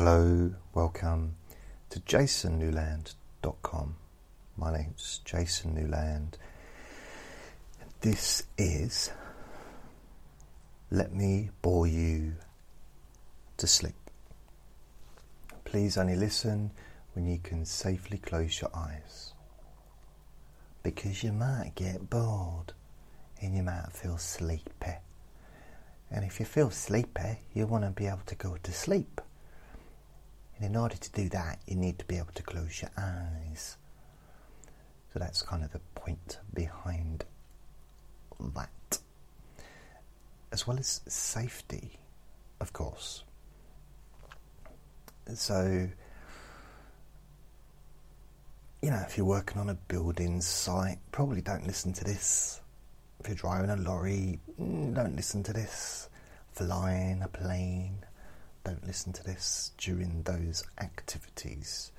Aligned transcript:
Hello, 0.00 0.54
welcome 0.74 1.34
to 1.90 1.98
jasonnewland.com. 1.98 3.96
My 4.56 4.72
name's 4.72 5.20
Jason 5.24 5.74
Newland. 5.74 6.38
This 8.00 8.44
is 8.56 9.10
Let 10.92 11.12
Me 11.12 11.50
Bore 11.62 11.88
You 11.88 12.36
to 13.56 13.66
Sleep. 13.66 13.96
Please 15.64 15.98
only 15.98 16.14
listen 16.14 16.70
when 17.14 17.26
you 17.26 17.40
can 17.40 17.64
safely 17.64 18.18
close 18.18 18.60
your 18.60 18.70
eyes. 18.72 19.32
Because 20.84 21.24
you 21.24 21.32
might 21.32 21.72
get 21.74 22.08
bored 22.08 22.72
and 23.42 23.52
you 23.52 23.64
might 23.64 23.90
feel 23.92 24.16
sleepy. 24.16 24.94
And 26.08 26.24
if 26.24 26.38
you 26.38 26.46
feel 26.46 26.70
sleepy, 26.70 27.40
you 27.52 27.66
want 27.66 27.82
to 27.82 27.90
be 27.90 28.06
able 28.06 28.22
to 28.26 28.36
go 28.36 28.56
to 28.62 28.70
sleep. 28.70 29.20
And 30.58 30.66
in 30.74 30.76
order 30.76 30.96
to 30.96 31.10
do 31.12 31.28
that, 31.30 31.60
you 31.66 31.76
need 31.76 31.98
to 32.00 32.04
be 32.04 32.18
able 32.18 32.32
to 32.34 32.42
close 32.42 32.82
your 32.82 32.90
eyes. 32.98 33.76
So 35.12 35.18
that's 35.18 35.42
kind 35.42 35.64
of 35.64 35.72
the 35.72 35.78
point 35.94 36.38
behind 36.52 37.24
that. 38.54 38.98
As 40.50 40.66
well 40.66 40.78
as 40.78 41.00
safety, 41.06 41.98
of 42.60 42.72
course. 42.72 43.22
So, 45.34 45.88
you 48.82 48.90
know, 48.90 49.02
if 49.06 49.16
you're 49.16 49.26
working 49.26 49.60
on 49.60 49.68
a 49.68 49.74
building 49.74 50.40
site, 50.40 50.98
probably 51.12 51.42
don't 51.42 51.66
listen 51.66 51.92
to 51.92 52.04
this. 52.04 52.60
If 53.20 53.28
you're 53.28 53.36
driving 53.36 53.70
a 53.70 53.76
lorry, 53.76 54.40
mm, 54.60 54.94
don't 54.94 55.14
listen 55.16 55.42
to 55.44 55.52
this. 55.52 56.08
Flying 56.52 57.22
a 57.22 57.28
plane, 57.28 58.04
don't 58.68 58.86
listen 58.86 59.14
to 59.14 59.24
this 59.24 59.70
during 59.78 60.22
those 60.24 60.62
activities. 60.78 61.90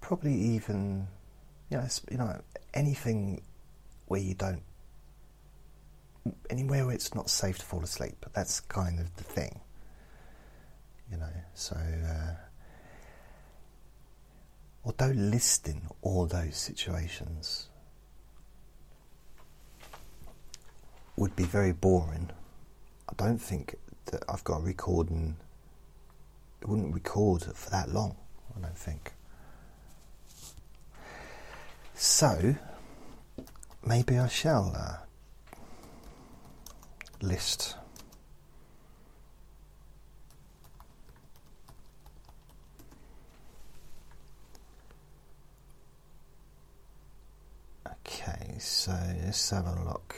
Probably 0.00 0.32
even, 0.32 1.08
you 1.68 1.76
know, 1.76 1.86
you 2.10 2.16
know, 2.16 2.40
anything 2.72 3.42
where 4.06 4.20
you 4.20 4.34
don't, 4.34 4.62
anywhere 6.48 6.86
where 6.86 6.94
it's 6.94 7.14
not 7.14 7.28
safe 7.28 7.58
to 7.58 7.66
fall 7.66 7.82
asleep. 7.82 8.24
That's 8.32 8.60
kind 8.60 8.98
of 8.98 9.14
the 9.16 9.24
thing, 9.24 9.60
you 11.10 11.18
know. 11.18 11.32
So, 11.52 11.76
uh, 11.76 12.34
although 14.86 15.12
listing 15.14 15.82
all 16.00 16.24
those 16.24 16.56
situations 16.56 17.68
would 21.16 21.36
be 21.36 21.44
very 21.44 21.72
boring. 21.72 22.30
I 23.08 23.12
don't 23.16 23.38
think 23.38 23.76
that 24.06 24.22
I've 24.28 24.44
got 24.44 24.58
a 24.58 24.62
recording. 24.62 25.36
It 26.60 26.68
wouldn't 26.68 26.94
record 26.94 27.42
for 27.42 27.70
that 27.70 27.88
long. 27.90 28.16
I 28.56 28.60
don't 28.60 28.76
think. 28.76 29.12
So 31.94 32.54
maybe 33.84 34.18
I 34.18 34.28
shall 34.28 34.72
uh, 34.76 34.96
list. 37.22 37.76
Okay, 47.86 48.58
so 48.58 48.92
let's 49.24 49.50
have 49.50 49.66
a 49.66 49.84
look. 49.84 50.14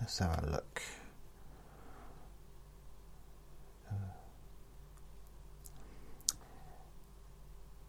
Let's 0.00 0.18
have 0.18 0.42
a 0.42 0.50
look. 0.50 0.82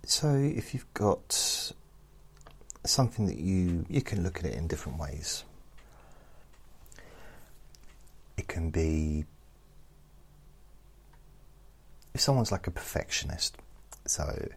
So, 0.05 0.33
if 0.33 0.73
you've 0.73 0.93
got 0.93 1.73
something 2.85 3.25
that 3.27 3.37
you 3.37 3.85
you 3.89 4.01
can 4.01 4.23
look 4.23 4.39
at 4.39 4.45
it 4.45 4.55
in 4.55 4.67
different 4.67 4.99
ways. 4.99 5.45
It 8.37 8.47
can 8.47 8.69
be 8.71 9.25
if 12.13 12.21
someone's 12.21 12.51
like 12.51 12.67
a 12.67 12.71
perfectionist. 12.71 13.57
So, 14.05 14.49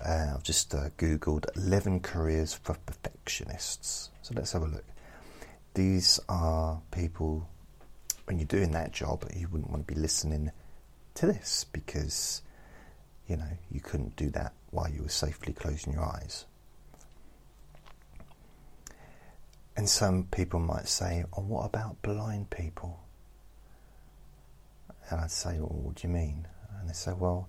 uh, 0.00 0.32
I've 0.34 0.42
just 0.42 0.74
uh, 0.74 0.90
googled 0.96 1.46
eleven 1.56 2.00
careers 2.00 2.54
for 2.54 2.74
perfectionists. 2.86 4.10
So 4.22 4.34
let's 4.36 4.52
have 4.52 4.62
a 4.62 4.66
look 4.66 4.84
these 5.76 6.18
are 6.30 6.80
people, 6.90 7.46
when 8.24 8.38
you're 8.38 8.46
doing 8.46 8.72
that 8.72 8.92
job, 8.92 9.24
you 9.36 9.46
wouldn't 9.48 9.70
want 9.70 9.86
to 9.86 9.94
be 9.94 10.00
listening 10.00 10.50
to 11.14 11.26
this 11.26 11.66
because, 11.70 12.40
you 13.28 13.36
know, 13.36 13.58
you 13.70 13.80
couldn't 13.80 14.16
do 14.16 14.30
that 14.30 14.54
while 14.76 14.90
you 14.90 15.02
were 15.02 15.08
safely 15.08 15.54
closing 15.54 15.94
your 15.94 16.04
eyes. 16.04 16.44
And 19.74 19.88
some 19.88 20.24
people 20.24 20.60
might 20.60 20.86
say, 20.86 21.24
oh, 21.32 21.40
what 21.40 21.64
about 21.64 22.02
blind 22.02 22.50
people? 22.50 23.00
And 25.08 25.20
I'd 25.20 25.30
say, 25.30 25.58
well, 25.58 25.80
what 25.82 25.94
do 25.94 26.06
you 26.06 26.12
mean? 26.12 26.46
And 26.78 26.90
they 26.90 26.92
say, 26.92 27.12
well, 27.18 27.48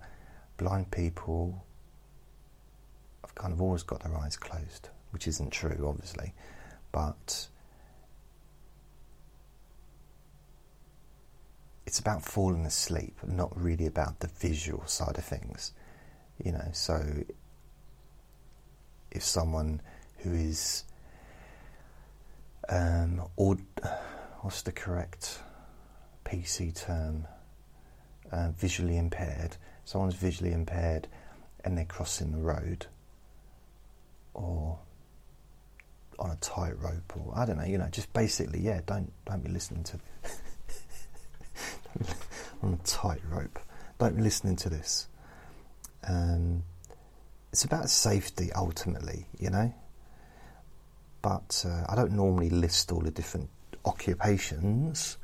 blind 0.56 0.90
people 0.90 1.64
have 3.22 3.34
kind 3.34 3.52
of 3.52 3.60
always 3.60 3.82
got 3.82 4.02
their 4.02 4.16
eyes 4.16 4.38
closed, 4.38 4.88
which 5.10 5.28
isn't 5.28 5.50
true, 5.50 5.86
obviously, 5.86 6.32
but 6.92 7.48
it's 11.86 11.98
about 11.98 12.24
falling 12.24 12.64
asleep, 12.64 13.18
not 13.26 13.54
really 13.54 13.84
about 13.84 14.20
the 14.20 14.28
visual 14.28 14.86
side 14.86 15.18
of 15.18 15.24
things. 15.24 15.72
You 16.42 16.52
know, 16.52 16.68
so 16.72 17.24
if 19.10 19.24
someone 19.24 19.80
who 20.18 20.32
is 20.32 20.84
um, 22.68 23.22
or 23.36 23.56
what's 24.40 24.62
the 24.62 24.72
correct 24.72 25.40
PC 26.24 26.74
term? 26.74 27.26
Uh, 28.30 28.50
visually 28.50 28.98
impaired. 28.98 29.56
Someone's 29.84 30.14
visually 30.14 30.52
impaired, 30.52 31.08
and 31.64 31.78
they're 31.78 31.86
crossing 31.86 32.30
the 32.30 32.38
road, 32.38 32.84
or 34.34 34.78
on 36.18 36.30
a 36.30 36.36
tightrope, 36.36 37.16
or 37.16 37.32
I 37.34 37.46
don't 37.46 37.56
know. 37.56 37.64
You 37.64 37.78
know, 37.78 37.88
just 37.90 38.12
basically, 38.12 38.60
yeah. 38.60 38.82
Don't 38.84 39.10
don't 39.24 39.42
be 39.42 39.50
listening 39.50 39.84
to. 39.84 39.98
on 42.62 42.74
a 42.74 42.86
tightrope. 42.86 43.58
Don't 43.98 44.16
be 44.16 44.22
listening 44.22 44.56
to 44.56 44.68
this. 44.68 45.08
Um, 46.06 46.62
it's 47.52 47.64
about 47.64 47.90
safety 47.90 48.52
ultimately, 48.54 49.26
you 49.38 49.50
know. 49.50 49.74
But 51.22 51.64
uh, 51.66 51.84
I 51.88 51.96
don't 51.96 52.12
normally 52.12 52.50
list 52.50 52.92
all 52.92 53.00
the 53.00 53.10
different 53.10 53.48
occupations, 53.84 55.18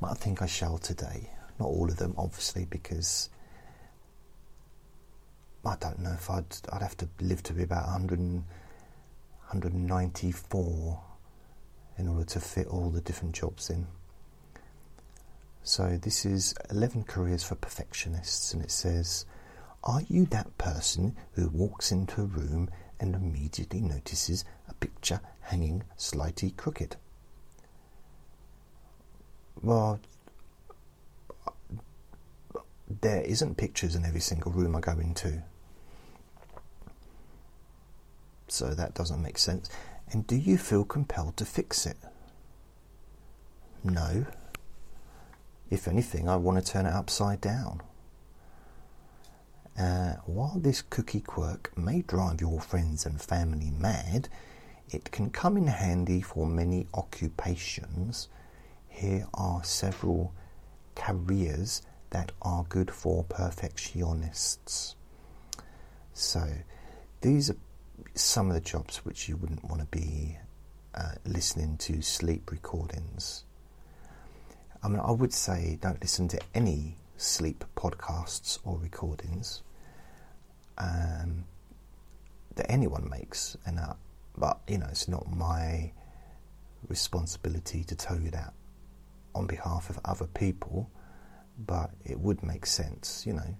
but 0.00 0.10
I 0.10 0.14
think 0.14 0.42
I 0.42 0.46
shall 0.46 0.78
today. 0.78 1.30
Not 1.58 1.68
all 1.68 1.88
of 1.88 1.96
them, 1.96 2.14
obviously, 2.18 2.64
because 2.64 3.28
I 5.64 5.76
don't 5.76 6.00
know 6.00 6.12
if 6.12 6.28
I'd 6.28 6.56
I'd 6.72 6.82
have 6.82 6.96
to 6.98 7.08
live 7.20 7.42
to 7.44 7.52
be 7.52 7.62
about 7.62 7.84
100, 7.84 8.18
194 8.18 11.00
in 11.98 12.08
order 12.08 12.24
to 12.24 12.40
fit 12.40 12.66
all 12.66 12.90
the 12.90 13.00
different 13.00 13.34
jobs 13.34 13.70
in. 13.70 13.86
So 15.62 15.96
this 16.02 16.24
is 16.24 16.54
11 16.70 17.04
careers 17.04 17.44
for 17.44 17.54
perfectionists, 17.54 18.52
and 18.52 18.60
it 18.62 18.72
says, 18.72 19.24
Are 19.84 20.02
you 20.08 20.26
that 20.26 20.56
person 20.58 21.16
who 21.32 21.48
walks 21.48 21.90
into 21.90 22.22
a 22.22 22.26
room 22.26 22.70
and 23.00 23.14
immediately 23.14 23.80
notices 23.80 24.44
a 24.68 24.74
picture 24.74 25.20
hanging 25.40 25.82
slightly 25.96 26.50
crooked? 26.52 26.96
Well, 29.60 30.00
there 33.00 33.22
isn't 33.22 33.56
pictures 33.56 33.94
in 33.94 34.04
every 34.04 34.20
single 34.20 34.52
room 34.52 34.76
I 34.76 34.80
go 34.80 34.92
into. 34.92 35.42
So 38.48 38.74
that 38.74 38.94
doesn't 38.94 39.22
make 39.22 39.38
sense. 39.38 39.68
And 40.10 40.26
do 40.26 40.36
you 40.36 40.58
feel 40.58 40.84
compelled 40.84 41.36
to 41.38 41.44
fix 41.44 41.86
it? 41.86 41.96
No. 43.82 44.26
If 45.70 45.88
anything, 45.88 46.28
I 46.28 46.36
want 46.36 46.64
to 46.64 46.72
turn 46.72 46.86
it 46.86 46.92
upside 46.92 47.40
down. 47.40 47.80
Uh, 49.82 50.14
while 50.26 50.58
this 50.60 50.82
cookie 50.82 51.20
quirk 51.20 51.76
may 51.76 52.02
drive 52.02 52.40
your 52.40 52.60
friends 52.60 53.04
and 53.04 53.20
family 53.20 53.72
mad, 53.78 54.28
it 54.90 55.10
can 55.10 55.28
come 55.30 55.56
in 55.56 55.66
handy 55.66 56.20
for 56.20 56.46
many 56.46 56.86
occupations. 56.94 58.28
Here 58.88 59.26
are 59.34 59.64
several 59.64 60.32
careers 60.94 61.82
that 62.10 62.30
are 62.42 62.64
good 62.68 62.90
for 62.90 63.24
perfectionists. 63.24 64.94
So, 66.12 66.46
these 67.20 67.50
are 67.50 67.56
some 68.14 68.48
of 68.48 68.54
the 68.54 68.60
jobs 68.60 68.98
which 68.98 69.28
you 69.28 69.36
wouldn't 69.36 69.64
want 69.64 69.80
to 69.80 69.86
be 69.86 70.38
uh, 70.94 71.14
listening 71.24 71.76
to 71.78 72.02
sleep 72.02 72.50
recordings 72.50 73.44
I 74.84 74.88
mean, 74.88 75.00
I 75.00 75.12
would 75.12 75.32
say 75.32 75.78
don't 75.80 76.00
listen 76.00 76.26
to 76.28 76.40
any 76.54 76.96
sleep 77.16 77.64
podcasts 77.76 78.58
or 78.64 78.78
recordings 78.78 79.62
um, 80.82 81.44
that 82.56 82.70
anyone 82.70 83.08
makes, 83.08 83.56
and 83.64 83.78
but 84.36 84.60
you 84.66 84.78
know, 84.78 84.86
it's 84.90 85.08
not 85.08 85.30
my 85.30 85.92
responsibility 86.88 87.84
to 87.84 87.94
tell 87.94 88.18
you 88.20 88.30
that 88.30 88.52
on 89.34 89.46
behalf 89.46 89.88
of 89.88 89.98
other 90.04 90.26
people, 90.26 90.90
but 91.58 91.90
it 92.04 92.18
would 92.18 92.42
make 92.42 92.66
sense, 92.66 93.24
you 93.26 93.34
know. 93.34 93.56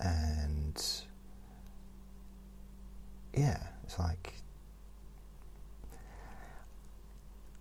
And 0.00 0.82
yeah, 3.34 3.58
it's 3.84 3.98
like 3.98 4.34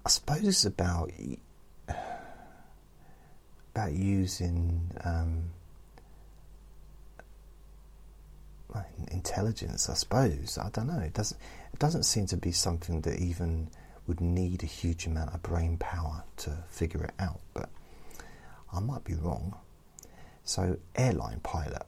I 0.06 0.10
suppose 0.10 0.44
it's 0.48 0.66
about 0.66 1.12
about 3.76 3.92
using 3.94 4.92
um, 5.04 5.44
intelligence. 9.12 9.90
I 9.90 9.94
suppose 9.94 10.58
I 10.58 10.70
don't 10.70 10.88
know. 10.88 11.00
It 11.00 11.14
doesn't. 11.14 11.40
It 11.74 11.80
doesn't 11.80 12.04
seem 12.04 12.26
to 12.28 12.38
be 12.38 12.52
something 12.52 13.02
that 13.02 13.20
even 13.20 13.70
would 14.08 14.22
need 14.22 14.64
a 14.64 14.66
huge 14.66 15.06
amount 15.06 15.34
of 15.34 15.42
brain 15.42 15.78
power 15.78 16.24
to 16.38 16.64
figure 16.70 17.04
it 17.04 17.14
out. 17.20 17.40
But 17.54 17.70
I 18.74 18.80
might 18.80 19.04
be 19.04 19.14
wrong. 19.14 19.56
So, 20.44 20.78
airline 20.96 21.40
pilot. 21.44 21.84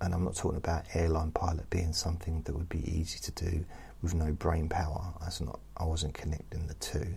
And 0.00 0.12
I'm 0.12 0.24
not 0.24 0.34
talking 0.34 0.58
about 0.58 0.84
airline 0.94 1.30
pilot 1.30 1.70
being 1.70 1.92
something 1.92 2.42
that 2.42 2.54
would 2.54 2.68
be 2.68 2.84
easy 2.90 3.20
to 3.20 3.30
do 3.30 3.64
with 4.02 4.14
no 4.14 4.32
brain 4.32 4.68
power. 4.68 5.14
That's 5.20 5.40
not. 5.40 5.60
I 5.76 5.84
wasn't 5.84 6.14
connecting 6.14 6.66
the 6.66 6.74
two. 6.74 7.14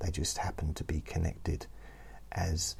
They 0.00 0.10
just 0.10 0.36
happened 0.36 0.76
to 0.76 0.84
be 0.84 1.00
connected 1.00 1.66
as 2.32 2.76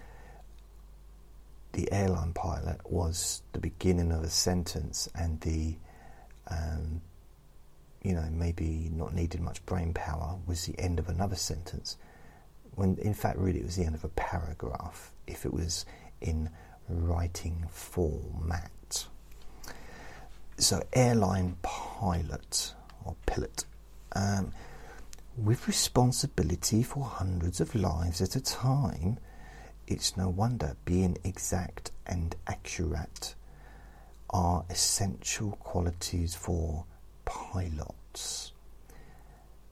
the 1.76 1.92
airline 1.92 2.32
pilot 2.32 2.80
was 2.90 3.42
the 3.52 3.58
beginning 3.58 4.10
of 4.10 4.22
a 4.22 4.30
sentence 4.30 5.10
and 5.14 5.38
the 5.42 5.76
um, 6.50 7.02
you 8.02 8.14
know 8.14 8.26
maybe 8.32 8.90
not 8.94 9.14
needed 9.14 9.42
much 9.42 9.64
brain 9.66 9.92
power 9.92 10.38
was 10.46 10.64
the 10.64 10.78
end 10.80 10.98
of 10.98 11.08
another 11.10 11.36
sentence. 11.36 11.98
When 12.74 12.96
in 12.96 13.12
fact 13.12 13.38
really 13.38 13.60
it 13.60 13.66
was 13.66 13.76
the 13.76 13.84
end 13.84 13.94
of 13.94 14.04
a 14.04 14.08
paragraph 14.08 15.12
if 15.26 15.44
it 15.44 15.52
was 15.52 15.84
in 16.22 16.48
writing 16.88 17.66
format. 17.70 19.06
So 20.56 20.82
airline 20.94 21.58
pilot 21.60 22.72
or 23.04 23.16
pilot 23.26 23.66
um, 24.12 24.52
with 25.36 25.68
responsibility 25.68 26.82
for 26.82 27.04
hundreds 27.04 27.60
of 27.60 27.74
lives 27.74 28.22
at 28.22 28.34
a 28.34 28.40
time 28.40 29.18
it's 29.86 30.16
no 30.16 30.28
wonder 30.28 30.76
being 30.84 31.16
exact 31.24 31.90
and 32.06 32.34
accurate 32.46 33.34
are 34.30 34.64
essential 34.68 35.52
qualities 35.52 36.34
for 36.34 36.84
pilots. 37.24 38.52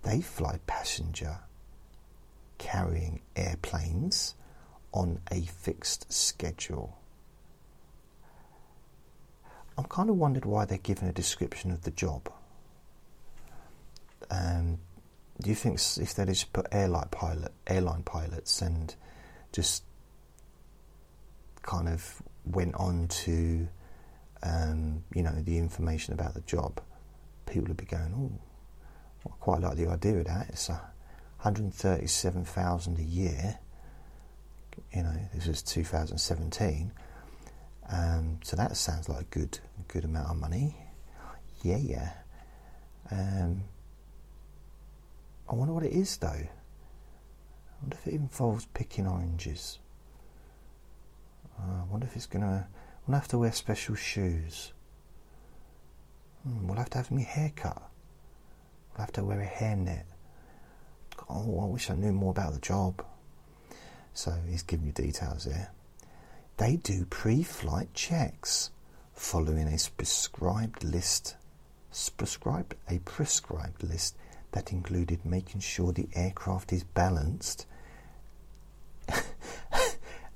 They 0.03 0.21
fly 0.21 0.61
passenger 0.67 1.39
carrying 2.59 3.21
airplanes 3.35 4.35
on 4.93 5.21
a 5.31 5.43
fixed 5.43 6.13
schedule. 6.13 6.99
I'm 9.77 9.85
kind 9.85 10.09
of 10.09 10.17
wondered 10.17 10.45
why 10.45 10.65
they're 10.65 10.79
given 10.79 11.09
a 11.09 11.13
description 11.13 11.73
of 11.73 11.83
the 11.83 11.91
job. 11.91 12.31
Um, 14.31 14.79
do 15.41 15.51
you 15.51 15.57
think 15.57 15.81
if 15.99 16.15
they 16.15 16.25
just 16.27 16.53
put 16.53 16.67
airline 16.71 17.09
pilot, 17.11 17.53
airline 17.67 18.05
pilots, 18.05 18.63
and 18.63 18.95
just 19.53 19.83
kind 21.65 21.89
of 21.89 22.23
went 22.45 22.77
on 22.77 23.09
to, 23.09 23.67
um, 24.43 25.03
you 25.15 25.23
know, 25.23 25.33
the 25.33 25.59
information 25.59 26.15
about 26.15 26.35
the 26.35 26.41
job, 26.43 26.81
people 27.47 27.69
would 27.69 27.77
be 27.77 27.87
going, 27.87 28.15
oh, 28.17 28.33
I 29.27 29.31
quite 29.41 29.61
like 29.61 29.77
the 29.77 29.89
idea 29.89 30.19
of 30.19 30.27
that. 30.27 30.49
It's 30.51 30.69
137,000 30.69 32.99
a 32.99 33.03
year. 33.03 33.59
You 34.93 35.03
know, 35.03 35.17
this 35.35 35.47
is 35.47 35.63
2017. 35.63 36.93
Um, 37.91 38.39
so 38.43 38.57
that 38.57 38.77
sounds 38.77 39.09
like 39.09 39.21
a 39.21 39.25
good, 39.25 39.59
good 39.89 40.05
amount 40.05 40.31
of 40.31 40.37
money. 40.37 40.77
Yeah, 41.63 41.79
yeah. 41.79 42.13
Um, 43.11 43.65
I 45.49 45.55
wonder 45.55 45.73
what 45.75 45.85
it 45.85 45.93
is 45.93 46.17
though. 46.17 46.29
I 46.29 46.49
wonder 47.81 47.97
if 47.99 48.07
it 48.07 48.15
involves 48.15 48.67
picking 48.67 49.07
oranges. 49.07 49.79
Uh, 51.59 51.83
I 51.83 51.85
wonder 51.91 52.07
if 52.07 52.15
he's 52.15 52.27
gonna. 52.27 52.69
We'll 53.07 53.19
have 53.19 53.29
to 53.29 53.39
wear 53.39 53.53
special 53.53 53.95
shoes. 53.95 54.73
Hmm, 56.43 56.67
we'll 56.67 56.79
have 56.79 56.91
to 56.91 56.99
have 56.99 57.11
my 57.11 57.23
hair 57.23 57.53
cut. 57.55 57.83
We'll 58.93 59.05
have 59.05 59.13
to 59.13 59.25
wear 59.25 59.41
a 59.41 59.47
hairnet. 59.47 60.05
Oh, 61.29 61.61
I 61.61 61.67
wish 61.67 61.91
I 61.91 61.95
knew 61.95 62.13
more 62.13 62.31
about 62.31 62.55
the 62.55 62.61
job. 62.61 63.05
So 64.13 64.33
he's 64.49 64.63
giving 64.63 64.87
you 64.87 64.93
details 64.93 65.45
there. 65.45 65.71
They 66.57 66.77
do 66.77 67.05
pre-flight 67.07 67.95
checks, 67.95 68.71
following 69.13 69.67
a 69.69 69.79
prescribed 69.97 70.85
list. 70.85 71.37
Prescribed 72.17 72.75
a 72.89 72.99
prescribed 73.01 73.83
list 73.83 74.17
that 74.53 74.73
included 74.73 75.25
making 75.25 75.61
sure 75.61 75.93
the 75.93 76.09
aircraft 76.15 76.73
is 76.73 76.85
balanced 76.85 77.67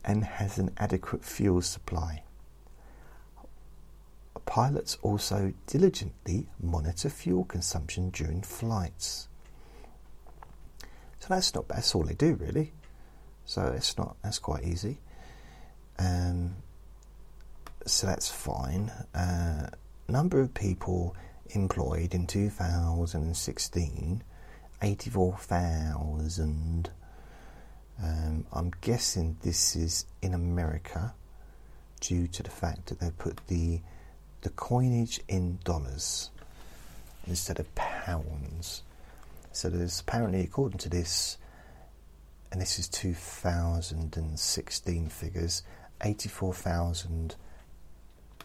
and 0.09 0.25
has 0.25 0.59
an 0.59 0.73
adequate 0.79 1.23
fuel 1.23 1.63
supply. 1.63 2.25
Pilots 4.47 4.97
also 5.03 5.53
diligently 5.67 6.47
monitor 6.59 7.11
fuel 7.11 7.45
consumption 7.45 8.09
during 8.09 8.41
flights. 8.41 9.29
So 11.19 11.27
that's 11.29 11.55
not 11.55 11.69
that's 11.69 11.95
all 11.95 12.05
they 12.05 12.15
do 12.15 12.37
really. 12.37 12.73
So 13.45 13.75
it's 13.77 13.99
not 13.99 14.17
that's 14.23 14.39
quite 14.39 14.65
easy. 14.65 14.97
Um, 15.99 16.55
so 17.85 18.07
that's 18.07 18.31
fine. 18.31 18.91
Uh, 19.15 19.69
number 20.09 20.41
of 20.41 20.55
people 20.55 21.15
employed 21.51 22.15
in 22.15 22.27
2016 22.27 24.23
84,000 24.81 26.91
um, 28.03 28.45
I'm 28.53 28.73
guessing 28.81 29.37
this 29.43 29.77
is 29.77 30.07
in 30.23 30.35
America 30.35 31.15
due 32.01 32.27
to 32.29 32.43
the 32.43 32.51
fact 32.51 32.87
that 32.87 33.01
they 33.01 33.11
put 33.11 33.47
the 33.49 33.81
the 34.43 34.51
coinage 34.51 35.21
in 35.29 35.59
dollars 35.65 36.31
instead 37.27 37.59
of 37.59 37.75
pounds. 37.75 38.83
So 39.53 39.69
there's 39.69 40.01
apparently, 40.01 40.43
according 40.43 40.79
to 40.79 40.89
this, 40.89 41.37
and 42.53 42.61
this 42.61 42.79
is 42.79 42.87
2016 42.89 45.09
figures, 45.09 45.65
84,000 46.03 47.35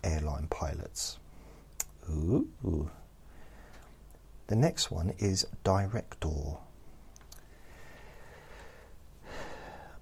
airline 0.04 0.48
pilots. 0.50 1.20
Ooh. 2.10 2.90
The 4.48 4.56
next 4.56 4.90
one 4.92 5.14
is 5.20 5.46
director. 5.64 6.58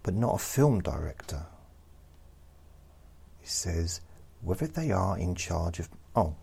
But 0.03 0.13
not 0.13 0.35
a 0.35 0.39
film 0.39 0.81
director. 0.81 1.45
He 3.39 3.47
says 3.47 4.01
whether 4.41 4.67
they 4.67 4.91
are 4.91 5.17
in 5.17 5.35
charge 5.35 5.79
of. 5.79 5.89
Oh, 6.15 6.35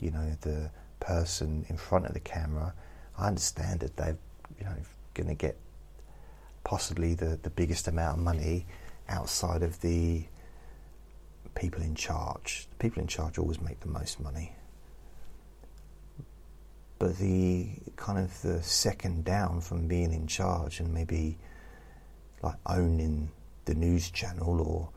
you 0.01 0.11
know, 0.11 0.37
the 0.41 0.71
person 1.01 1.67
in 1.69 1.77
front 1.77 2.07
of 2.07 2.15
the 2.15 2.21
camera, 2.21 2.75
I 3.19 3.29
understand 3.29 3.81
that 3.81 3.97
they're, 3.97 4.19
you 4.59 4.65
know, 4.65 4.77
going 5.15 5.29
to 5.29 5.35
get 5.35 5.57
possibly 6.65 7.15
the, 7.15 7.39
the 7.43 7.51
biggest 7.51 7.89
amount 7.89 8.19
of 8.19 8.25
money 8.25 8.67
outside 9.09 9.63
of 9.63 9.81
the 9.81 10.25
people 11.55 11.83
in 11.83 11.95
charge. 11.95 12.67
The 12.71 12.77
people 12.77 13.03
in 13.03 13.09
charge 13.09 13.39
always 13.39 13.61
make 13.61 13.81
the 13.81 13.89
most 13.89 14.21
money. 14.21 14.53
But 16.99 17.19
the 17.19 17.69
kind 17.97 18.19
of 18.19 18.41
the 18.43 18.63
second 18.63 19.25
down 19.25 19.61
from 19.61 19.87
being 19.87 20.13
in 20.13 20.27
charge 20.27 20.81
and 20.81 20.93
maybe 20.93 21.39
like 22.43 22.57
owning 22.67 23.31
the 23.67 23.75
news 23.75 24.11
channel 24.11 24.61
or 24.61 24.89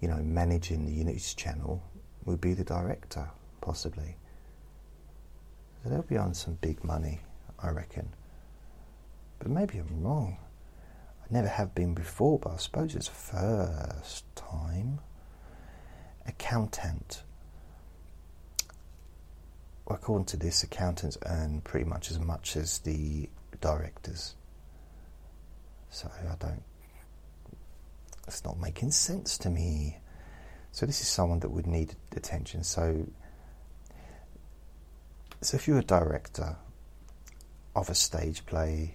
you 0.00 0.08
know 0.08 0.22
managing 0.22 0.86
the 0.86 1.04
news 1.04 1.34
channel 1.34 1.82
would 2.24 2.40
be 2.40 2.54
the 2.54 2.64
director 2.64 3.28
possibly. 3.60 4.16
So 5.82 5.90
they'll 5.90 6.02
be 6.02 6.16
on 6.16 6.34
some 6.34 6.54
big 6.60 6.82
money 6.84 7.20
I 7.62 7.70
reckon 7.70 8.08
but 9.40 9.50
maybe 9.50 9.78
I'm 9.78 10.02
wrong 10.02 10.38
I 11.22 11.26
never 11.32 11.48
have 11.48 11.74
been 11.74 11.94
before 11.94 12.38
but 12.38 12.52
I 12.52 12.56
suppose 12.58 12.94
it's 12.94 13.08
first 13.08 14.24
time 14.36 15.00
accountant 16.26 17.24
according 19.94 20.26
to 20.26 20.36
this, 20.36 20.62
accountants 20.62 21.18
earn 21.26 21.60
pretty 21.62 21.84
much 21.84 22.10
as 22.10 22.18
much 22.18 22.56
as 22.56 22.78
the 22.78 23.28
directors. 23.60 24.34
So 25.90 26.10
I 26.18 26.34
don't. 26.36 26.62
It's 28.26 28.44
not 28.44 28.58
making 28.60 28.92
sense 28.92 29.36
to 29.38 29.50
me. 29.50 29.98
So 30.72 30.86
this 30.86 31.00
is 31.00 31.08
someone 31.08 31.40
that 31.40 31.50
would 31.50 31.66
need 31.66 31.96
attention. 32.16 32.62
So, 32.62 33.06
so 35.40 35.56
if 35.56 35.66
you're 35.66 35.78
a 35.78 35.84
director 35.84 36.56
of 37.74 37.90
a 37.90 37.94
stage 37.94 38.46
play, 38.46 38.94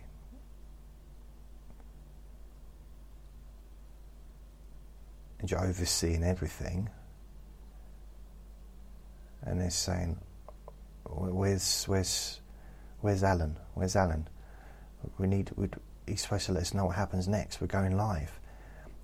and 5.40 5.50
you're 5.50 5.64
overseeing 5.64 6.24
everything, 6.24 6.90
and 9.44 9.62
they're 9.62 9.70
saying, 9.70 10.18
where's 11.06 11.86
where's 11.86 12.42
where's 13.02 13.24
Alan? 13.24 13.58
Where's 13.74 13.96
Alan? 13.96 14.28
We 15.18 15.28
need. 15.28 15.52
he's 16.08 16.22
supposed 16.22 16.48
to 16.48 16.54
let 16.54 16.64
us 16.64 16.74
know 16.74 16.86
what 16.86 16.96
happens 16.96 17.28
next. 17.28 17.62
We're 17.62 17.68
going 17.68 17.96
live. 17.96 18.40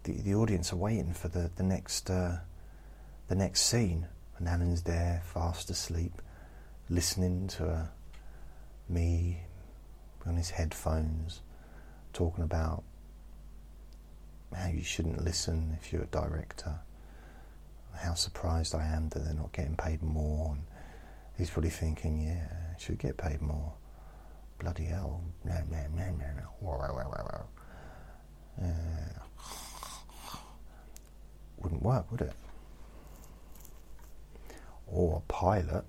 The 0.03 0.13
the 0.13 0.35
audience 0.35 0.73
are 0.73 0.77
waiting 0.77 1.13
for 1.13 1.27
the 1.27 1.51
the 1.55 1.63
next 1.63 2.09
uh, 2.09 2.37
the 3.27 3.35
next 3.35 3.61
scene, 3.61 4.07
and 4.37 4.47
Alan's 4.47 4.83
there, 4.83 5.21
fast 5.25 5.69
asleep, 5.69 6.21
listening 6.89 7.47
to 7.49 7.67
uh, 7.67 7.85
me 8.89 9.41
on 10.25 10.35
his 10.35 10.49
headphones, 10.49 11.41
talking 12.13 12.43
about 12.43 12.83
how 14.55 14.69
you 14.69 14.83
shouldn't 14.83 15.23
listen 15.23 15.77
if 15.81 15.91
you're 15.91 16.03
a 16.03 16.07
director. 16.07 16.79
How 17.95 18.13
surprised 18.13 18.73
I 18.73 18.85
am 18.85 19.09
that 19.09 19.23
they're 19.23 19.33
not 19.33 19.51
getting 19.53 19.75
paid 19.75 20.01
more. 20.01 20.53
And, 20.53 20.63
He's 21.37 21.49
probably 21.49 21.71
thinking, 21.71 22.21
yeah, 22.21 22.45
I 22.75 22.79
should 22.79 22.99
get 22.99 23.17
paid 23.17 23.41
more. 23.41 23.73
Bloody 24.59 24.83
hell. 24.85 25.23
Wouldn't 31.57 31.81
work, 31.81 32.11
would 32.11 32.21
it? 32.21 32.33
Or 34.85 35.17
a 35.17 35.31
pilot. 35.31 35.85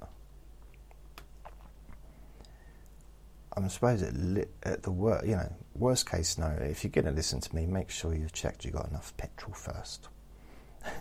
I 3.57 3.69
suppose 3.69 4.03
at, 4.03 4.15
li- 4.15 4.47
at 4.63 4.83
the 4.83 4.91
worst, 4.91 5.27
you 5.27 5.37
know, 5.37 5.53
worst 5.75 6.11
case 6.11 6.31
scenario, 6.31 6.65
if 6.65 6.85
you're 6.85 6.91
going 6.91 7.05
to 7.05 7.11
listen 7.13 7.41
to 7.41 7.55
me, 7.55 7.67
make 7.67 7.91
sure 7.91 8.15
you've 8.15 8.33
checked 8.33 8.65
you've 8.65 8.75
got 8.75 8.89
enough 8.89 9.15
petrol 9.17 9.53
first, 9.55 10.09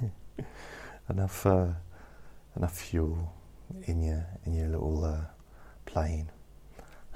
enough, 1.10 1.46
uh, 1.46 1.67
enough 2.55 2.77
fuel, 2.77 3.34
in 3.84 4.01
your 4.03 4.25
in 4.46 4.53
your 4.53 4.67
little 4.67 5.05
uh, 5.05 5.22
plane. 5.86 6.29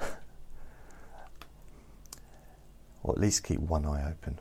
or 3.02 3.12
at 3.12 3.20
least 3.20 3.44
keep 3.44 3.60
one 3.60 3.84
eye 3.84 4.08
open. 4.10 4.38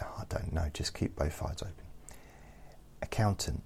No, 0.00 0.06
I 0.18 0.24
don't 0.28 0.52
know. 0.52 0.68
Just 0.72 0.94
keep 0.94 1.16
both 1.16 1.42
eyes 1.42 1.62
open. 1.62 1.74
Accountant. 3.02 3.62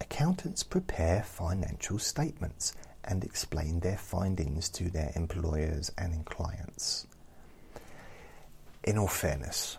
Accountants 0.00 0.62
prepare 0.62 1.22
financial 1.22 1.98
statements 1.98 2.74
and 3.06 3.24
explain 3.24 3.80
their 3.80 3.96
findings 3.96 4.68
to 4.70 4.90
their 4.90 5.12
employers 5.14 5.90
and 5.98 6.24
clients. 6.24 7.06
In 8.82 8.98
all 8.98 9.08
fairness, 9.08 9.78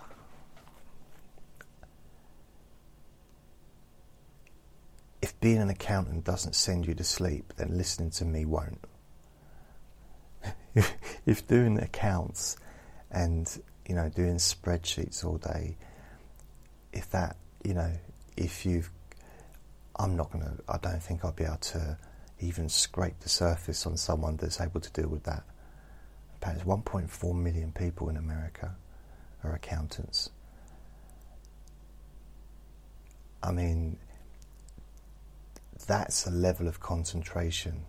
if 5.21 5.39
being 5.39 5.57
an 5.57 5.69
accountant 5.69 6.23
doesn't 6.23 6.53
send 6.53 6.85
you 6.85 6.93
to 6.93 7.03
sleep, 7.03 7.53
then 7.57 7.77
listening 7.77 8.11
to 8.11 8.25
me 8.25 8.45
won't. 8.45 8.85
if 11.25 11.47
doing 11.47 11.79
accounts 11.79 12.57
and 13.09 13.59
you 13.87 13.95
know 13.95 14.09
doing 14.09 14.35
spreadsheets 14.35 15.25
all 15.25 15.37
day, 15.37 15.77
if 16.93 17.09
that 17.11 17.37
you 17.63 17.73
know 17.73 17.91
if 18.37 18.65
you've, 18.65 18.89
I'm 19.95 20.15
not 20.15 20.31
gonna. 20.31 20.57
I 20.67 20.77
don't 20.77 21.01
think 21.01 21.25
I'll 21.25 21.31
be 21.31 21.43
able 21.43 21.57
to 21.57 21.97
even 22.39 22.69
scrape 22.69 23.19
the 23.19 23.29
surface 23.29 23.85
on 23.85 23.97
someone 23.97 24.37
that's 24.37 24.59
able 24.59 24.81
to 24.81 24.91
deal 24.91 25.09
with 25.09 25.23
that. 25.23 25.43
Perhaps 26.41 26.63
1.4 26.63 27.35
million 27.35 27.71
people 27.71 28.09
in 28.09 28.17
America 28.17 28.75
are 29.43 29.53
accountants. 29.53 30.29
I 33.41 33.51
mean, 33.51 33.97
that's 35.87 36.25
a 36.25 36.31
level 36.31 36.67
of 36.67 36.79
concentration. 36.79 37.85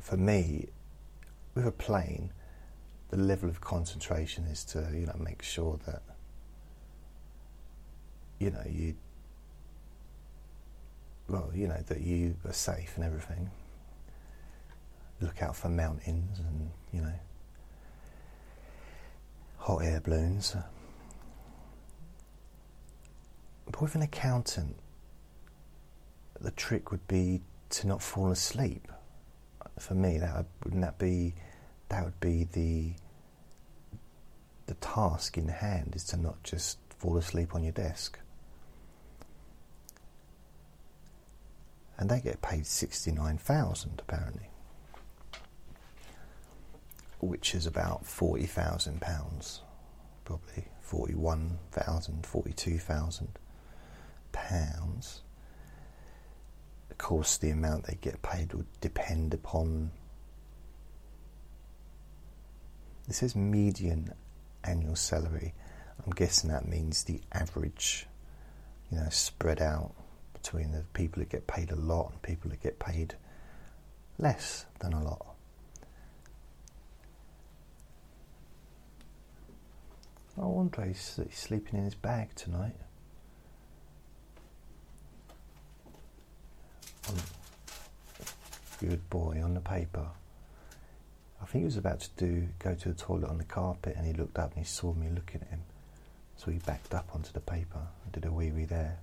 For 0.00 0.16
me, 0.16 0.68
with 1.54 1.66
a 1.66 1.72
plane, 1.72 2.32
the 3.08 3.16
level 3.16 3.48
of 3.48 3.60
concentration 3.60 4.44
is 4.44 4.64
to 4.64 4.88
you 4.92 5.06
know 5.06 5.16
make 5.18 5.42
sure 5.42 5.78
that 5.86 6.02
you 8.38 8.50
know 8.50 8.62
you 8.68 8.96
well, 11.28 11.50
you 11.54 11.68
know, 11.68 11.82
that 11.86 12.00
you 12.00 12.36
are 12.44 12.52
safe 12.52 12.92
and 12.96 13.04
everything. 13.04 13.50
Look 15.20 15.42
out 15.42 15.56
for 15.56 15.68
mountains 15.68 16.38
and, 16.38 16.70
you 16.92 17.00
know, 17.00 17.14
hot 19.58 19.78
air 19.78 20.00
balloons. 20.00 20.56
But 23.66 23.80
with 23.80 23.94
an 23.94 24.02
accountant, 24.02 24.76
the 26.40 26.50
trick 26.50 26.90
would 26.90 27.06
be 27.08 27.40
to 27.70 27.86
not 27.86 28.02
fall 28.02 28.30
asleep. 28.30 28.88
For 29.78 29.94
me, 29.94 30.18
that 30.18 30.46
wouldn't 30.62 30.82
that 30.82 30.98
be 30.98 31.34
that 31.88 32.04
would 32.04 32.20
be 32.20 32.44
the 32.52 32.92
the 34.66 34.74
task 34.74 35.36
in 35.36 35.48
hand 35.48 35.94
is 35.96 36.04
to 36.04 36.16
not 36.16 36.42
just 36.42 36.78
fall 36.98 37.16
asleep 37.16 37.54
on 37.54 37.62
your 37.62 37.72
desk. 37.72 38.18
And 41.96 42.10
they 42.10 42.20
get 42.20 42.42
paid 42.42 42.66
sixty 42.66 43.12
nine 43.12 43.38
thousand 43.38 44.00
apparently, 44.00 44.50
which 47.20 47.54
is 47.54 47.66
about 47.66 48.04
forty 48.04 48.46
thousand 48.46 49.00
pounds, 49.00 49.62
probably 50.24 50.66
forty 50.80 51.14
one 51.14 51.58
thousand, 51.70 52.26
forty 52.26 52.52
two 52.52 52.78
thousand 52.78 53.38
pounds. 54.32 55.22
Of 56.90 56.98
course, 56.98 57.36
the 57.38 57.50
amount 57.50 57.84
they 57.84 57.98
get 58.00 58.22
paid 58.22 58.52
would 58.54 58.66
depend 58.80 59.32
upon. 59.32 59.92
This 63.06 63.18
says 63.18 63.36
median 63.36 64.12
annual 64.64 64.96
salary. 64.96 65.54
I'm 66.04 66.12
guessing 66.12 66.50
that 66.50 66.66
means 66.66 67.04
the 67.04 67.20
average, 67.32 68.06
you 68.90 68.98
know, 68.98 69.08
spread 69.10 69.62
out 69.62 69.94
between 70.44 70.72
the 70.72 70.84
people 70.92 71.20
that 71.20 71.30
get 71.30 71.46
paid 71.46 71.70
a 71.70 71.76
lot 71.76 72.10
and 72.10 72.20
people 72.20 72.50
that 72.50 72.62
get 72.62 72.78
paid 72.78 73.14
less 74.18 74.66
than 74.80 74.92
a 74.92 75.02
lot. 75.02 75.26
Oh, 80.38 80.58
Andre's 80.58 81.18
he's 81.28 81.38
sleeping 81.38 81.78
in 81.78 81.84
his 81.84 81.94
bag 81.94 82.34
tonight. 82.34 82.76
Um, 87.08 87.16
good 88.80 89.08
boy 89.08 89.40
on 89.42 89.54
the 89.54 89.60
paper. 89.60 90.08
I 91.40 91.46
think 91.46 91.62
he 91.62 91.64
was 91.64 91.76
about 91.78 92.00
to 92.00 92.10
do 92.16 92.48
go 92.58 92.74
to 92.74 92.88
the 92.90 92.94
toilet 92.94 93.30
on 93.30 93.38
the 93.38 93.44
carpet 93.44 93.94
and 93.96 94.06
he 94.06 94.12
looked 94.12 94.38
up 94.38 94.50
and 94.54 94.58
he 94.58 94.70
saw 94.70 94.92
me 94.92 95.08
looking 95.08 95.40
at 95.40 95.48
him. 95.48 95.62
So 96.36 96.50
he 96.50 96.58
backed 96.58 96.92
up 96.92 97.08
onto 97.14 97.32
the 97.32 97.40
paper 97.40 97.80
and 98.04 98.12
did 98.12 98.26
a 98.26 98.32
wee 98.32 98.50
wee 98.50 98.66
there. 98.66 98.98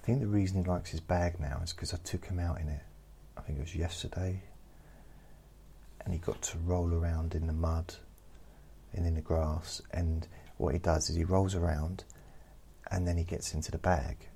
I 0.00 0.06
think 0.06 0.20
the 0.20 0.26
reason 0.26 0.64
he 0.64 0.68
likes 0.70 0.90
his 0.90 1.00
bag 1.00 1.38
now 1.38 1.60
is 1.62 1.72
because 1.72 1.92
I 1.92 1.98
took 1.98 2.24
him 2.24 2.38
out 2.38 2.60
in 2.60 2.68
it. 2.68 2.80
I 3.36 3.42
think 3.42 3.58
it 3.58 3.62
was 3.62 3.76
yesterday. 3.76 4.42
And 6.04 6.14
he 6.14 6.18
got 6.18 6.40
to 6.42 6.58
roll 6.58 6.94
around 6.94 7.34
in 7.34 7.46
the 7.46 7.52
mud 7.52 7.94
and 8.94 9.06
in 9.06 9.14
the 9.14 9.20
grass. 9.20 9.82
And 9.92 10.26
what 10.56 10.72
he 10.72 10.78
does 10.78 11.10
is 11.10 11.16
he 11.16 11.24
rolls 11.24 11.54
around 11.54 12.04
and 12.90 13.06
then 13.06 13.18
he 13.18 13.24
gets 13.24 13.52
into 13.52 13.70
the 13.70 13.78
bag 13.78 14.28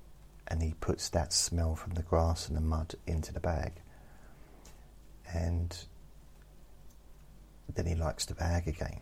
and 0.47 0.61
he 0.61 0.75
puts 0.79 1.09
that 1.09 1.33
smell 1.33 1.75
from 1.75 1.95
the 1.95 2.03
grass 2.03 2.47
and 2.47 2.55
the 2.55 2.61
mud 2.61 2.93
into 3.07 3.33
the 3.33 3.39
bag. 3.39 3.73
And 5.33 5.75
then 7.73 7.87
he 7.87 7.95
likes 7.95 8.25
the 8.25 8.35
bag 8.35 8.67
again. 8.67 9.01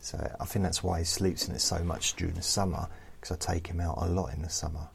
So 0.00 0.18
I 0.40 0.44
think 0.44 0.64
that's 0.64 0.82
why 0.82 0.98
he 0.98 1.04
sleeps 1.04 1.48
in 1.48 1.54
it 1.54 1.60
so 1.60 1.78
much 1.84 2.14
during 2.16 2.34
the 2.34 2.42
summer, 2.42 2.88
because 3.24 3.38
I 3.38 3.54
take 3.54 3.68
him 3.68 3.80
out 3.80 3.96
a 3.96 4.06
lot 4.06 4.34
in 4.34 4.42
the 4.42 4.50
summer. 4.50 4.88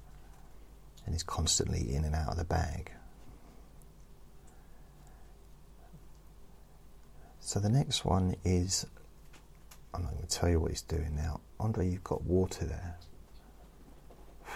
And 1.03 1.15
he's 1.15 1.23
constantly 1.23 1.95
in 1.95 2.05
and 2.05 2.13
out 2.13 2.29
of 2.29 2.37
the 2.37 2.43
bag. 2.43 2.91
So 7.39 7.59
the 7.59 7.69
next 7.69 8.05
one 8.05 8.35
is 8.45 8.85
I'm 9.95 10.03
not 10.03 10.11
going 10.11 10.27
to 10.27 10.29
tell 10.29 10.47
you 10.47 10.59
what 10.59 10.69
he's 10.69 10.83
doing 10.83 11.15
now. 11.15 11.39
Andre, 11.59 11.89
you've 11.89 12.03
got 12.03 12.21
water 12.21 12.65
there. 12.65 12.97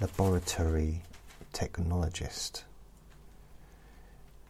Laboratory 0.00 1.04
technologist. 1.54 2.64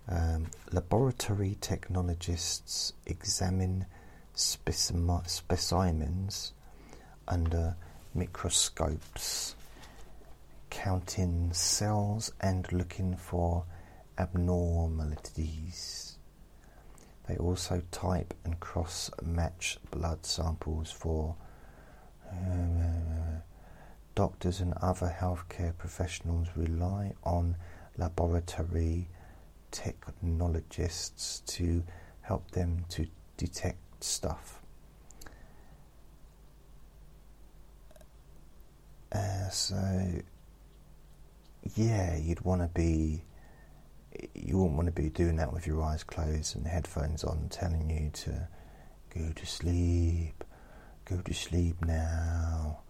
Um, 0.08 0.46
laboratory 0.72 1.56
technologists 1.60 2.92
examine 3.06 3.86
specimens 4.34 5.42
under 7.28 7.76
microscopes, 8.14 9.54
counting 10.70 11.52
cells 11.52 12.32
and 12.40 12.70
looking 12.72 13.16
for 13.16 13.64
abnormalities. 14.18 16.18
They 17.28 17.36
also 17.36 17.82
type 17.90 18.34
and 18.44 18.58
cross 18.58 19.10
match 19.22 19.78
blood 19.90 20.24
samples 20.24 20.90
for 20.90 21.36
uh, 22.30 23.40
doctors 24.14 24.60
and 24.60 24.72
other 24.80 25.14
healthcare 25.20 25.76
professionals 25.76 26.48
rely 26.56 27.12
on 27.22 27.56
laboratory 27.96 29.08
technologists 29.70 31.40
to 31.46 31.84
help 32.22 32.50
them 32.52 32.84
to 32.88 33.06
detect 33.36 34.02
stuff. 34.02 34.57
Uh, 39.12 39.48
so, 39.48 40.22
yeah, 41.74 42.16
you'd 42.16 42.42
want 42.42 42.62
to 42.62 42.68
be 42.68 43.22
you 44.34 44.58
wouldn't 44.58 44.76
want 44.76 44.86
to 44.86 45.02
be 45.02 45.08
doing 45.10 45.36
that 45.36 45.52
with 45.52 45.66
your 45.66 45.82
eyes 45.82 46.02
closed 46.02 46.56
and 46.56 46.66
headphones 46.66 47.24
on, 47.24 47.48
telling 47.50 47.90
you 47.90 48.10
to 48.12 48.48
go 49.14 49.32
to 49.32 49.46
sleep, 49.46 50.44
go 51.04 51.20
to 51.20 51.34
sleep 51.34 51.76
now, 51.84 52.80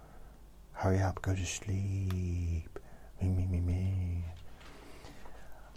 hurry 0.73 1.01
up, 1.01 1.21
go 1.23 1.35
to 1.35 1.45
sleep, 1.45 2.79
me, 3.21 3.29
me, 3.29 3.47
me, 3.47 3.61
me. 3.61 4.25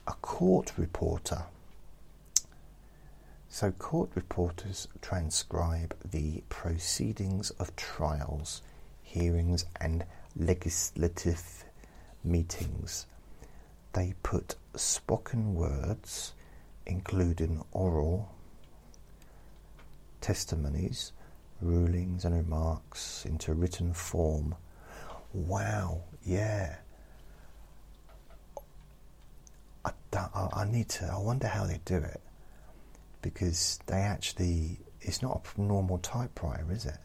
A 0.08 0.14
court 0.22 0.74
reporter. 0.78 1.44
So, 3.50 3.72
court 3.72 4.10
reporters 4.16 4.88
transcribe 5.02 5.96
the 6.10 6.44
proceedings 6.48 7.50
of 7.52 7.76
trials, 7.76 8.62
hearings, 9.04 9.66
and 9.80 10.06
legislative 10.36 11.66
meetings 12.24 13.06
they 13.94 14.14
put 14.24 14.56
spoken 14.76 15.54
words, 15.54 16.34
including 16.86 17.62
oral 17.72 18.32
testimonies, 20.22 21.12
rulings, 21.62 22.26
and 22.26 22.36
remarks, 22.36 23.26
into 23.26 23.54
written 23.54 23.94
form. 23.94 24.56
Wow, 25.34 26.04
yeah. 26.24 26.78
I, 29.84 29.92
I 30.14 30.66
need 30.66 30.90
to, 30.90 31.06
I 31.06 31.18
wonder 31.18 31.48
how 31.48 31.66
they 31.66 31.80
do 31.86 31.96
it 31.96 32.22
because 33.22 33.80
they 33.88 33.98
actually, 33.98 34.80
it's 35.02 35.22
not 35.22 35.46
a 35.58 35.62
normal 35.62 35.98
typewriter, 36.00 36.66
is 36.72 36.86
it? 36.86 36.98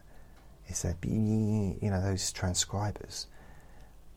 It's 0.68 0.84
a, 0.84 0.96
you 1.02 1.78
know, 1.82 2.00
those 2.02 2.32
transcribers. 2.32 3.26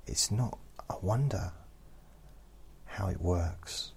It's 0.08 0.32
not, 0.32 0.58
I 0.90 0.96
wonder 1.02 1.52
how 2.86 3.08
it 3.08 3.22
works. 3.22 3.92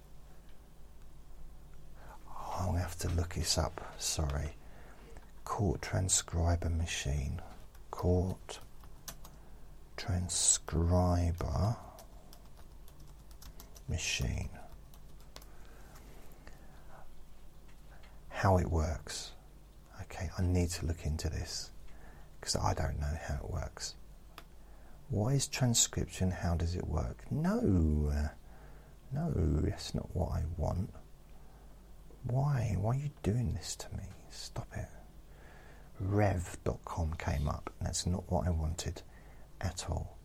Oh, 2.29 2.55
I'll 2.59 2.73
have 2.73 2.97
to 2.99 3.09
look 3.09 3.33
this 3.35 3.57
up, 3.57 3.81
sorry. 3.97 4.55
Court 5.43 5.81
transcriber 5.81 6.69
machine. 6.69 7.41
Court 7.91 8.59
transcriber 9.97 11.75
machine. 13.89 14.49
How 18.29 18.57
it 18.57 18.67
works. 18.67 19.31
Okay, 20.01 20.29
I 20.37 20.41
need 20.41 20.69
to 20.71 20.85
look 20.85 21.05
into 21.05 21.29
this 21.29 21.71
because 22.43 22.57
I 22.57 22.73
don't 22.73 22.99
know 22.99 23.17
how 23.25 23.35
it 23.35 23.49
works. 23.49 23.95
What 25.09 25.33
is 25.33 25.47
transcription? 25.47 26.29
How 26.29 26.55
does 26.55 26.75
it 26.75 26.85
work? 26.85 27.23
No. 27.31 28.11
No, 29.13 29.31
that's 29.61 29.95
not 29.95 30.13
what 30.13 30.31
I 30.31 30.43
want. 30.57 30.93
Why? 32.25 32.75
Why 32.77 32.95
are 32.95 32.99
you 32.99 33.11
doing 33.21 33.53
this 33.53 33.77
to 33.77 33.87
me? 33.95 34.03
Stop 34.29 34.67
it. 34.75 34.89
Rev.com 36.01 37.13
came 37.13 37.47
up, 37.47 37.71
and 37.79 37.87
that's 37.87 38.05
not 38.05 38.29
what 38.29 38.45
I 38.45 38.49
wanted 38.49 39.01
at 39.61 39.85
all. 39.89 40.17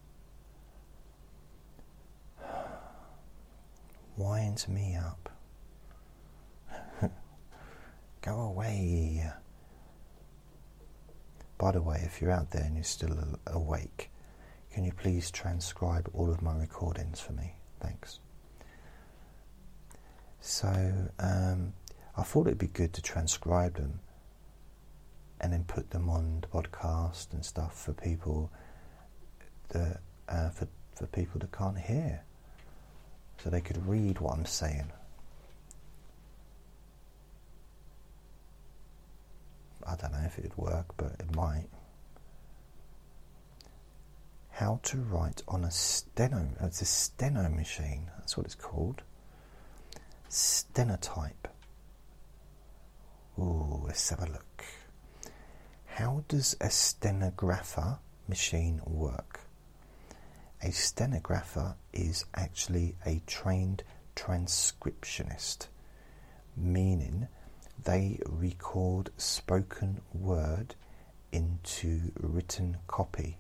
Winds 4.17 4.67
me 4.67 4.97
up. 4.97 5.31
Go 8.23 8.41
away. 8.41 9.31
By 11.59 11.73
the 11.73 11.83
way, 11.83 12.01
if 12.05 12.21
you're 12.21 12.31
out 12.31 12.53
there 12.53 12.63
and 12.63 12.77
you're 12.77 12.85
still 12.85 13.19
awake, 13.47 14.11
can 14.73 14.85
you 14.85 14.93
please 14.93 15.31
transcribe 15.31 16.09
all 16.15 16.31
of 16.31 16.41
my 16.41 16.57
recordings 16.57 17.21
for 17.21 17.33
me? 17.33 17.55
Thanks. 17.81 18.21
So 20.41 20.69
um, 21.19 21.73
I 22.17 22.23
thought 22.23 22.47
it'd 22.47 22.59
be 22.59 22.69
good 22.69 22.93
to 22.95 23.03
transcribe 23.03 23.75
them 23.75 24.01
and 25.41 25.53
then 25.53 25.65
put 25.65 25.91
them 25.91 26.09
on 26.09 26.41
the 26.41 26.47
podcast 26.49 27.33
and 27.33 27.45
stuff 27.45 27.85
for 27.85 27.93
people 27.93 28.51
that 29.69 30.01
uh, 30.29 30.51
for 30.51 30.69
for 30.95 31.07
people 31.07 31.39
that 31.41 31.53
can't 31.53 31.79
hear, 31.79 32.23
so 33.43 33.51
they 33.51 33.61
could 33.61 33.87
read 33.87 34.21
what 34.21 34.37
I'm 34.37 34.47
saying. 34.47 34.91
I 39.89 39.97
don't 39.97 40.13
know 40.13 40.27
if 40.27 40.39
it'd 40.39 40.57
work, 40.57 40.97
but 40.97 41.13
it 41.19 41.35
might. 41.35 41.69
How 44.51 44.81
to 44.85 44.99
write 44.99 45.43
on 45.49 45.65
a 45.65 45.71
steno? 45.71 46.49
It's 46.61 46.83
a 46.83 46.85
steno 46.85 47.49
machine. 47.49 48.11
That's 48.19 48.37
what 48.37 48.45
it's 48.45 48.55
called. 48.55 49.03
Stenotype. 50.29 51.49
Ooh, 53.39 53.83
let's 53.87 54.11
have 54.11 54.21
a 54.23 54.27
look. 54.27 54.65
How 55.87 56.25
does 56.29 56.57
a 56.61 56.71
stenographer 56.71 57.99
machine 58.29 58.81
work? 58.85 59.41
A 60.61 60.73
stenographer 60.73 61.77
is 61.93 62.25
actually 62.35 62.97
a 63.07 63.23
trained 63.27 63.85
transcriptionist, 64.17 65.69
meaning 66.57 67.29
they 67.85 68.21
record 68.27 69.11
spoken 69.17 70.01
word 70.13 70.75
into 71.33 72.13
written 72.21 72.77
copy 72.87 73.39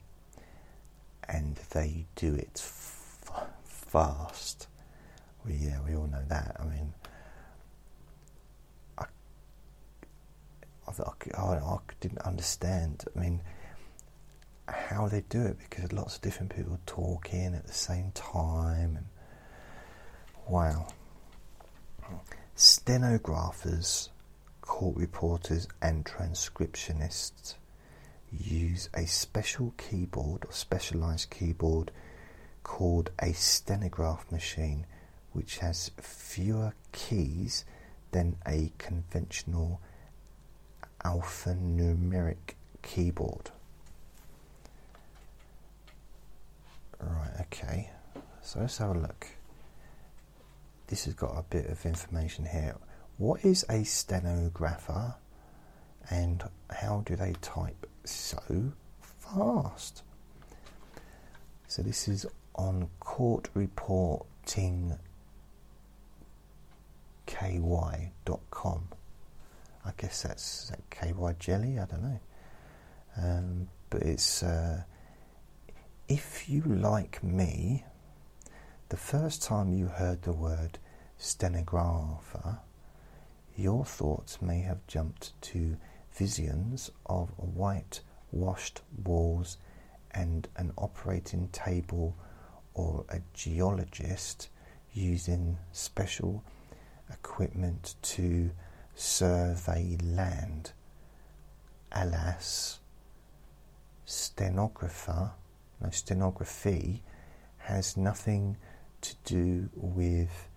and 1.29 1.57
they 1.73 2.07
do 2.17 2.35
it 2.35 2.53
f- 2.55 3.49
fast. 3.65 4.69
Yeah, 5.47 5.79
we 5.87 5.95
all 5.95 6.07
know 6.07 6.25
that. 6.29 6.57
I 6.61 6.65
mean, 6.65 6.93
I, 8.99 9.05
I, 10.87 10.93
I, 11.37 11.55
I 11.57 11.79
didn't 12.01 12.21
understand. 12.21 13.05
I 13.15 13.19
mean, 13.19 13.41
how 14.69 15.09
they 15.09 15.23
do 15.29 15.43
it 15.43 15.57
because 15.59 15.93
lots 15.93 16.17
of 16.17 16.23
different 16.23 16.55
people 16.55 16.79
talk 16.87 17.33
in 17.33 17.55
at 17.55 17.67
the 17.67 17.73
same 17.73 18.11
time 18.13 18.97
and 18.97 19.07
wow 20.47 20.87
stenographers 22.55 24.11
court 24.69 24.97
reporters 24.97 25.67
and 25.83 26.05
transcriptionists 26.05 27.55
use 28.31 28.89
a 28.95 29.07
special 29.07 29.73
keyboard 29.79 30.45
or 30.45 30.53
specialized 30.53 31.31
keyboard 31.31 31.91
called 32.63 33.11
a 33.19 33.33
stenograph 33.33 34.31
machine 34.31 34.85
which 35.33 35.59
has 35.59 35.91
fewer 35.99 36.75
keys 36.93 37.65
than 38.13 38.37
a 38.47 38.71
conventional 38.79 39.81
alphanumeric 41.05 42.55
keyboard 42.83 43.51
Right, 47.01 47.31
okay. 47.43 47.91
So 48.43 48.61
let's 48.61 48.79
have 48.79 48.97
a 48.97 48.99
look. 48.99 49.27
This 50.89 51.05
has 51.05 51.15
got 51.15 51.39
a 51.39 51.45
bit 51.49 51.67
of 51.67 51.85
information 51.87 52.45
here. 52.45 52.75
What 53.19 53.45
is 53.45 53.67
a 53.69 53.85
stenographer 53.85 55.17
and 56.09 56.43
how 56.71 57.03
do 57.05 57.17
they 57.17 57.35
type 57.43 57.87
so 58.05 58.73
fast? 59.01 60.03
So 61.67 61.83
this 61.83 62.07
is 62.09 62.27
on 62.55 62.89
court 63.01 63.51
reporting 63.55 64.99
ky.com. 67.27 68.89
I 69.85 69.91
guess 69.97 70.23
that's 70.23 70.69
that 70.71 70.89
KY 70.91 71.35
jelly, 71.41 71.79
I 71.79 71.87
don't 71.87 72.03
know. 72.03 72.21
Um, 73.17 73.69
but 73.91 74.03
it's 74.03 74.45
uh, 74.45 74.83
if 76.09 76.49
you, 76.49 76.63
like 76.63 77.23
me, 77.23 77.85
the 78.91 78.97
first 78.97 79.43
time 79.43 79.73
you 79.73 79.87
heard 79.87 80.23
the 80.23 80.33
word 80.33 80.79
stenographer, 81.17 82.61
your 83.59 83.85
thoughts 83.85 84.41
may 84.41 84.61
have 84.61 84.87
jumped 84.87 85.33
to 85.43 85.77
visions 86.15 86.91
of 87.07 87.29
white 87.37 88.01
washed 88.31 88.81
walls 89.05 89.59
and 90.13 90.49
an 90.57 90.73
operating 90.79 91.49
table 91.49 92.17
or 92.75 93.05
a 93.09 93.21
geologist 93.35 94.49
using 94.93 95.59
special 95.73 96.43
equipment 97.11 97.97
to 98.01 98.51
survey 98.95 99.97
land. 100.03 100.73
Alas, 101.93 102.79
stenographer 104.05 105.33
now, 105.81 105.91
stenography 105.91 107.03
has 107.59 107.97
nothing 107.97 108.57
to 109.01 109.15
do 109.25 109.69
with 109.77 110.49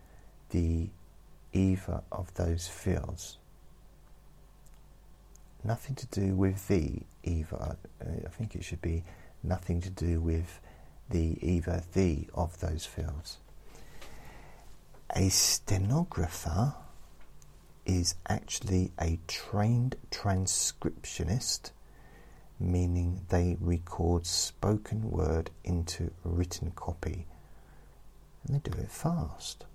the 0.49 0.89
either 1.53 2.01
of 2.11 2.33
those 2.35 2.67
fields. 2.67 3.37
Nothing 5.63 5.95
to 5.95 6.07
do 6.07 6.35
with 6.35 6.67
the 6.67 7.01
either. 7.23 7.77
Uh, 8.01 8.25
I 8.25 8.29
think 8.29 8.55
it 8.55 8.63
should 8.63 8.81
be 8.81 9.03
nothing 9.43 9.81
to 9.81 9.89
do 9.89 10.19
with 10.19 10.59
the 11.09 11.37
either 11.41 11.83
the 11.93 12.27
of 12.33 12.59
those 12.59 12.85
fields. 12.85 13.37
A 15.15 15.29
stenographer 15.29 16.73
is 17.85 18.15
actually 18.27 18.91
a 18.99 19.19
trained 19.27 19.97
transcriptionist 20.09 21.71
meaning 22.61 23.21
they 23.29 23.57
record 23.59 24.25
spoken 24.25 25.09
word 25.09 25.49
into 25.63 26.11
written 26.23 26.71
copy 26.71 27.25
and 28.45 28.55
they 28.55 28.69
do 28.69 28.77
it 28.77 28.91
fast. 28.91 29.65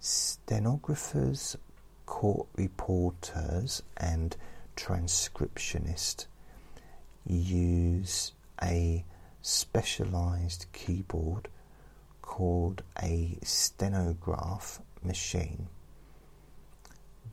Stenographers, 0.00 1.56
court 2.06 2.46
reporters, 2.56 3.82
and 3.96 4.36
transcriptionists 4.76 6.26
use 7.26 8.32
a 8.62 9.04
specialized 9.42 10.66
keyboard 10.72 11.48
called 12.22 12.82
a 13.02 13.38
stenograph 13.42 14.80
machine, 15.02 15.66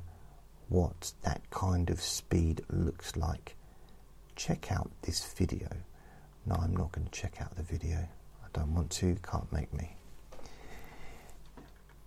what 0.69 1.11
that 1.23 1.41
kind 1.49 1.89
of 1.89 1.99
speed 2.01 2.61
looks 2.69 3.15
like, 3.15 3.55
check 4.35 4.71
out 4.71 4.89
this 5.01 5.25
video 5.33 5.67
No, 6.45 6.55
I'm 6.55 6.75
not 6.75 6.91
going 6.91 7.05
to 7.07 7.11
check 7.11 7.41
out 7.41 7.55
the 7.55 7.63
video. 7.63 7.97
I 8.43 8.47
don't 8.53 8.73
want 8.73 8.89
to, 8.91 9.15
can't 9.23 9.51
make 9.51 9.73
me. 9.73 9.95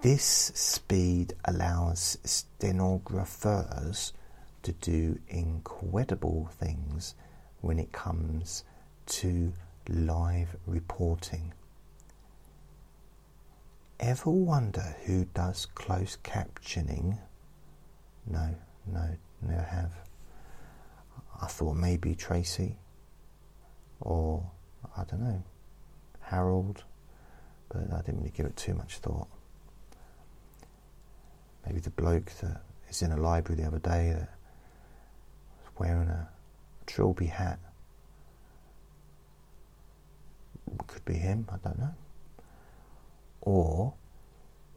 This 0.01 0.25
speed 0.55 1.35
allows 1.44 2.18
stenographers 2.25 4.12
to 4.62 4.72
do 4.72 5.18
incredible 5.29 6.48
things 6.59 7.14
when 7.61 7.79
it 7.79 7.92
comes 7.92 8.64
to 9.07 9.53
live 9.88 10.57
reporting. 10.66 11.53
Ever 14.01 14.31
wonder 14.31 14.96
who 15.05 15.27
does 15.27 15.66
closed 15.66 16.22
captioning? 16.25 17.18
No, 18.27 18.55
no, 18.87 19.09
never 19.43 19.63
have. 19.63 19.93
I 21.41 21.47
thought 21.47 21.75
maybe 21.75 22.15
Tracy 22.15 22.77
or 24.01 24.51
I 24.97 25.05
don't 25.05 25.21
know, 25.21 25.43
Harold, 26.21 26.85
but 27.69 27.93
I 27.93 28.03
didn't 28.03 28.19
really 28.19 28.33
give 28.37 28.47
it 28.47 28.57
too 28.57 28.75
much 28.75 28.99
thought. 28.99 29.29
Maybe 31.67 31.81
the 31.81 31.91
bloke 31.91 32.31
that 32.41 32.63
is 32.89 33.03
in 33.03 33.13
a 33.13 33.17
library 33.17 33.61
the 33.61 33.67
other 33.67 33.79
day 33.79 34.11
that 34.11 34.29
was 35.63 35.73
wearing 35.79 36.09
a 36.09 36.29
trilby 36.87 37.27
hat. 37.27 37.59
Could 40.87 41.05
be 41.05 41.15
him, 41.15 41.47
I 41.53 41.57
don't 41.63 41.79
know. 41.79 41.95
Or 43.43 43.95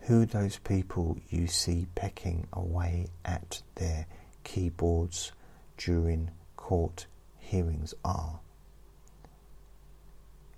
who 0.06 0.26
those 0.26 0.60
people 0.60 1.18
you 1.30 1.48
see 1.48 1.88
pecking 1.96 2.48
away 2.54 3.08
at 3.24 3.62
their 3.76 4.06
keyboards 4.44 5.32
during 5.78 6.30
court 6.56 7.08
hearings 7.40 7.94
are. 8.04 8.40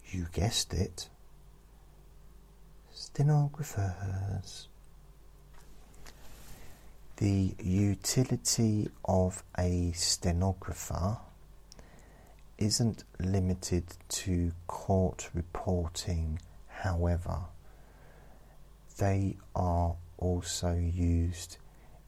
You 0.09 0.27
guessed 0.33 0.73
it. 0.73 1.09
Stenographers. 2.91 4.67
The 7.17 7.55
utility 7.63 8.89
of 9.05 9.43
a 9.57 9.91
stenographer 9.93 11.17
isn't 12.57 13.05
limited 13.19 13.85
to 14.09 14.51
court 14.67 15.29
reporting, 15.33 16.39
however, 16.67 17.45
they 18.97 19.37
are 19.55 19.95
also 20.17 20.73
used 20.73 21.57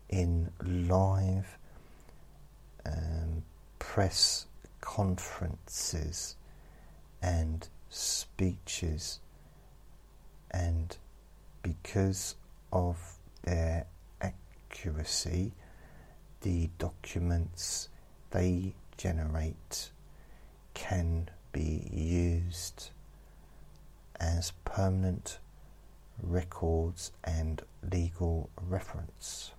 in 0.09 0.51
live 0.63 1.57
um, 2.85 3.43
press 3.77 4.47
conferences 4.81 6.35
and 7.21 7.67
speeches, 7.89 9.19
and 10.51 10.97
because 11.61 12.35
of 12.71 12.97
their 13.43 13.85
accuracy, 14.21 15.51
the 16.41 16.69
documents 16.77 17.89
they 18.31 18.73
generate 18.97 19.91
can 20.73 21.29
be 21.51 21.89
used 21.91 22.89
as 24.19 24.51
permanent 24.65 25.39
records 26.21 27.11
and 27.23 27.61
legal 27.91 28.49
reference. 28.67 29.51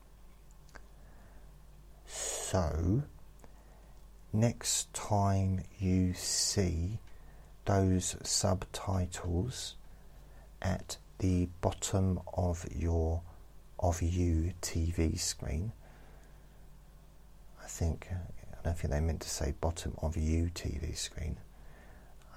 So, 2.07 3.03
next 4.33 4.93
time 4.93 5.63
you 5.79 6.15
see 6.15 6.99
those 7.65 8.17
subtitles 8.23 9.77
at 10.61 10.97
the 11.19 11.49
bottom 11.61 12.21
of 12.35 12.67
your 12.75 13.23
of 13.79 14.03
you 14.03 14.53
TV 14.61 15.19
screen. 15.19 15.73
I 17.63 17.67
think 17.67 18.09
I 18.11 18.63
don't 18.63 18.77
think 18.77 18.93
they 18.93 19.01
meant 19.01 19.21
to 19.23 19.31
say 19.31 19.55
bottom 19.61 19.95
of 20.03 20.17
you 20.17 20.51
TV 20.55 20.97
screen. 20.97 21.39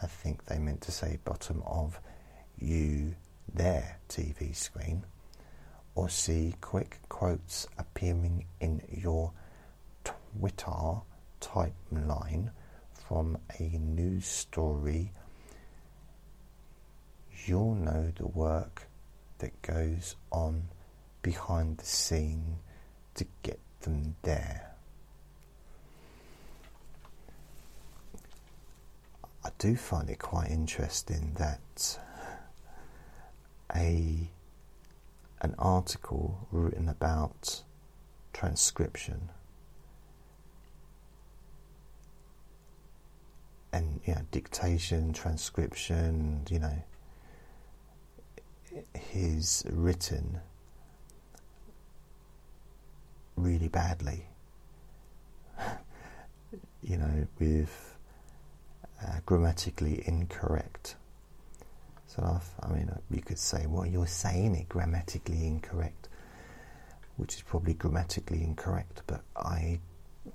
I 0.01 0.05
think 0.07 0.45
they 0.45 0.57
meant 0.57 0.81
to 0.81 0.91
say 0.91 1.19
bottom 1.23 1.63
of 1.65 1.99
you 2.59 3.15
their 3.53 3.99
TV 4.09 4.55
screen 4.55 5.05
or 5.95 6.09
see 6.09 6.55
quick 6.59 6.99
quotes 7.09 7.67
appearing 7.77 8.45
in 8.59 8.81
your 8.89 9.31
Twitter 10.03 11.01
timeline 11.39 12.51
from 13.07 13.37
a 13.59 13.63
news 13.77 14.25
story, 14.25 15.11
you'll 17.45 17.75
know 17.75 18.11
the 18.15 18.27
work 18.27 18.87
that 19.39 19.61
goes 19.61 20.15
on 20.31 20.63
behind 21.21 21.77
the 21.77 21.85
scene 21.85 22.57
to 23.15 23.25
get 23.43 23.59
them 23.81 24.15
there. 24.23 24.71
I 29.45 29.49
do 29.57 29.75
find 29.75 30.09
it 30.09 30.19
quite 30.19 30.49
interesting 30.49 31.33
that 31.37 31.99
a 33.75 34.29
an 35.41 35.55
article 35.59 36.47
written 36.51 36.88
about 36.88 37.63
transcription 38.31 39.29
and 43.73 43.99
you 44.05 44.13
know 44.13 44.21
dictation, 44.31 45.12
transcription, 45.12 46.45
you 46.49 46.59
know, 46.59 46.83
is 49.13 49.63
written 49.69 50.39
really 53.36 53.67
badly. 53.67 54.27
you 56.81 56.97
know, 56.97 57.27
with 57.39 57.95
uh, 59.01 59.19
grammatically 59.25 60.03
incorrect. 60.05 60.95
So 62.15 62.21
I've, 62.23 62.69
I 62.69 62.71
mean, 62.71 62.89
uh, 62.89 62.99
you 63.10 63.23
could 63.23 63.39
say, 63.39 63.65
well, 63.65 63.88
you're 63.88 64.06
saying 64.06 64.54
it 64.54 64.69
grammatically 64.69 65.47
incorrect, 65.47 66.10
which 67.17 67.34
is 67.34 67.41
probably 67.41 67.73
grammatically 67.73 68.43
incorrect, 68.43 69.02
but 69.08 69.23
I, 69.36 69.80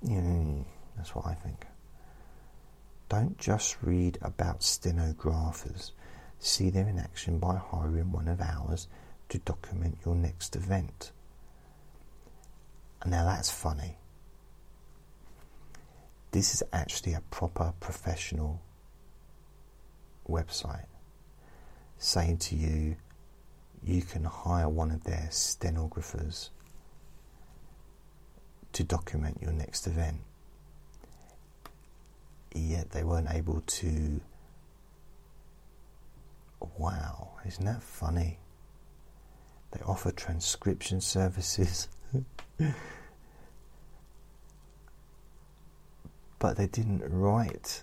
you 0.02 0.20
know, 0.20 0.66
that's 0.96 1.14
what 1.14 1.26
I 1.26 1.34
think. 1.34 1.68
Don't 3.08 3.38
just 3.38 3.80
read 3.80 4.18
about 4.22 4.64
stenographers. 4.64 5.92
See 6.40 6.68
them 6.70 6.88
in 6.88 6.98
action 6.98 7.38
by 7.38 7.56
hiring 7.56 8.10
one 8.10 8.26
of 8.26 8.40
ours 8.40 8.88
to 9.28 9.38
document 9.38 9.98
your 10.04 10.16
next 10.16 10.56
event. 10.56 11.12
And 13.02 13.12
now 13.12 13.24
that's 13.24 13.52
funny. 13.52 13.98
This 16.32 16.54
is 16.54 16.62
actually 16.72 17.14
a 17.14 17.20
proper 17.30 17.72
professional 17.78 18.60
website 20.28 20.87
saying 21.98 22.38
to 22.38 22.56
you, 22.56 22.96
you 23.84 24.02
can 24.02 24.24
hire 24.24 24.68
one 24.68 24.90
of 24.90 25.04
their 25.04 25.28
stenographers 25.30 26.50
to 28.72 28.84
document 28.84 29.38
your 29.40 29.52
next 29.52 29.86
event 29.86 30.20
yet 32.58 32.90
they 32.90 33.04
weren't 33.04 33.30
able 33.30 33.62
to. 33.66 34.20
Wow, 36.76 37.30
isn't 37.46 37.64
that 37.64 37.82
funny? 37.82 38.38
They 39.70 39.80
offer 39.84 40.10
transcription 40.10 41.00
services, 41.00 41.88
but 46.38 46.56
they 46.56 46.66
didn't 46.66 47.02
write. 47.04 47.82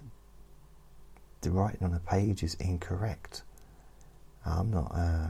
The 1.41 1.51
writing 1.51 1.84
on 1.84 1.91
the 1.91 1.99
page 1.99 2.41
is 2.41 2.56
incorrect. 2.56 3.43
I'm 4.45 4.71
not. 4.71 4.91
Uh, 4.93 5.27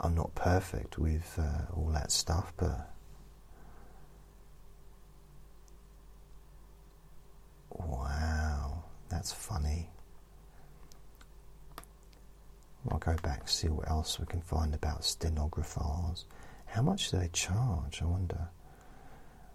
I'm 0.00 0.14
not 0.14 0.34
perfect 0.34 0.98
with 0.98 1.38
uh, 1.38 1.72
all 1.74 1.90
that 1.92 2.10
stuff, 2.10 2.52
but 2.56 2.90
Wow, 7.72 8.84
that's 9.08 9.32
funny. 9.32 9.88
I'll 12.90 12.98
go 12.98 13.14
back 13.22 13.40
and 13.40 13.48
see 13.48 13.68
what 13.68 13.88
else 13.90 14.18
we 14.18 14.26
can 14.26 14.40
find 14.40 14.74
about 14.74 15.04
stenographers. 15.04 16.24
How 16.66 16.82
much 16.82 17.10
do 17.10 17.18
they 17.18 17.28
charge? 17.28 18.00
I 18.02 18.06
wonder. 18.06 18.48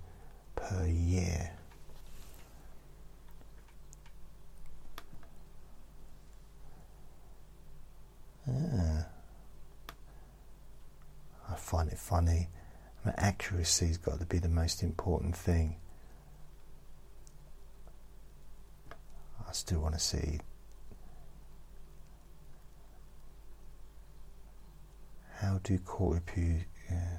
per 0.55 0.87
year. 0.87 1.53
Ah. 8.49 9.07
I 11.51 11.55
find 11.57 11.93
it 11.93 11.99
funny. 11.99 12.49
I 13.05 13.13
accuracy's 13.19 13.99
got 13.99 14.19
to 14.19 14.25
be 14.25 14.39
the 14.39 14.49
most 14.49 14.83
important 14.83 15.37
thing. 15.37 15.77
I 19.47 19.53
still 19.53 19.81
want 19.81 19.93
to 19.93 20.01
see 20.01 20.41
how 25.41 25.61
do 25.63 25.79
court 25.79 26.23
review. 26.27 26.61
Yeah. 26.91 27.19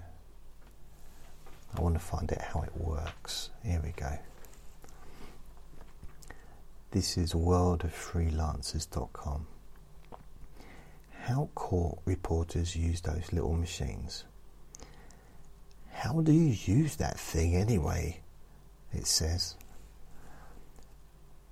I 1.75 1.82
want 1.82 1.95
to 1.95 1.99
find 1.99 2.32
out 2.32 2.41
how 2.41 2.62
it 2.62 2.75
works. 2.75 3.49
Here 3.63 3.82
we 3.84 3.91
go. 3.91 4.17
This 6.91 7.17
is 7.17 7.34
worldoffreelancers.com. 7.34 9.47
How 11.21 11.49
court 11.53 11.99
reporters 12.06 12.75
use 12.75 13.01
those 13.01 13.34
little 13.34 13.53
machines. 13.53 14.23
How 15.91 16.21
do 16.21 16.32
you 16.32 16.56
use 16.65 16.95
that 16.95 17.19
thing 17.19 17.56
anyway? 17.56 18.21
It 18.93 19.06
says. 19.06 19.56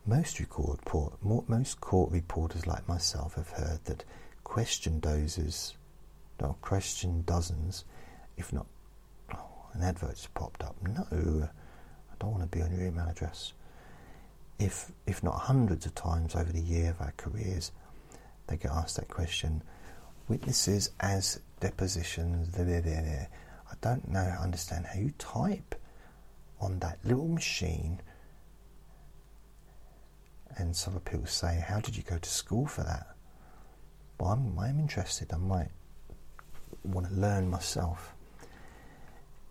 Most, 0.07 0.39
record, 0.39 0.79
most 1.23 1.81
court 1.81 2.11
reporters 2.11 2.65
like 2.65 2.87
myself 2.87 3.35
have 3.35 3.49
heard 3.49 3.83
that 3.85 4.05
question 4.43 5.01
dozers, 5.01 5.73
no, 6.41 6.57
question 6.61 7.23
dozens, 7.25 7.85
if 8.37 8.51
not 8.51 8.65
oh, 9.33 9.67
an 9.73 9.83
advert's 9.83 10.27
popped 10.33 10.63
up. 10.63 10.75
No, 10.81 11.05
I 11.11 12.13
don't 12.19 12.31
want 12.31 12.49
to 12.49 12.57
be 12.57 12.63
on 12.63 12.71
your 12.71 12.85
email 12.85 13.07
address. 13.07 13.53
If, 14.59 14.91
if 15.05 15.23
not 15.23 15.35
hundreds 15.35 15.85
of 15.85 15.95
times 15.95 16.35
over 16.35 16.51
the 16.51 16.61
year 16.61 16.91
of 16.91 17.01
our 17.01 17.13
careers, 17.17 17.71
they 18.47 18.57
get 18.57 18.71
asked 18.71 18.97
that 18.97 19.07
question. 19.07 19.61
Witnesses 20.27 20.91
as 20.99 21.39
depositions, 21.59 22.49
blah, 22.49 22.63
blah, 22.63 22.81
blah, 22.81 22.91
I 22.91 23.75
don't 23.81 24.07
know, 24.07 24.35
understand 24.41 24.85
how 24.85 24.99
you 24.99 25.11
type 25.17 25.75
on 26.59 26.79
that 26.79 26.99
little 27.03 27.27
machine. 27.27 28.01
And 30.57 30.75
some 30.75 30.99
people 31.01 31.27
say, 31.27 31.63
How 31.67 31.79
did 31.79 31.97
you 31.97 32.03
go 32.03 32.17
to 32.17 32.29
school 32.29 32.65
for 32.65 32.83
that? 32.83 33.07
Well, 34.19 34.31
I'm, 34.31 34.57
I'm 34.57 34.79
interested. 34.79 35.33
I 35.33 35.37
might 35.37 35.69
want 36.83 37.07
to 37.07 37.13
learn 37.13 37.49
myself. 37.49 38.13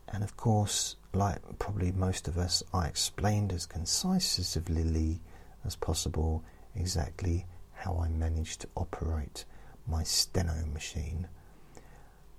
And 0.08 0.22
of 0.22 0.36
course, 0.36 0.96
like 1.12 1.40
probably 1.58 1.92
most 1.92 2.28
of 2.28 2.38
us, 2.38 2.62
I 2.72 2.86
explained 2.86 3.52
as 3.52 3.66
concisely 3.66 5.20
as 5.64 5.76
possible 5.76 6.44
exactly 6.74 7.46
how 7.72 7.98
I 7.98 8.08
managed 8.08 8.60
to 8.62 8.68
operate 8.76 9.44
my 9.86 10.02
steno 10.02 10.64
machine. 10.72 11.28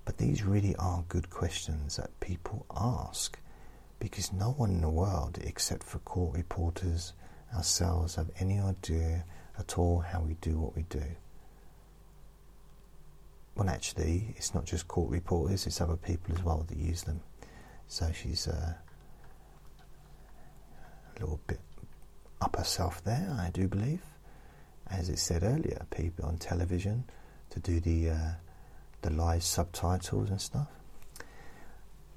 But 0.05 0.17
these 0.17 0.43
really 0.43 0.75
are 0.77 1.03
good 1.09 1.29
questions 1.29 1.97
that 1.97 2.19
people 2.19 2.65
ask 2.75 3.37
because 3.99 4.31
no 4.33 4.51
one 4.51 4.69
in 4.71 4.81
the 4.81 4.89
world, 4.89 5.39
except 5.41 5.83
for 5.83 5.99
court 5.99 6.35
reporters 6.35 7.13
ourselves, 7.55 8.15
have 8.15 8.29
any 8.39 8.59
idea 8.59 9.25
at 9.57 9.77
all 9.77 9.99
how 9.99 10.21
we 10.21 10.35
do 10.35 10.59
what 10.59 10.75
we 10.75 10.83
do. 10.83 11.03
Well, 13.55 13.69
actually, 13.69 14.33
it's 14.35 14.53
not 14.53 14.65
just 14.65 14.87
court 14.87 15.09
reporters, 15.09 15.65
it's 15.65 15.79
other 15.79 15.95
people 15.95 16.35
as 16.35 16.43
well 16.43 16.65
that 16.67 16.77
use 16.77 17.03
them. 17.03 17.21
So 17.87 18.11
she's 18.11 18.47
uh, 18.47 18.73
a 21.15 21.19
little 21.19 21.39
bit 21.47 21.59
up 22.41 22.57
herself 22.57 23.03
there, 23.03 23.33
I 23.39 23.49
do 23.51 23.67
believe. 23.67 24.01
As 24.87 25.09
it 25.09 25.19
said 25.19 25.43
earlier, 25.43 25.85
people 25.89 26.25
on 26.25 26.37
television 26.37 27.05
to 27.51 27.59
do 27.59 27.79
the 27.79 28.09
uh, 28.09 28.31
the 29.01 29.09
live 29.11 29.43
subtitles 29.43 30.29
and 30.29 30.41
stuff. 30.41 30.67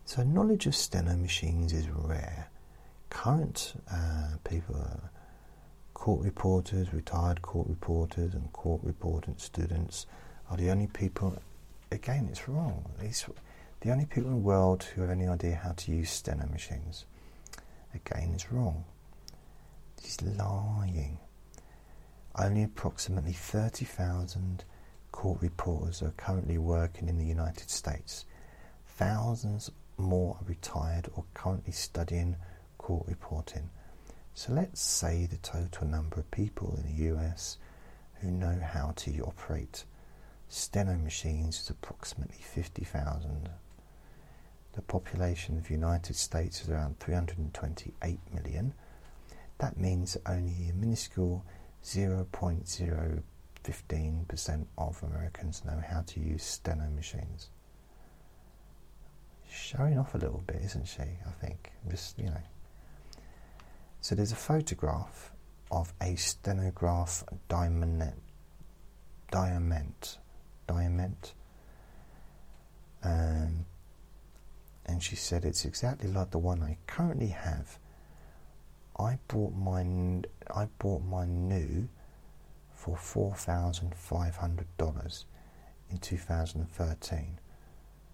So 0.05 0.23
knowledge 0.23 0.67
of 0.67 0.75
steno 0.75 1.17
machines 1.17 1.73
is 1.73 1.89
rare. 1.91 2.49
Current 3.11 3.75
uh, 3.91 4.37
people, 4.49 4.77
are 4.77 5.11
court 5.95 6.25
reporters, 6.25 6.93
retired 6.93 7.43
court 7.43 7.69
reporters, 7.69 8.35
and 8.35 8.53
court 8.53 8.81
reporting 8.83 9.35
students 9.37 10.07
are 10.51 10.57
the 10.57 10.71
only 10.71 10.87
people. 10.87 11.41
Again, 11.91 12.29
it's 12.31 12.49
wrong. 12.49 12.85
It's, 13.01 13.27
the 13.81 13.91
only 13.91 14.07
people 14.07 14.31
in 14.31 14.37
the 14.37 14.43
world 14.43 14.83
who 14.83 15.03
have 15.03 15.11
any 15.11 15.27
idea 15.27 15.61
how 15.63 15.73
to 15.73 15.93
use 15.93 16.11
steno 16.11 16.47
machines. 16.47 17.05
Again, 17.95 18.33
it's 18.35 18.51
wrong. 18.53 18.85
He's 20.03 20.21
lying. 20.23 21.19
Only 22.37 22.63
approximately 22.65 23.33
30,000 23.33 24.65
court 25.13 25.41
reporters 25.41 26.03
are 26.03 26.13
currently 26.17 26.59
working 26.59 27.09
in 27.09 27.19
the 27.19 27.25
United 27.25 27.71
States. 27.71 28.25
Thousands 28.87 29.71
more 29.97 30.37
are 30.41 30.45
retired 30.47 31.09
or 31.15 31.25
currently 31.35 31.73
studying 31.73 32.37
court 32.79 33.07
reporting. 33.09 33.71
So 34.35 34.53
let's 34.53 34.81
say 34.81 35.27
the 35.27 35.39
total 35.39 35.89
number 35.89 36.21
of 36.21 36.31
people 36.31 36.77
in 36.77 36.87
the 36.87 37.15
US 37.15 37.59
who 38.21 38.31
know 38.31 38.61
how 38.63 38.93
to 38.97 39.21
operate 39.23 39.85
steno 40.49 40.97
machines 40.97 41.61
is 41.61 41.71
approximately 41.71 42.41
50,000 42.41 43.51
the 44.79 44.83
population 44.83 45.59
of 45.59 45.67
the 45.67 45.75
United 45.75 46.15
States 46.15 46.63
is 46.63 46.71
around 46.71 47.01
328 47.01 48.21
million. 48.33 48.73
That 49.59 49.77
means 49.77 50.17
only 50.25 50.69
a 50.71 50.73
minuscule 50.73 51.45
0.015% 51.85 54.67
of 54.79 55.03
Americans 55.03 55.65
know 55.65 55.83
how 55.85 56.03
to 56.03 56.21
use 56.21 56.45
steno 56.45 56.89
machines. 56.95 57.49
Showing 59.51 59.99
off 59.99 60.15
a 60.15 60.19
little 60.19 60.45
bit, 60.47 60.61
isn't 60.65 60.87
she? 60.87 61.03
I 61.03 61.33
think. 61.41 61.73
Just, 61.91 62.17
you 62.17 62.27
know. 62.27 62.43
So 64.01 64.15
there's 64.15 64.31
a 64.31 64.37
photograph 64.37 65.33
of 65.73 65.93
a 66.01 66.15
stenograph 66.15 67.25
diamond, 67.49 68.13
diamond, 69.33 70.19
diamond, 70.69 71.33
um, 73.03 73.67
and 74.87 75.03
she 75.03 75.17
said 75.17 75.45
it's 75.45 75.65
exactly 75.65 76.09
like 76.09 76.31
the 76.31 76.39
one 76.39 76.63
I 76.63 76.77
currently 76.87 77.29
have 77.29 77.79
I 78.99 79.19
bought 79.29 79.55
mine. 79.55 80.25
I 80.55 80.67
bought 80.79 81.03
mine 81.05 81.49
new 81.49 81.89
for 82.75 82.97
four 82.97 83.35
thousand 83.35 83.95
five 83.95 84.37
hundred 84.37 84.67
dollars 84.77 85.25
in 85.91 85.99
two 85.99 86.17
thousand 86.17 86.63
and 86.63 86.71
thirteen, 86.71 87.39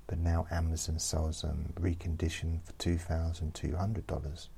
but 0.06 0.18
now 0.18 0.46
Amazon 0.50 0.98
sells 0.98 1.42
them 1.42 1.72
reconditioned 1.80 2.62
for 2.64 2.72
two 2.72 2.98
thousand 2.98 3.54
two 3.54 3.76
hundred 3.76 4.06
dollars. 4.06 4.50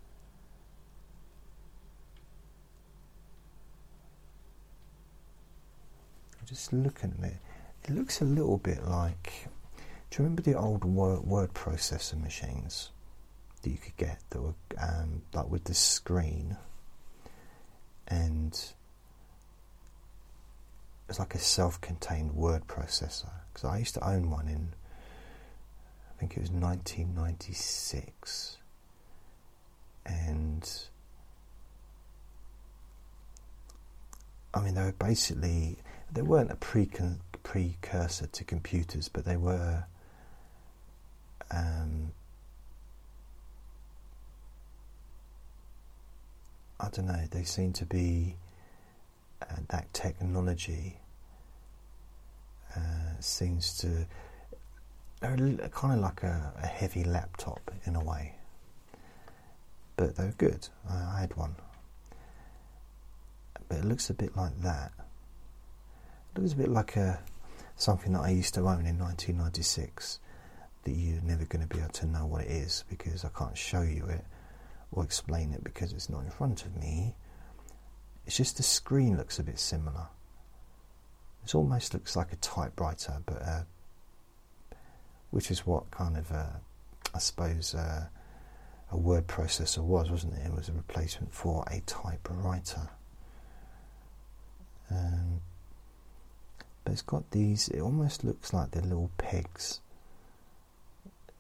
Just 6.45 6.73
looking 6.73 7.13
at 7.19 7.31
it, 7.31 7.37
it 7.87 7.95
looks 7.95 8.21
a 8.21 8.25
little 8.25 8.59
bit 8.59 8.85
like. 8.85 9.49
Do 10.11 10.23
you 10.23 10.25
remember 10.25 10.43
the 10.43 10.55
old 10.55 10.85
word, 10.85 11.25
word 11.25 11.55
processor 11.55 12.21
machines 12.21 12.91
that 13.63 13.71
you 13.71 13.77
could 13.79 13.97
get 13.97 14.19
that 14.31 14.41
were 14.41 14.55
um, 14.81 15.23
like 15.35 15.51
with 15.51 15.65
the 15.65 15.75
screen 15.75 16.57
and 18.09 18.53
it's 21.09 21.19
like 21.19 21.35
a 21.35 21.39
self-contained 21.39 22.35
word 22.35 22.67
processor 22.69 23.31
because 23.53 23.69
I 23.69 23.79
used 23.79 23.95
to 23.95 24.09
own 24.09 24.31
one 24.31 24.49
in 24.49 24.73
I 26.11 26.19
think 26.21 26.37
it 26.37 26.41
was 26.41 26.51
1996 26.51 28.59
and 30.07 30.71
I 34.55 34.61
mean 34.61 34.75
they 34.75 34.83
were 34.83 34.93
basically 34.93 35.79
they 36.13 36.23
weren't 36.23 36.51
a 36.51 36.57
precon- 36.57 37.19
precursor 37.47 38.27
to 38.27 38.43
computers 38.43 39.09
but 39.09 39.25
they 39.25 39.37
were 39.37 39.85
um, 41.53 42.11
I 46.81 46.89
don't 46.91 47.07
know, 47.07 47.25
they 47.31 47.45
seem 47.45 47.73
to 47.75 47.87
be 47.87 48.37
uh, 49.41 49.47
that 49.69 49.93
technology 49.95 50.99
uh, 52.75 52.81
seems 53.21 53.79
to 53.79 54.07
kind 55.21 55.95
of 55.95 56.01
like 56.01 56.23
a, 56.23 56.53
a, 56.63 56.67
heavy 56.67 57.05
laptop 57.05 57.71
in 57.87 57.97
a 57.97 58.05
way, 58.05 58.35
but 59.97 60.17
they're 60.17 60.35
good. 60.37 60.69
I, 60.89 61.17
I 61.17 61.21
had 61.21 61.37
one, 61.37 61.57
but 63.69 63.79
it 63.79 63.85
looks 63.85 64.11
a 64.11 64.15
bit 64.15 64.37
like 64.37 64.61
that. 64.63 64.93
It 66.35 66.41
looks 66.41 66.53
a 66.53 66.57
bit 66.57 66.69
like 66.69 66.97
a 66.97 67.19
something 67.77 68.13
that 68.13 68.21
I 68.21 68.31
used 68.31 68.55
to 68.55 68.61
own 68.61 68.87
in 68.87 68.99
1996 68.99 70.19
that 70.85 70.93
you're 70.93 71.21
never 71.23 71.45
going 71.45 71.67
to 71.67 71.75
be 71.75 71.81
able 71.81 71.93
to 71.93 72.07
know 72.07 72.27
what 72.27 72.43
it 72.43 72.51
is 72.51 72.85
because 72.89 73.25
I 73.25 73.29
can't 73.37 73.57
show 73.57 73.83
you 73.83 74.07
it 74.07 74.25
or 74.93 75.05
explain 75.05 75.53
it 75.53 75.63
because 75.63 75.93
it's 75.93 76.09
not 76.09 76.25
in 76.25 76.31
front 76.31 76.65
of 76.65 76.77
me. 76.77 77.15
It's 78.25 78.37
just 78.37 78.57
the 78.57 78.63
screen 78.63 79.17
looks 79.17 79.39
a 79.39 79.43
bit 79.43 79.59
similar. 79.59 80.09
It 81.45 81.55
almost 81.55 81.93
looks 81.93 82.17
like 82.17 82.33
a 82.33 82.37
typewriter, 82.37 83.19
but 83.27 83.43
uh, 83.43 83.63
which 85.31 85.51
is 85.51 85.67
what 85.67 85.91
kind 85.91 86.17
of 86.17 86.33
uh, 86.33 86.47
I 87.15 87.19
suppose 87.19 87.75
uh, 87.75 88.07
a 88.91 88.97
word 88.97 89.27
processor 89.27 89.83
was, 89.83 90.11
wasn't 90.11 90.35
it? 90.35 90.47
It 90.47 90.55
was 90.55 90.69
a 90.69 90.73
replacement 90.73 91.35
for 91.35 91.65
a 91.71 91.81
typewriter. 91.81 92.89
Um, 94.91 95.41
but 96.87 96.93
it's 96.93 97.03
got 97.03 97.29
these. 97.33 97.67
It 97.71 97.81
almost 97.81 98.23
looks 98.23 98.53
like 98.53 98.71
the 98.71 98.81
little 98.81 99.11
pegs. 99.19 99.81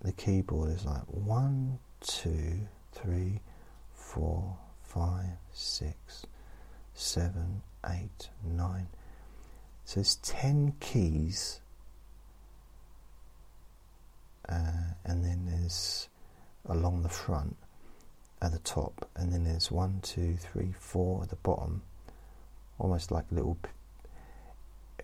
The 0.02 0.10
keyboard 0.10 0.70
is 0.70 0.84
like 0.84 1.04
one, 1.06 1.78
two, 2.00 2.66
three, 2.92 3.38
four, 3.94 4.56
five, 4.82 5.38
six, 5.52 6.26
seven, 6.94 7.62
eight, 7.88 8.28
nine. 8.44 8.88
So 9.84 10.00
it's 10.00 10.18
ten 10.20 10.74
keys, 10.80 11.60
uh, 14.48 14.94
and 15.04 15.24
then 15.24 15.46
there's 15.46 16.08
along 16.68 17.04
the 17.04 17.08
front 17.08 17.56
at 18.42 18.50
the 18.50 18.58
top, 18.58 19.08
and 19.14 19.32
then 19.32 19.44
there's 19.44 19.70
one, 19.70 20.00
two, 20.02 20.38
three, 20.40 20.74
four 20.76 21.22
at 21.22 21.30
the 21.30 21.36
bottom, 21.36 21.82
almost 22.80 23.12
like 23.12 23.26
little. 23.30 23.56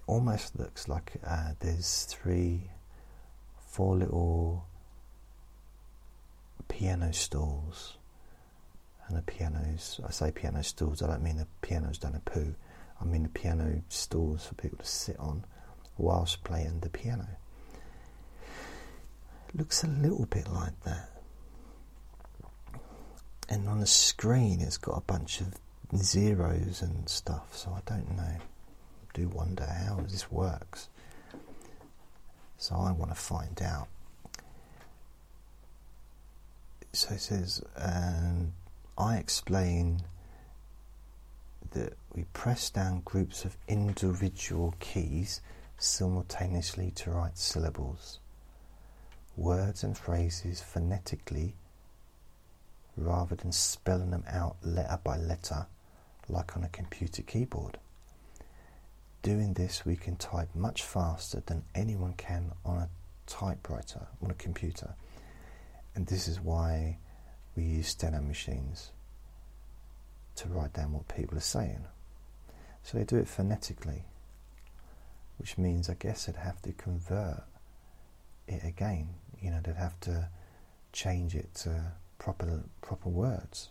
Almost 0.07 0.59
looks 0.59 0.89
like 0.89 1.13
uh, 1.27 1.53
there's 1.61 2.05
three, 2.05 2.71
four 3.69 3.97
little 3.97 4.67
piano 6.69 7.13
stalls. 7.13 7.97
And 9.07 9.17
the 9.17 9.23
pianos, 9.23 10.01
I 10.07 10.11
say 10.11 10.31
piano 10.31 10.63
stalls, 10.63 11.03
I 11.03 11.07
don't 11.07 11.23
mean 11.23 11.37
the 11.37 11.47
piano's 11.61 11.99
done 11.99 12.15
a 12.15 12.31
poo. 12.31 12.55
I 13.01 13.05
mean 13.05 13.25
the 13.25 13.29
piano 13.29 13.83
stalls 13.89 14.47
for 14.47 14.55
people 14.55 14.79
to 14.79 14.87
sit 14.87 15.19
on 15.19 15.45
whilst 15.99 16.45
playing 16.45 16.81
the 16.81 16.89
piano. 16.89 17.29
Looks 19.55 19.85
a 19.85 19.89
little 19.89 20.27
bit 20.27 20.49
like 20.49 20.81
that. 20.85 21.11
And 23.49 23.69
on 23.69 23.81
the 23.81 23.87
screen, 23.87 24.61
it's 24.61 24.79
got 24.79 24.97
a 24.97 25.03
bunch 25.03 25.41
of 25.41 25.55
zeros 25.97 26.81
and 26.81 27.07
stuff, 27.09 27.55
so 27.55 27.71
I 27.71 27.81
don't 27.85 28.17
know. 28.17 28.37
Do 29.15 29.29
wonder 29.29 29.65
how 29.65 30.01
this 30.09 30.31
works. 30.31 30.89
So 32.59 32.77
I 32.77 32.93
want 32.93 33.11
to 33.11 33.17
find 33.17 33.61
out 33.63 33.89
so 36.93 37.15
it 37.15 37.21
says, 37.21 37.63
um, 37.77 38.53
I 38.99 39.17
explain 39.17 40.03
that 41.71 41.95
we 42.15 42.25
press 42.35 42.69
down 42.69 43.01
groups 43.05 43.47
of 43.47 43.57
individual 43.67 44.75
keys 44.79 45.41
simultaneously 45.79 46.91
to 46.97 47.11
write 47.11 47.39
syllables, 47.39 48.19
words 49.37 49.83
and 49.83 49.97
phrases 49.97 50.61
phonetically 50.61 51.55
rather 52.95 53.35
than 53.37 53.53
spelling 53.53 54.11
them 54.11 54.25
out 54.29 54.57
letter 54.63 55.01
by 55.03 55.17
letter 55.17 55.67
like 56.29 56.55
on 56.57 56.63
a 56.63 56.69
computer 56.69 57.23
keyboard. 57.23 57.79
Doing 59.23 59.55
this, 59.55 59.87
we 59.87 59.97
can 59.97 60.17
type 60.17 60.49
much 60.55 60.83
faster 60.83 61.43
than 61.47 61.65
anyone 61.75 62.15
can 62.15 62.53
on 62.65 62.79
a 62.79 62.89
typewriter, 63.27 64.09
on 64.21 64.31
a 64.31 64.35
computer 64.35 64.95
and 65.95 66.07
this 66.07 66.29
is 66.29 66.41
why 66.41 66.99
we 67.57 67.63
use 67.65 67.89
steno 67.89 68.21
machines 68.21 68.93
to 70.37 70.49
write 70.49 70.73
down 70.73 70.93
what 70.93 71.09
people 71.09 71.37
are 71.37 71.41
saying. 71.41 71.85
So 72.83 72.99
they 72.99 73.05
do 73.05 73.17
it 73.17 73.29
phonetically, 73.29 74.05
which 75.39 75.59
means 75.59 75.89
I 75.89 75.95
guess 75.95 76.27
they'd 76.27 76.37
have 76.37 76.63
to 76.63 76.73
convert 76.73 77.45
it 78.49 78.65
again. 78.65 79.11
You 79.41 79.51
know, 79.51 79.61
they'd 79.63 79.77
have 79.77 80.01
to 80.01 80.29
change 80.93 81.35
it 81.35 81.55
to 81.57 81.93
proper 82.19 82.63
proper 82.81 83.09
words, 83.09 83.69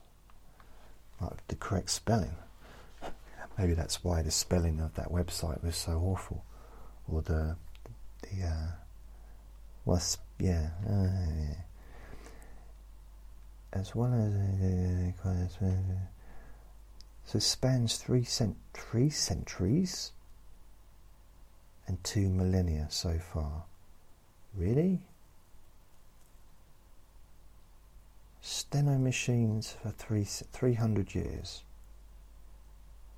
like 1.19 1.45
the 1.47 1.55
correct 1.55 1.89
spelling. 1.89 2.35
Maybe 3.57 3.73
that's 3.73 4.03
why 4.03 4.21
the 4.21 4.31
spelling 4.31 4.79
of 4.79 4.95
that 4.95 5.11
website 5.11 5.63
was 5.63 5.75
so 5.75 5.93
awful, 5.93 6.43
or 7.07 7.21
the 7.21 7.55
the 8.21 8.45
uh, 8.45 8.71
was 9.85 10.17
yeah. 10.39 10.69
Uh, 10.87 11.07
yeah 11.39 11.55
as 13.73 13.95
well 13.95 14.13
as 14.13 15.57
so 17.23 17.39
spans 17.39 17.97
three 17.97 18.23
cent 18.23 18.57
three 18.73 19.09
centuries 19.09 20.11
and 21.87 22.03
two 22.03 22.29
millennia 22.29 22.87
so 22.89 23.17
far. 23.17 23.63
Really? 24.55 24.99
Steno 28.41 28.97
machines 28.97 29.77
for 29.81 29.91
three 29.91 30.25
three 30.25 30.73
hundred 30.73 31.15
years. 31.15 31.63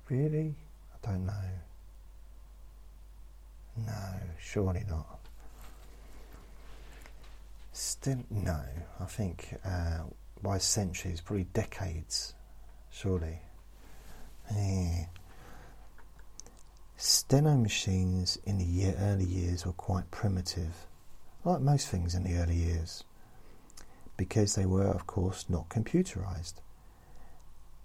Really? 0.08 0.54
I 0.92 1.06
don't 1.06 1.26
know. 1.26 1.32
No, 3.76 4.14
surely 4.38 4.84
not. 4.88 5.18
Sten- 7.72 8.26
no, 8.30 8.60
I 9.00 9.04
think 9.06 9.58
uh, 9.64 10.00
by 10.42 10.58
centuries, 10.58 11.20
probably 11.20 11.44
decades, 11.52 12.34
surely. 12.90 13.40
Yeah. 14.54 15.06
Steno 16.96 17.56
machines 17.56 18.38
in 18.44 18.58
the 18.58 18.64
year, 18.64 18.94
early 18.98 19.24
years 19.24 19.66
were 19.66 19.72
quite 19.72 20.10
primitive, 20.10 20.86
like 21.44 21.60
most 21.60 21.88
things 21.88 22.14
in 22.14 22.22
the 22.22 22.36
early 22.36 22.54
years, 22.54 23.04
because 24.16 24.54
they 24.54 24.64
were, 24.66 24.86
of 24.86 25.06
course, 25.06 25.46
not 25.48 25.68
computerized. 25.68 26.54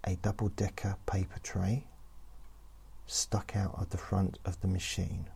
A 0.05 0.15
double 0.17 0.49
decker 0.49 0.95
paper 1.05 1.39
tray 1.41 1.85
stuck 3.09 3.55
out 3.55 3.75
of 3.77 3.89
the 3.89 3.97
front 3.97 4.37
of 4.45 4.61
the 4.61 4.67
machine. 4.67 5.29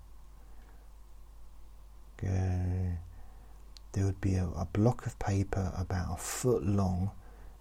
There 2.22 4.06
would 4.06 4.22
be 4.22 4.36
a, 4.36 4.46
a 4.56 4.68
block 4.72 5.06
of 5.06 5.20
paper 5.20 5.74
about 5.78 6.14
a 6.14 6.18
foot 6.18 6.66
long 6.66 7.12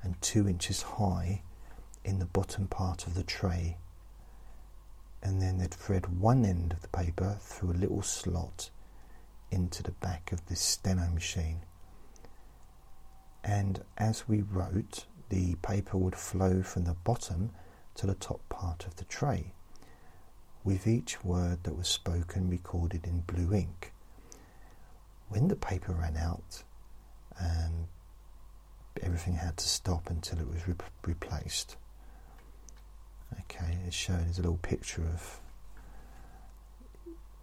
and 0.02 0.20
two 0.22 0.48
inches 0.48 0.82
high 0.82 1.42
in 2.04 2.18
the 2.18 2.26
bottom 2.26 2.68
part 2.68 3.06
of 3.06 3.14
the 3.14 3.22
tray, 3.22 3.76
and 5.22 5.40
then 5.40 5.58
they'd 5.58 5.74
thread 5.74 6.20
one 6.20 6.44
end 6.44 6.72
of 6.72 6.82
the 6.82 6.88
paper 6.88 7.36
through 7.40 7.72
a 7.72 7.74
little 7.74 8.02
slot 8.02 8.70
into 9.50 9.82
the 9.82 9.92
back 9.92 10.32
of 10.32 10.46
this 10.46 10.60
steno 10.60 11.08
machine. 11.10 11.60
And 13.44 13.82
as 13.98 14.28
we 14.28 14.42
wrote, 14.42 15.06
the 15.28 15.56
paper 15.56 15.96
would 15.98 16.16
flow 16.16 16.62
from 16.62 16.84
the 16.84 16.94
bottom 17.04 17.50
to 17.96 18.06
the 18.06 18.14
top 18.14 18.40
part 18.48 18.86
of 18.86 18.96
the 18.96 19.04
tray, 19.04 19.52
with 20.64 20.86
each 20.86 21.24
word 21.24 21.64
that 21.64 21.76
was 21.76 21.88
spoken 21.88 22.48
recorded 22.48 23.04
in 23.06 23.20
blue 23.20 23.54
ink. 23.54 23.92
When 25.28 25.48
the 25.48 25.56
paper 25.56 25.92
ran 25.92 26.16
out, 26.16 26.62
um, 27.40 27.88
everything 29.02 29.34
had 29.34 29.56
to 29.56 29.68
stop 29.68 30.10
until 30.10 30.38
it 30.38 30.48
was 30.48 30.68
re 30.68 30.74
replaced. 31.04 31.76
Okay, 33.40 33.78
it's 33.86 33.96
shown 33.96 34.26
as 34.28 34.38
a 34.38 34.42
little 34.42 34.58
picture 34.58 35.02
of 35.02 35.40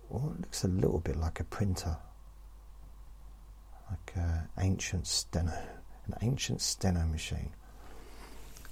well, 0.09 0.33
it 0.35 0.41
looks 0.41 0.63
a 0.63 0.67
little 0.67 0.99
bit 0.99 1.17
like 1.17 1.39
a 1.39 1.43
printer, 1.43 1.97
like 3.89 4.13
an 4.15 4.49
ancient 4.59 5.05
steno, 5.05 5.53
an 6.07 6.15
ancient 6.21 6.61
steno 6.61 7.05
machine. 7.05 7.51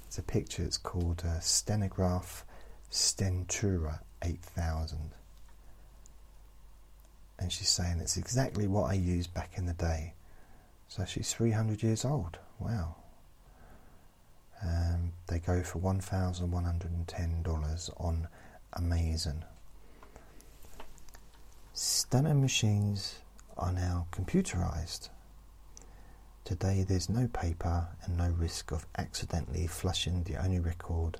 It's 0.06 0.18
a 0.18 0.22
picture. 0.22 0.62
It's 0.62 0.78
called 0.78 1.22
uh, 1.24 1.38
Stenograph 1.40 2.44
Stentura 2.90 4.00
8000, 4.22 5.10
and 7.38 7.52
she's 7.52 7.68
saying 7.68 8.00
it's 8.00 8.16
exactly 8.16 8.66
what 8.66 8.90
I 8.90 8.94
used 8.94 9.32
back 9.34 9.52
in 9.56 9.66
the 9.66 9.74
day. 9.74 10.14
So 10.88 11.04
she's 11.04 11.32
300 11.32 11.82
years 11.82 12.04
old. 12.04 12.38
Wow. 12.58 12.96
Um, 14.62 15.12
they 15.28 15.38
go 15.38 15.62
for 15.62 15.78
$1,110 15.78 17.90
on 18.00 18.28
Amazon. 18.76 19.44
Steno 21.72 22.34
machines 22.34 23.20
are 23.56 23.72
now 23.72 24.08
computerized. 24.10 25.10
Today 26.44 26.84
there's 26.88 27.08
no 27.08 27.28
paper 27.28 27.88
and 28.02 28.16
no 28.16 28.30
risk 28.30 28.72
of 28.72 28.86
accidentally 28.96 29.66
flushing 29.66 30.24
the 30.24 30.42
only 30.42 30.58
record 30.58 31.18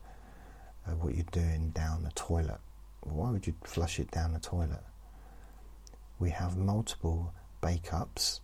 of 0.87 1.05
what 1.05 1.15
you're 1.15 1.25
doing 1.31 1.71
down 1.71 2.03
the 2.03 2.11
toilet. 2.13 2.61
Why 3.13 3.31
would 3.31 3.47
you 3.47 3.55
flush 3.65 3.99
it 3.99 4.11
down 4.11 4.33
the 4.33 4.41
toilet? 4.41 4.83
We 6.19 6.31
have 6.31 6.57
multiple 6.57 7.33
backups 7.63 8.41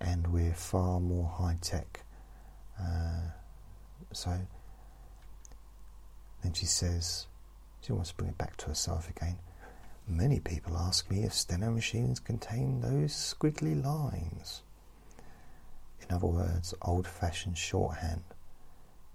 and 0.00 0.32
we're 0.32 0.54
far 0.54 1.00
more 1.00 1.28
high 1.28 1.58
tech. 1.60 2.04
Uh, 2.80 3.30
so 4.12 4.36
then 6.42 6.52
she 6.52 6.66
says, 6.66 7.26
she 7.80 7.92
wants 7.92 8.10
to 8.10 8.16
bring 8.16 8.30
it 8.30 8.38
back 8.38 8.56
to 8.58 8.66
herself 8.66 9.08
again. 9.08 9.38
Many 10.08 10.40
people 10.40 10.76
ask 10.76 11.08
me 11.10 11.22
if 11.22 11.32
steno 11.32 11.70
machines 11.70 12.18
contain 12.18 12.80
those 12.80 13.12
squiggly 13.12 13.82
lines. 13.82 14.62
In 16.00 16.14
other 16.14 16.26
words, 16.26 16.74
old 16.82 17.06
fashioned 17.06 17.56
shorthand. 17.56 18.24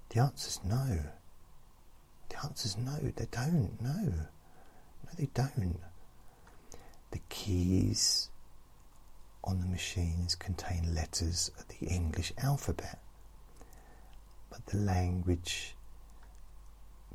The 0.10 0.22
answer 0.22 0.48
is 0.48 0.60
no. 0.64 1.00
The 2.30 2.46
answer 2.46 2.66
is 2.68 2.78
no, 2.78 2.98
they 3.16 3.28
don't. 3.30 3.82
No. 3.82 4.14
No, 5.08 5.14
they 5.18 5.30
don't. 5.34 5.80
The 7.12 7.20
keys 7.30 8.30
on 9.44 9.62
the 9.62 9.68
machines 9.68 10.36
contain 10.36 10.94
letters 10.94 11.50
of 11.58 11.68
the 11.70 11.86
English 11.88 12.34
alphabet, 12.38 13.00
but 14.50 14.66
the 14.66 14.78
language 14.78 15.76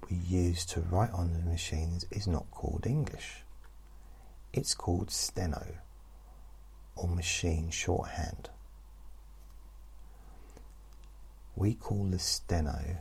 we 0.09 0.16
use 0.16 0.64
to 0.66 0.80
write 0.80 1.12
on 1.12 1.34
the 1.34 1.51
machines 1.51 2.07
is 2.11 2.26
not 2.26 2.51
called 2.51 2.86
English. 2.86 3.45
It's 4.53 4.74
called 4.74 5.11
steno 5.11 5.66
or 6.97 7.09
machine 7.09 7.70
shorthand. 7.70 8.49
We 11.55 11.74
call 11.74 12.07
the 12.07 12.18
steno 12.18 12.99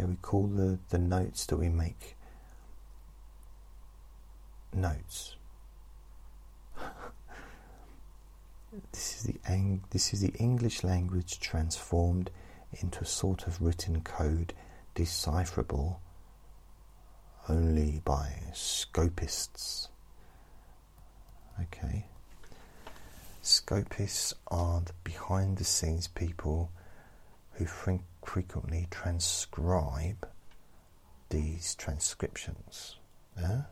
yeah, 0.00 0.06
we 0.06 0.16
call 0.16 0.46
the, 0.46 0.78
the 0.88 0.98
notes 0.98 1.44
that 1.46 1.56
we 1.56 1.68
make 1.68 2.16
notes. 4.72 5.36
this 8.92 9.16
is 9.16 9.22
the 9.24 9.36
ang- 9.46 9.84
this 9.90 10.14
is 10.14 10.20
the 10.20 10.32
English 10.38 10.82
language 10.82 11.38
transformed 11.38 12.30
into 12.80 13.00
a 13.00 13.04
sort 13.04 13.46
of 13.46 13.60
written 13.60 14.00
code 14.00 14.54
decipherable 14.94 16.00
only 17.48 18.00
by 18.04 18.32
scopists. 18.54 19.88
Okay. 21.60 22.06
Scopists 23.42 24.32
are 24.48 24.80
the 24.80 24.92
behind 25.04 25.58
the 25.58 25.64
scenes 25.64 26.08
people 26.08 26.70
who 27.52 27.66
frequently 28.24 28.86
transcribe 28.90 30.28
these 31.28 31.74
transcriptions 31.74 32.96
uh, 33.42 33.62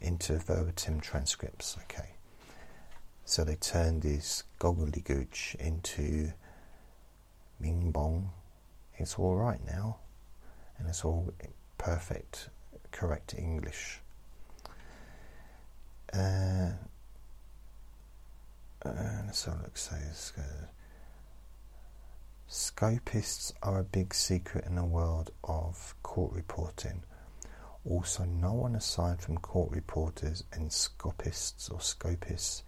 into 0.00 0.38
verbatim 0.38 1.00
transcripts. 1.00 1.76
Okay. 1.84 2.10
So 3.24 3.44
they 3.44 3.56
turn 3.56 4.00
this 4.00 4.42
gobbledygooch 4.58 5.54
into 5.56 6.32
Ming 7.60 7.92
Bong 7.92 8.30
it's 9.00 9.18
all 9.18 9.34
right 9.34 9.64
now, 9.66 9.96
and 10.78 10.86
it's 10.86 11.06
all 11.06 11.32
perfect, 11.78 12.50
correct 12.92 13.34
English. 13.36 14.00
Uh, 16.12 16.72
uh, 18.84 19.30
so 19.32 19.52
look, 19.62 19.78
says 19.78 20.34
uh, 20.36 20.66
Scopists 22.52 23.52
are 23.62 23.78
a 23.78 23.84
big 23.84 24.12
secret 24.12 24.64
in 24.66 24.74
the 24.74 24.84
world 24.84 25.30
of 25.44 25.94
court 26.02 26.32
reporting. 26.32 27.04
Also, 27.88 28.24
no 28.24 28.52
one 28.54 28.74
aside 28.74 29.20
from 29.20 29.38
court 29.38 29.70
reporters 29.70 30.42
and 30.52 30.72
scopists 30.72 31.68
or 31.68 31.80
scopists 31.80 32.64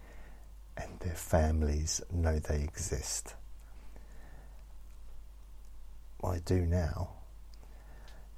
and 0.77 1.01
their 1.01 1.15
families 1.15 1.99
know 2.09 2.39
they 2.39 2.61
exist. 2.61 3.35
I 6.23 6.39
do 6.45 6.65
now. 6.65 7.15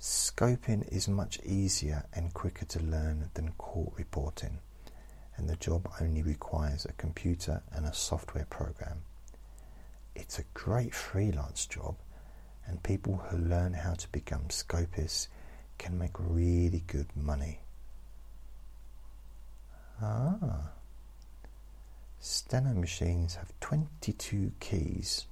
Scoping 0.01 0.91
is 0.91 1.07
much 1.07 1.39
easier 1.45 2.07
and 2.11 2.33
quicker 2.33 2.65
to 2.65 2.79
learn 2.79 3.29
than 3.35 3.51
court 3.59 3.93
reporting, 3.97 4.57
and 5.37 5.47
the 5.47 5.57
job 5.57 5.87
only 6.01 6.23
requires 6.23 6.85
a 6.85 6.93
computer 6.93 7.61
and 7.71 7.85
a 7.85 7.93
software 7.93 8.47
program. 8.49 9.03
It's 10.16 10.39
a 10.39 10.43
great 10.53 10.93
freelance 10.93 11.66
job, 11.66 11.95
and 12.66 12.82
people 12.82 13.18
who 13.18 13.38
learn 13.38 13.74
how 13.74 13.93
to 13.93 14.07
become 14.09 14.49
scopists 14.49 15.28
can 15.78 15.97
make 15.97 16.11
really 16.18 16.84
good 16.88 17.07
money. 17.16 17.59
Ah. 20.01 20.72
Steno 22.20 22.74
machines 22.74 23.36
have 23.36 23.53
22 23.59 24.51
keys 24.59 25.28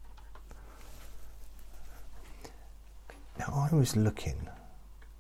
Now, 3.40 3.68
I 3.72 3.76
was 3.76 3.96
looking 3.96 4.48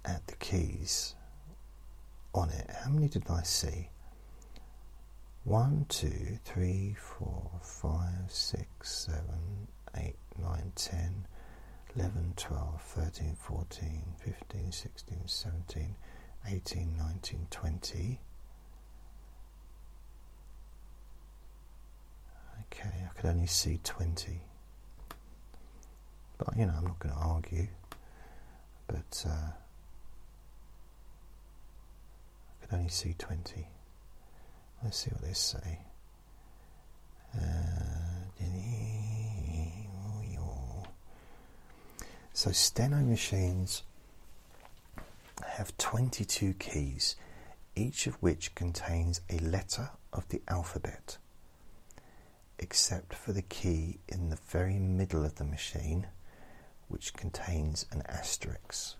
at 0.05 0.25
the 0.27 0.35
keys 0.35 1.15
on 2.33 2.49
it. 2.51 2.69
How 2.83 2.91
many 2.91 3.07
did 3.07 3.23
I 3.29 3.41
see? 3.43 3.89
1, 5.45 5.85
2, 5.89 6.39
3, 6.45 6.95
4, 6.97 7.51
5, 7.61 7.99
6, 8.27 8.67
7, 8.89 9.23
8, 9.95 10.15
9, 10.41 10.71
10, 10.75 11.27
11, 11.95 12.33
12, 12.35 12.81
13, 12.81 13.35
14, 13.35 14.03
15, 14.17 14.71
16, 14.71 15.17
17, 15.25 15.95
18, 16.47 16.97
19, 16.97 17.47
20. 17.49 18.19
Okay, 22.61 22.89
I 22.89 23.13
could 23.19 23.29
only 23.29 23.47
see 23.47 23.79
20. 23.83 24.41
But 26.37 26.57
you 26.57 26.65
know, 26.65 26.73
I'm 26.77 26.85
not 26.85 26.99
going 26.99 27.13
to 27.13 27.21
argue 27.21 27.67
but 28.87 29.25
uh, 29.27 29.49
I 32.61 32.65
could 32.65 32.73
only 32.77 32.89
see 32.89 33.15
20. 33.17 33.67
Let's 34.83 34.97
see 34.97 35.11
what 35.11 35.21
they 35.21 35.33
say. 35.33 35.79
Uh, 37.35 37.39
so, 42.35 42.51
steno 42.51 42.97
machines 42.97 43.83
have 45.45 45.75
22 45.77 46.53
keys, 46.55 47.15
each 47.75 48.07
of 48.07 48.15
which 48.15 48.53
contains 48.55 49.21
a 49.29 49.37
letter 49.39 49.91
of 50.11 50.27
the 50.29 50.41
alphabet. 50.47 51.17
except 52.59 53.13
for 53.13 53.33
the 53.33 53.41
key 53.41 53.99
in 54.07 54.29
the 54.29 54.37
very 54.47 54.79
middle 54.79 55.25
of 55.25 55.35
the 55.35 55.43
machine, 55.43 56.07
which 56.87 57.13
contains 57.13 57.85
an 57.91 58.01
asterisk 58.07 58.95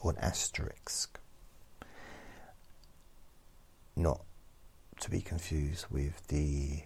or 0.00 0.12
an 0.12 0.16
Asterix. 0.16 1.08
Not 3.96 4.22
to 5.00 5.10
be 5.10 5.20
confused 5.20 5.86
with 5.90 6.26
the 6.28 6.84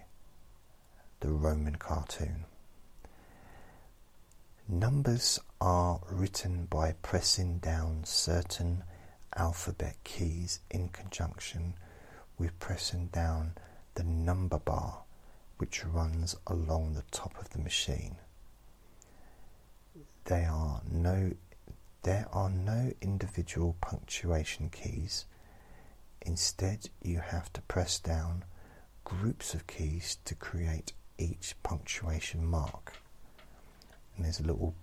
the 1.19 1.29
Roman 1.29 1.75
cartoon. 1.77 2.45
Numbers 4.67 5.39
are 5.59 5.99
written 6.09 6.65
by 6.65 6.93
pressing 7.01 7.57
down 7.59 8.03
certain 8.03 8.83
alphabet 9.35 9.95
keys 10.03 10.59
in 10.69 10.89
conjunction 10.89 11.73
with 12.37 12.59
pressing 12.59 13.07
down 13.07 13.53
the 13.95 14.03
number 14.03 14.59
bar 14.59 15.03
which 15.57 15.85
runs 15.85 16.35
along 16.45 16.93
the 16.93 17.03
top 17.11 17.37
of 17.39 17.49
the 17.49 17.59
machine. 17.59 18.17
There 20.25 20.49
are 20.51 20.81
no, 20.91 21.31
there 22.03 22.27
are 22.31 22.49
no 22.49 22.93
individual 23.01 23.75
punctuation 23.81 24.69
keys. 24.69 25.25
Instead, 26.21 26.89
you 27.01 27.19
have 27.19 27.51
to 27.53 27.61
press 27.61 27.99
down 27.99 28.43
groups 29.03 29.53
of 29.53 29.67
keys 29.67 30.17
to 30.25 30.35
create 30.35 30.93
each 31.17 31.55
punctuation 31.63 32.45
mark. 32.45 32.93
And 34.15 34.25
there's 34.25 34.39
a 34.39 34.43
little 34.43 34.75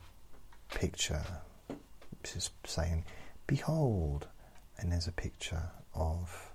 picture 0.72 1.24
which 1.68 2.36
is 2.36 2.50
saying, 2.64 3.04
Behold, 3.46 4.26
and 4.78 4.90
there's 4.90 5.06
a 5.08 5.12
picture 5.12 5.70
of 5.94 6.52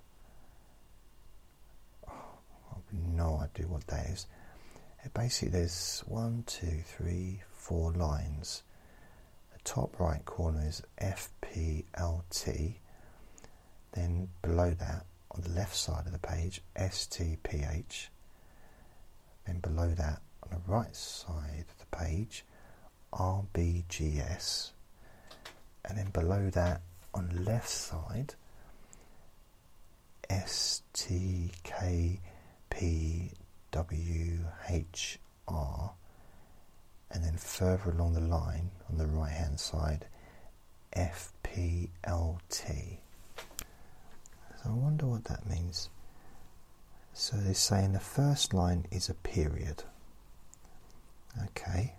oh, 2.08 2.82
no 2.92 3.40
idea 3.44 3.68
what 3.68 3.86
that 3.88 4.08
is. 4.08 4.26
Basically, 5.14 5.50
there's 5.50 6.04
one, 6.08 6.44
two, 6.46 6.84
three, 6.86 7.42
four 7.52 7.92
lines. 7.94 8.64
The 9.54 9.60
top 9.64 10.00
right 10.00 10.24
corner 10.26 10.68
is 10.68 10.82
FPLT. 11.02 12.76
Then 13.92 14.30
below 14.42 14.72
that, 14.72 15.06
on 15.32 15.42
the 15.42 15.50
left 15.50 15.76
side 15.76 16.06
of 16.06 16.12
the 16.12 16.20
page, 16.20 16.62
STPH. 16.76 18.08
Then 19.46 19.60
below 19.60 19.90
that, 19.90 20.22
on 20.44 20.50
the 20.52 20.72
right 20.72 20.96
side 20.96 21.66
of 21.70 21.78
the 21.80 21.98
page, 21.98 22.46
RBGS. 23.14 24.72
And 25.86 25.98
then 25.98 26.10
below 26.12 26.50
that, 26.52 26.82
on 27.14 27.30
the 27.30 27.42
left 27.42 27.70
side 27.70 28.36
STKPWHR 30.30 32.20
and 37.12 37.24
then 37.24 37.38
further 37.38 37.90
along 37.90 38.14
the 38.14 38.20
line 38.20 38.70
on 38.90 38.98
the 38.98 39.08
right 39.08 39.32
hand 39.32 39.60
side 39.60 40.06
FPLT. 40.96 41.90
So 44.62 44.72
I 44.72 44.74
wonder 44.74 45.06
what 45.06 45.26
that 45.26 45.50
means. 45.50 45.90
So 47.14 47.38
they're 47.38 47.54
saying 47.54 47.94
the 47.94 48.00
first 48.00 48.54
line 48.54 48.86
is 48.92 49.08
a 49.08 49.14
period. 49.14 49.84
Okay. 51.46 51.94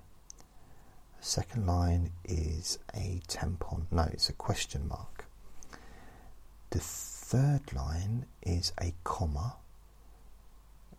The 1.18 1.24
second 1.24 1.66
line 1.66 2.10
is 2.24 2.78
a 2.94 3.22
tampon. 3.28 3.86
No, 3.90 4.02
it's 4.12 4.28
a 4.28 4.34
question 4.34 4.88
mark. 4.88 5.24
The 6.70 6.80
third 6.80 7.72
line 7.72 8.26
is 8.42 8.72
a 8.80 8.92
comma. 9.04 9.56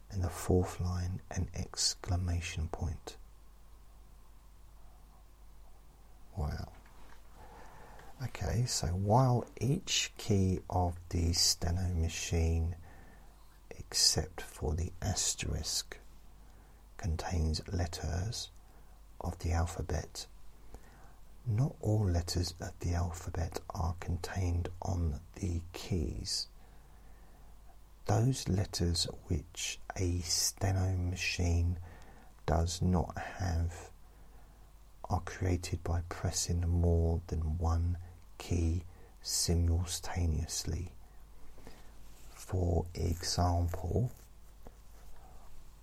And 0.09 0.23
the 0.23 0.29
fourth 0.29 0.81
line, 0.81 1.21
an 1.29 1.47
exclamation 1.55 2.69
point. 2.71 3.17
Wow. 6.35 6.69
Okay, 8.23 8.65
so 8.67 8.87
while 8.87 9.45
each 9.59 10.11
key 10.17 10.59
of 10.69 10.95
the 11.09 11.33
steno 11.33 11.91
machine, 11.95 12.75
except 13.71 14.41
for 14.41 14.75
the 14.75 14.91
asterisk, 15.01 15.97
contains 16.97 17.61
letters, 17.71 18.51
of 19.19 19.37
the 19.39 19.51
alphabet. 19.51 20.27
Not 21.47 21.75
all 21.81 22.05
letters 22.05 22.53
of 22.59 22.71
the 22.79 22.93
alphabet 22.93 23.59
are 23.71 23.95
contained 23.99 24.69
on 24.81 25.19
the 25.35 25.61
keys. 25.73 26.47
Those 28.05 28.47
letters 28.47 29.07
which 29.27 29.79
a 29.95 30.19
steno 30.19 30.95
machine 30.95 31.77
does 32.45 32.81
not 32.81 33.17
have 33.17 33.89
are 35.09 35.21
created 35.21 35.83
by 35.83 36.01
pressing 36.09 36.61
more 36.67 37.21
than 37.27 37.57
one 37.57 37.97
key 38.41 38.81
simultaneously. 39.21 40.89
For 42.33 42.85
example, 42.95 44.11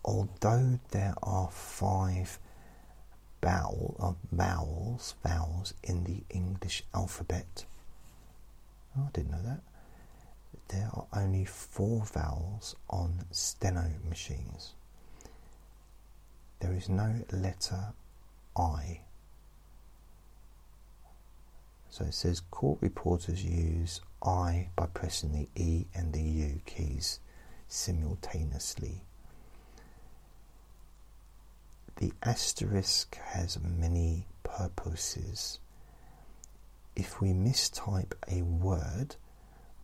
although 0.04 0.80
there 0.90 1.14
are 1.22 1.48
five 1.52 2.40
vowel 3.40 3.94
of 4.00 4.16
vowels 4.32 5.14
vowels 5.24 5.72
in 5.84 6.02
the 6.02 6.24
English 6.30 6.82
alphabet. 6.92 7.64
Oh, 8.98 9.04
I 9.06 9.10
didn't 9.12 9.30
know 9.30 9.42
that. 9.44 9.60
There 10.66 10.90
are 10.92 11.06
only 11.12 11.44
four 11.44 12.04
vowels 12.04 12.74
on 12.90 13.24
steno 13.30 13.84
machines. 14.08 14.74
There 16.58 16.72
is 16.72 16.88
no 16.88 17.22
letter 17.30 17.92
I. 18.56 19.02
So 21.90 22.04
it 22.04 22.14
says 22.14 22.40
court 22.50 22.78
reporters 22.80 23.44
use 23.44 24.00
I 24.22 24.68
by 24.76 24.86
pressing 24.86 25.32
the 25.32 25.48
E 25.60 25.86
and 25.94 26.12
the 26.12 26.22
U 26.22 26.60
keys 26.66 27.20
simultaneously. 27.66 29.02
The 31.96 32.12
asterisk 32.22 33.16
has 33.16 33.58
many 33.60 34.26
purposes. 34.42 35.58
If 36.94 37.20
we 37.20 37.28
mistype 37.28 38.12
a 38.28 38.42
word, 38.42 39.16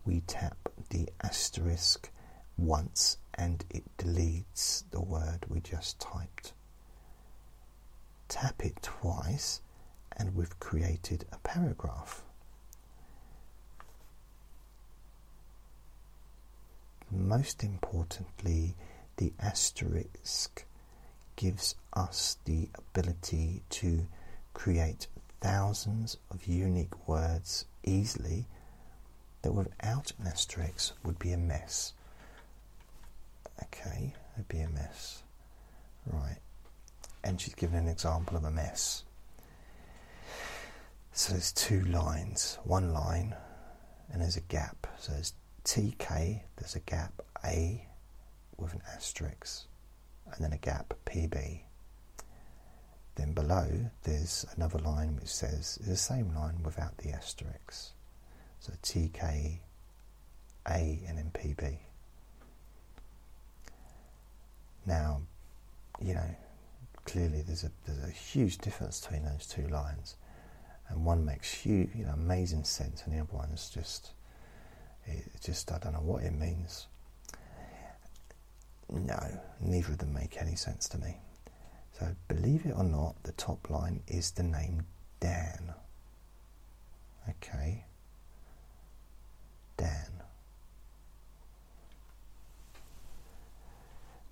we 0.05 0.21
tap 0.21 0.57
the 0.91 1.09
asterisk 1.23 2.11
once 2.57 3.19
and 3.35 3.65
it 3.71 3.85
deletes 3.99 4.85
the 4.91 5.01
word 5.01 5.47
we 5.49 5.61
just 5.61 5.99
typed. 6.01 6.53
Tap 8.29 8.65
it 8.65 8.81
twice 8.83 9.61
and 10.17 10.35
we've 10.35 10.59
created 10.61 11.27
a 11.33 11.39
paragraph. 11.39 12.23
Most 17.11 17.63
importantly, 17.63 18.75
the 19.17 19.33
asterisk 19.39 20.65
gives 21.37 21.75
us 21.93 22.39
the 22.45 22.69
ability 22.75 23.63
to 23.71 24.07
create 24.53 25.07
thousands 25.41 26.17
of 26.31 26.47
unique 26.47 27.09
words 27.09 27.67
easily 27.85 28.47
that 29.43 29.53
without 29.53 30.13
an 30.19 30.27
asterisk 30.27 30.95
would 31.05 31.19
be 31.19 31.33
a 31.33 31.37
mess. 31.37 31.93
Okay, 33.63 34.15
it'd 34.35 34.49
be 34.49 34.61
a 34.61 34.69
mess. 34.69 35.23
Right. 36.07 36.39
And 37.23 37.41
she's 37.41 37.55
given 37.55 37.79
an 37.79 37.89
example 37.89 38.37
of 38.37 38.45
a 38.45 38.51
mess. 38.51 39.05
So 41.17 41.33
there's 41.33 41.53
two 41.53 41.85
lines, 41.85 42.59
one 42.65 42.93
line, 42.93 43.37
and 44.13 44.21
there's 44.21 44.37
a 44.37 44.41
gap. 44.41 44.89
So 44.99 45.13
there's 45.13 45.33
TK, 45.65 46.43
there's 46.57 46.75
a 46.75 46.81
gap, 46.81 47.23
A 47.45 47.87
with 48.57 48.75
an 48.75 48.83
asterisk 48.95 49.67
and 50.33 50.45
then 50.45 50.53
a 50.53 50.59
gap 50.59 50.93
PB. 51.07 51.61
Then 53.15 53.33
below 53.33 53.91
there's 54.03 54.45
another 54.57 54.81
line 54.81 55.15
which 55.15 55.29
says 55.29 55.79
the 55.87 55.97
same 55.97 56.35
line 56.35 56.63
without 56.65 56.99
the 56.99 57.11
asterisk. 57.11 57.93
So 58.59 58.73
TK 58.83 59.61
A 60.69 61.01
and 61.07 61.17
then 61.17 61.31
PB. 61.33 61.79
Now, 64.85 65.21
you 66.03 66.15
know, 66.15 66.35
clearly 67.05 67.43
there's 67.43 67.63
a 67.63 67.71
there's 67.87 68.03
a 68.03 68.11
huge 68.11 68.59
difference 68.59 69.01
between 69.01 69.25
those 69.25 69.47
two 69.47 69.69
lines, 69.69 70.17
and 70.89 71.05
one 71.05 71.25
makes 71.25 71.53
huge, 71.53 71.91
you 71.95 72.05
know, 72.05 72.13
amazing 72.13 72.65
sense, 72.65 73.03
and 73.05 73.15
the 73.15 73.21
other 73.21 73.33
one's 73.33 73.71
just, 73.71 74.13
it 75.07 75.25
just 75.43 75.71
I 75.73 75.79
don't 75.79 75.95
know 75.95 76.01
what 76.01 76.23
it 76.23 76.33
means. 76.33 76.87
No, 78.91 79.19
neither 79.61 79.93
of 79.93 79.99
them 79.99 80.13
make 80.13 80.41
any 80.41 80.57
sense 80.57 80.89
to 80.91 80.99
me. 80.99 81.17
So, 81.99 82.15
believe 82.29 82.67
it 82.67 82.75
or 82.77 82.85
not, 82.85 83.15
the 83.23 83.33
top 83.33 83.71
line 83.71 84.03
is 84.07 84.33
the 84.33 84.43
name 84.43 84.85
Dan. 85.21 85.73
Okay. 87.29 87.85
Dan. 89.77 90.23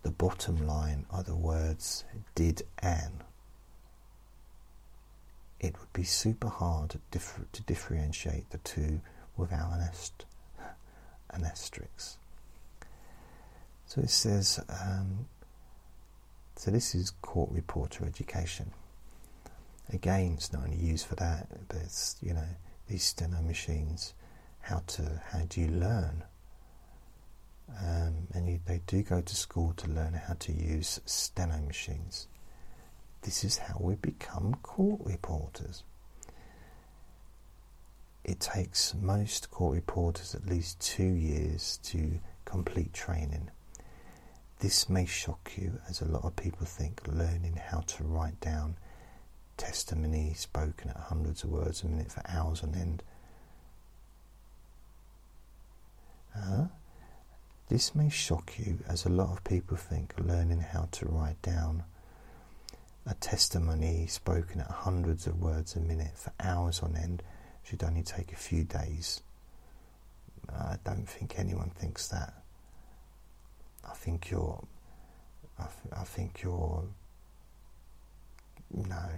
The 0.03 0.11
bottom 0.11 0.67
line 0.67 1.07
are 1.11 1.23
the 1.23 1.37
words 1.37 2.05
did 2.35 2.63
an. 2.81 3.23
It 5.63 5.79
would 5.79 5.93
be 5.93 6.03
super 6.03 6.49
hard 6.49 6.91
to, 6.91 6.99
differ, 7.11 7.47
to 7.53 7.63
differentiate 7.63 8.51
the 8.51 8.59
two 8.59 9.01
without 9.37 9.73
an, 9.73 9.81
est, 9.81 10.25
an 11.31 11.45
asterisk. 11.45 12.19
So 13.87 14.01
it 14.01 14.11
says, 14.11 14.59
um, 14.69 15.27
so 16.57 16.71
this 16.71 16.95
is 16.95 17.11
court 17.23 17.51
reporter 17.53 18.05
education. 18.05 18.73
Again, 19.93 20.33
it's 20.35 20.53
not 20.53 20.65
only 20.65 20.77
used 20.77 21.07
for 21.07 21.15
that, 21.17 21.47
but 21.69 21.77
it's, 21.79 22.17
you 22.23 22.35
know, 22.35 22.49
these 22.89 23.05
steno 23.05 23.41
machines, 23.43 24.15
how 24.61 24.83
to, 24.89 25.23
how 25.31 25.41
do 25.49 25.61
you 25.61 25.69
learn? 25.69 26.25
Um, 27.69 28.27
and 28.35 28.49
you, 28.49 28.61
they 28.67 28.81
do 28.87 29.03
go 29.03 29.21
to 29.21 29.37
school 29.37 29.73
to 29.77 29.89
learn 29.89 30.15
how 30.15 30.35
to 30.35 30.53
use 30.53 31.01
steno 31.07 31.59
machines. 31.61 32.27
This 33.23 33.45
is 33.45 33.59
how 33.59 33.77
we 33.81 33.95
become 33.95 34.57
court 34.63 35.01
reporters. 35.05 35.85
It 38.25 38.41
takes 38.41 38.95
most 38.95 39.51
court 39.51 39.75
reporters 39.75 40.35
at 40.35 40.47
least 40.47 40.81
two 40.81 41.03
years 41.15 41.79
to 41.85 42.21
complete 42.45 42.93
training. 42.93 43.51
This 44.61 44.89
may 44.89 45.07
shock 45.07 45.53
you, 45.57 45.81
as 45.89 46.01
a 46.01 46.05
lot 46.05 46.25
of 46.25 46.37
people 46.37 46.67
think 46.67 47.01
learning 47.07 47.57
how 47.57 47.81
to 47.81 48.05
write 48.05 48.41
down 48.41 48.77
testimony 49.57 50.35
spoken 50.35 50.91
at 50.91 50.97
hundreds 50.97 51.45
of 51.45 51.51
words 51.51 51.83
a 51.83 51.89
minute 51.89 52.13
for 52.13 52.23
hours 52.29 52.63
on 52.63 52.75
end. 52.75 53.03
Uh, 56.37 56.67
this 57.69 57.95
may 57.95 58.09
shock 58.09 58.53
you, 58.59 58.79
as 58.89 59.05
a 59.05 59.09
lot 59.09 59.31
of 59.31 59.45
people 59.45 59.77
think 59.77 60.15
learning 60.19 60.61
how 60.61 60.89
to 60.93 61.07
write 61.07 61.41
down 61.43 61.85
a 63.07 63.15
testimony 63.15 64.07
spoken 64.07 64.61
at 64.61 64.71
hundreds 64.71 65.27
of 65.27 65.41
words 65.41 65.75
a 65.77 65.81
minute 65.81 66.17
for 66.17 66.33
hours 66.41 66.81
on 66.81 66.97
end 66.97 67.23
should 67.65 67.83
only 67.83 68.03
take 68.03 68.33
a 68.33 68.37
few 68.37 68.65
days. 68.65 69.23
I 70.49 70.77
don't 70.85 71.09
think 71.09 71.39
anyone 71.39 71.71
thinks 71.71 72.09
that. 72.09 72.35
I 73.89 73.95
think 73.95 74.31
you're. 74.31 74.63
I, 75.59 75.65
th- 75.65 75.95
I 76.01 76.05
think 76.05 76.43
you're. 76.43 76.85
No. 78.73 79.09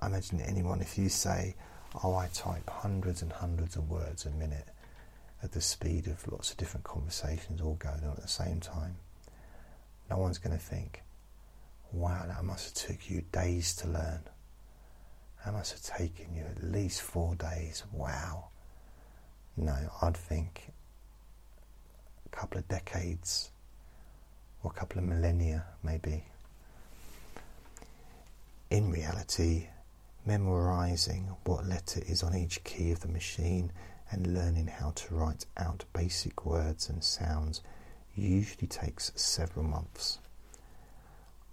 I 0.00 0.06
imagine 0.06 0.40
anyone, 0.40 0.80
if 0.80 0.98
you 0.98 1.08
say, 1.08 1.54
Oh, 2.02 2.16
I 2.16 2.26
type 2.34 2.68
hundreds 2.68 3.22
and 3.22 3.30
hundreds 3.32 3.76
of 3.76 3.88
words 3.88 4.26
a 4.26 4.30
minute 4.30 4.66
at 5.42 5.52
the 5.52 5.60
speed 5.60 6.08
of 6.08 6.26
lots 6.30 6.50
of 6.50 6.56
different 6.56 6.84
conversations 6.84 7.60
all 7.60 7.74
going 7.74 8.02
on 8.02 8.10
at 8.16 8.22
the 8.22 8.28
same 8.28 8.58
time, 8.60 8.96
no 10.10 10.18
one's 10.18 10.38
going 10.38 10.56
to 10.56 10.62
think, 10.62 11.02
Wow, 11.94 12.24
that 12.26 12.42
must 12.44 12.76
have 12.76 12.88
took 12.88 13.08
you 13.08 13.22
days 13.30 13.76
to 13.76 13.88
learn. 13.88 14.18
That 15.44 15.54
must 15.54 15.72
have 15.72 15.98
taken 15.98 16.34
you 16.34 16.42
at 16.42 16.64
least 16.64 17.02
four 17.02 17.36
days. 17.36 17.84
Wow. 17.92 18.48
No, 19.56 19.76
I'd 20.02 20.16
think 20.16 20.72
a 22.26 22.36
couple 22.36 22.58
of 22.58 22.66
decades 22.66 23.52
or 24.64 24.72
a 24.72 24.74
couple 24.74 24.98
of 24.98 25.04
millennia, 25.04 25.66
maybe. 25.84 26.24
In 28.70 28.90
reality, 28.90 29.68
memorizing 30.26 31.28
what 31.44 31.64
letter 31.64 32.02
is 32.08 32.24
on 32.24 32.34
each 32.34 32.64
key 32.64 32.90
of 32.90 32.98
the 33.00 33.08
machine 33.08 33.70
and 34.10 34.34
learning 34.34 34.66
how 34.66 34.90
to 34.96 35.14
write 35.14 35.46
out 35.56 35.84
basic 35.92 36.44
words 36.44 36.88
and 36.88 37.04
sounds 37.04 37.62
usually 38.16 38.66
takes 38.66 39.12
several 39.14 39.64
months. 39.64 40.18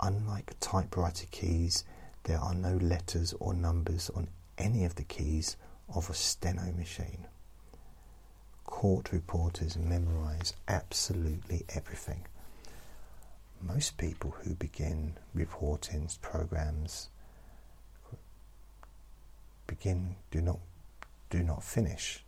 Unlike 0.01 0.55
typewriter 0.59 1.27
keys, 1.31 1.83
there 2.23 2.39
are 2.39 2.55
no 2.55 2.77
letters 2.77 3.33
or 3.39 3.53
numbers 3.53 4.09
on 4.15 4.27
any 4.57 4.83
of 4.83 4.95
the 4.95 5.03
keys 5.03 5.57
of 5.93 6.09
a 6.09 6.13
steno 6.13 6.71
machine. 6.77 7.27
Court 8.65 9.11
reporters 9.11 9.77
memorize 9.77 10.53
absolutely 10.67 11.65
everything. 11.69 12.25
Most 13.61 13.97
people 13.97 14.31
who 14.41 14.55
begin 14.55 15.13
reporting 15.35 16.09
programs 16.21 17.09
begin 19.67 20.15
do 20.31 20.41
not 20.41 20.59
do 21.29 21.43
not 21.43 21.63
finish. 21.63 22.23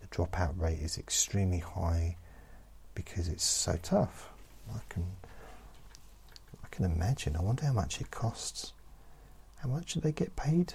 The 0.00 0.06
dropout 0.08 0.58
rate 0.60 0.80
is 0.80 0.98
extremely 0.98 1.58
high 1.58 2.16
because 2.94 3.28
it's 3.28 3.44
so 3.44 3.76
tough. 3.82 4.30
I 4.74 4.80
can 4.88 5.06
can 6.72 6.84
imagine. 6.84 7.36
I 7.36 7.42
wonder 7.42 7.64
how 7.66 7.72
much 7.72 8.00
it 8.00 8.10
costs. 8.10 8.72
How 9.56 9.68
much 9.68 9.94
do 9.94 10.00
they 10.00 10.10
get 10.10 10.34
paid? 10.34 10.74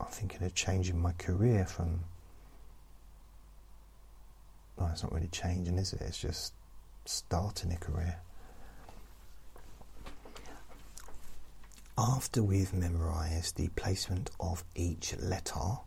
I'm 0.00 0.06
thinking 0.06 0.42
of 0.42 0.54
changing 0.54 1.00
my 1.00 1.12
career 1.12 1.66
from. 1.66 2.00
Well, 4.76 4.88
it's 4.92 5.02
not 5.02 5.12
really 5.12 5.28
changing, 5.28 5.78
is 5.78 5.92
it? 5.92 6.00
It's 6.00 6.18
just 6.18 6.54
starting 7.04 7.72
a 7.72 7.76
career. 7.76 8.16
After 11.96 12.42
we've 12.42 12.72
memorized 12.72 13.56
the 13.56 13.68
placement 13.68 14.30
of 14.40 14.64
each 14.74 15.16
letter 15.18 15.78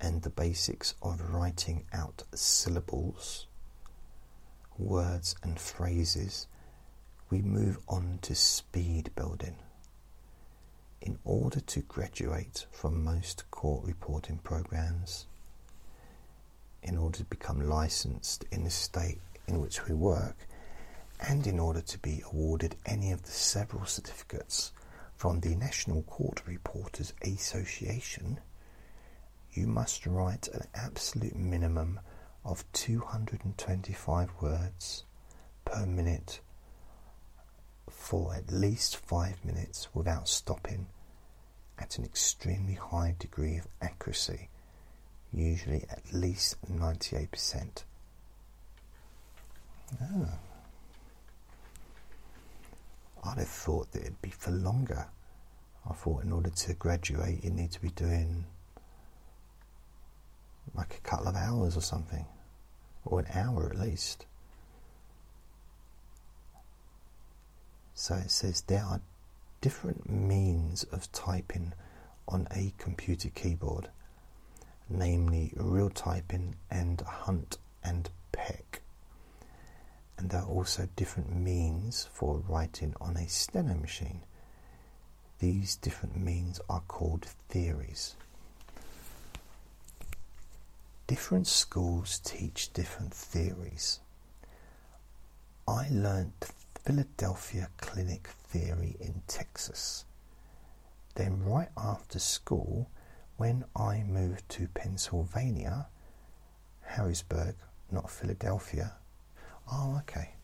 and 0.00 0.22
the 0.22 0.30
basics 0.30 0.94
of 1.02 1.20
writing 1.32 1.84
out 1.92 2.24
syllables, 2.34 3.46
words, 4.80 5.36
and 5.42 5.58
phrases 5.58 6.46
we 7.30 7.40
move 7.42 7.78
on 7.88 8.18
to 8.22 8.34
speed 8.34 9.10
building. 9.14 9.56
In 11.00 11.18
order 11.24 11.60
to 11.60 11.80
graduate 11.80 12.66
from 12.72 13.04
most 13.04 13.50
court 13.50 13.84
reporting 13.86 14.38
programs, 14.38 15.26
in 16.82 16.98
order 16.98 17.18
to 17.18 17.24
become 17.24 17.60
licensed 17.60 18.44
in 18.50 18.64
the 18.64 18.70
state 18.70 19.20
in 19.46 19.60
which 19.60 19.86
we 19.86 19.94
work, 19.94 20.36
and 21.28 21.46
in 21.46 21.58
order 21.58 21.80
to 21.80 21.98
be 21.98 22.22
awarded 22.32 22.76
any 22.86 23.12
of 23.12 23.22
the 23.22 23.30
several 23.30 23.84
certificates 23.84 24.72
from 25.14 25.40
the 25.40 25.54
National 25.54 26.02
Court 26.02 26.42
Reporters 26.46 27.12
Association, 27.22 28.40
you 29.52 29.66
must 29.66 30.06
write 30.06 30.48
an 30.48 30.62
absolute 30.74 31.36
minimum 31.36 32.00
of 32.44 32.64
225 32.72 34.30
words 34.40 35.04
per 35.64 35.86
minute 35.86 36.40
for 37.88 38.34
at 38.34 38.50
least 38.50 38.96
five 38.96 39.44
minutes 39.44 39.88
without 39.94 40.28
stopping 40.28 40.86
at 41.78 41.98
an 41.98 42.04
extremely 42.04 42.74
high 42.74 43.14
degree 43.18 43.56
of 43.56 43.66
accuracy, 43.80 44.48
usually 45.32 45.84
at 45.90 46.12
least 46.12 46.56
98%. 46.70 47.84
Oh. 50.00 50.06
Ah. 50.26 50.38
I'd 53.22 53.38
have 53.38 53.48
thought 53.48 53.92
that 53.92 54.02
it'd 54.02 54.22
be 54.22 54.30
for 54.30 54.50
longer. 54.50 55.06
I 55.88 55.92
thought 55.92 56.24
in 56.24 56.32
order 56.32 56.50
to 56.50 56.74
graduate, 56.74 57.44
you 57.44 57.50
need 57.50 57.70
to 57.72 57.80
be 57.80 57.90
doing 57.90 58.46
like 60.74 60.94
a 60.96 61.08
couple 61.08 61.28
of 61.28 61.36
hours 61.36 61.76
or 61.76 61.82
something, 61.82 62.26
or 63.04 63.20
an 63.20 63.26
hour 63.34 63.70
at 63.70 63.78
least. 63.78 64.26
So 67.94 68.14
it 68.14 68.30
says 68.30 68.62
there 68.62 68.84
are 68.84 69.00
different 69.60 70.08
means 70.08 70.84
of 70.84 71.10
typing 71.12 71.74
on 72.26 72.48
a 72.50 72.72
computer 72.78 73.28
keyboard, 73.28 73.88
namely 74.88 75.52
real 75.56 75.90
typing 75.90 76.56
and 76.70 77.00
hunt 77.02 77.58
and 77.84 78.08
peck. 78.32 78.80
And 80.16 80.30
there 80.30 80.40
are 80.40 80.48
also 80.48 80.88
different 80.96 81.34
means 81.34 82.08
for 82.12 82.42
writing 82.48 82.94
on 83.00 83.16
a 83.16 83.28
steno 83.28 83.74
machine. 83.74 84.20
These 85.38 85.76
different 85.76 86.16
means 86.16 86.60
are 86.68 86.82
called 86.86 87.24
theories. 87.48 88.16
Different 91.10 91.48
schools 91.48 92.20
teach 92.20 92.72
different 92.72 93.12
theories. 93.12 93.98
I 95.66 95.88
learnt 95.90 96.52
Philadelphia 96.84 97.68
Clinic 97.78 98.28
Theory 98.28 98.96
in 99.00 99.22
Texas. 99.26 100.04
Then, 101.16 101.42
right 101.44 101.70
after 101.76 102.20
school, 102.20 102.88
when 103.38 103.64
I 103.74 104.04
moved 104.06 104.48
to 104.50 104.68
Pennsylvania, 104.68 105.88
Harrisburg, 106.82 107.56
not 107.90 108.08
Philadelphia. 108.08 108.92
Oh, 109.68 109.96
okay. 110.02 110.34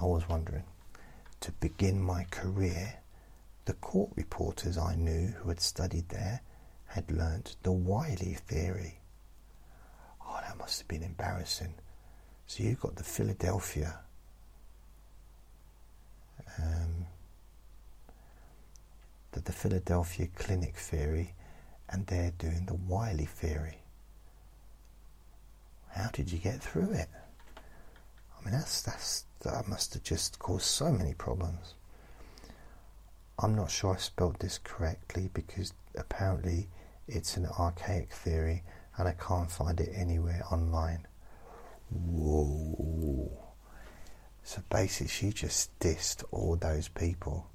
I 0.00 0.04
was 0.04 0.28
wondering. 0.28 0.66
To 1.40 1.50
begin 1.50 2.00
my 2.00 2.26
career, 2.30 3.00
the 3.64 3.72
court 3.72 4.10
reporters 4.14 4.78
I 4.78 4.94
knew 4.94 5.34
who 5.38 5.48
had 5.48 5.60
studied 5.60 6.10
there 6.10 6.42
had 6.86 7.10
learnt 7.10 7.56
the 7.64 7.72
Wiley 7.72 8.34
theory. 8.46 8.99
Oh, 10.30 10.38
that 10.46 10.56
must 10.56 10.78
have 10.78 10.88
been 10.88 11.02
embarrassing 11.02 11.74
So 12.46 12.62
you've 12.62 12.80
got 12.80 12.94
the 12.94 13.02
Philadelphia 13.04 14.00
um, 16.58 17.06
the, 19.32 19.40
the 19.40 19.52
Philadelphia 19.52 20.28
Clinic 20.36 20.76
theory, 20.76 21.34
and 21.88 22.06
they're 22.06 22.32
doing 22.38 22.66
the 22.66 22.74
Wiley 22.74 23.26
theory. 23.26 23.78
How 25.90 26.08
did 26.12 26.30
you 26.30 26.38
get 26.38 26.60
through 26.60 26.92
it? 26.92 27.08
I 27.56 28.44
mean, 28.44 28.52
that's 28.54 28.82
that's 28.82 29.24
that 29.42 29.68
must 29.68 29.94
have 29.94 30.02
just 30.02 30.38
caused 30.38 30.64
so 30.66 30.90
many 30.92 31.14
problems. 31.14 31.74
I'm 33.38 33.54
not 33.56 33.70
sure 33.70 33.94
I 33.94 33.98
spelled 33.98 34.38
this 34.38 34.58
correctly 34.58 35.30
because 35.32 35.72
apparently 35.96 36.68
it's 37.08 37.36
an 37.36 37.46
archaic 37.46 38.12
theory 38.12 38.62
and 38.96 39.08
I 39.08 39.12
can't 39.12 39.50
find 39.50 39.80
it 39.80 39.90
anywhere 39.94 40.42
online. 40.50 41.06
Whoa. 41.90 43.30
So 44.42 44.62
basically, 44.70 45.08
she 45.08 45.30
just 45.30 45.78
dissed 45.78 46.24
all 46.30 46.56
those 46.56 46.88
people 46.88 47.50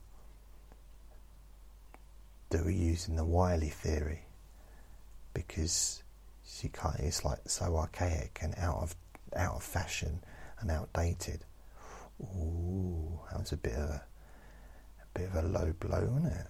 that 2.50 2.64
were 2.64 2.72
using 2.72 3.16
the 3.16 3.26
Wiley 3.26 3.70
theory 3.70 4.22
because 5.34 6.04
she 6.46 6.70
can't, 6.70 7.00
it's 7.00 7.26
like 7.26 7.40
so 7.48 7.76
archaic 7.76 8.40
and 8.42 8.56
out 8.58 8.78
of 8.78 8.96
out 9.36 9.56
of 9.56 9.64
fashion 9.64 10.24
and 10.60 10.72
outdated. 10.72 11.44
Ooh, 12.22 13.20
that 13.30 13.40
was 13.40 13.52
a 13.52 13.58
bit 13.58 13.74
of 13.74 13.90
a, 13.90 14.04
a 15.02 15.20
bit 15.20 15.30
of 15.30 15.36
a 15.36 15.48
low 15.48 15.74
blow, 15.80 16.08
wasn't 16.12 16.34
it? 16.34 16.48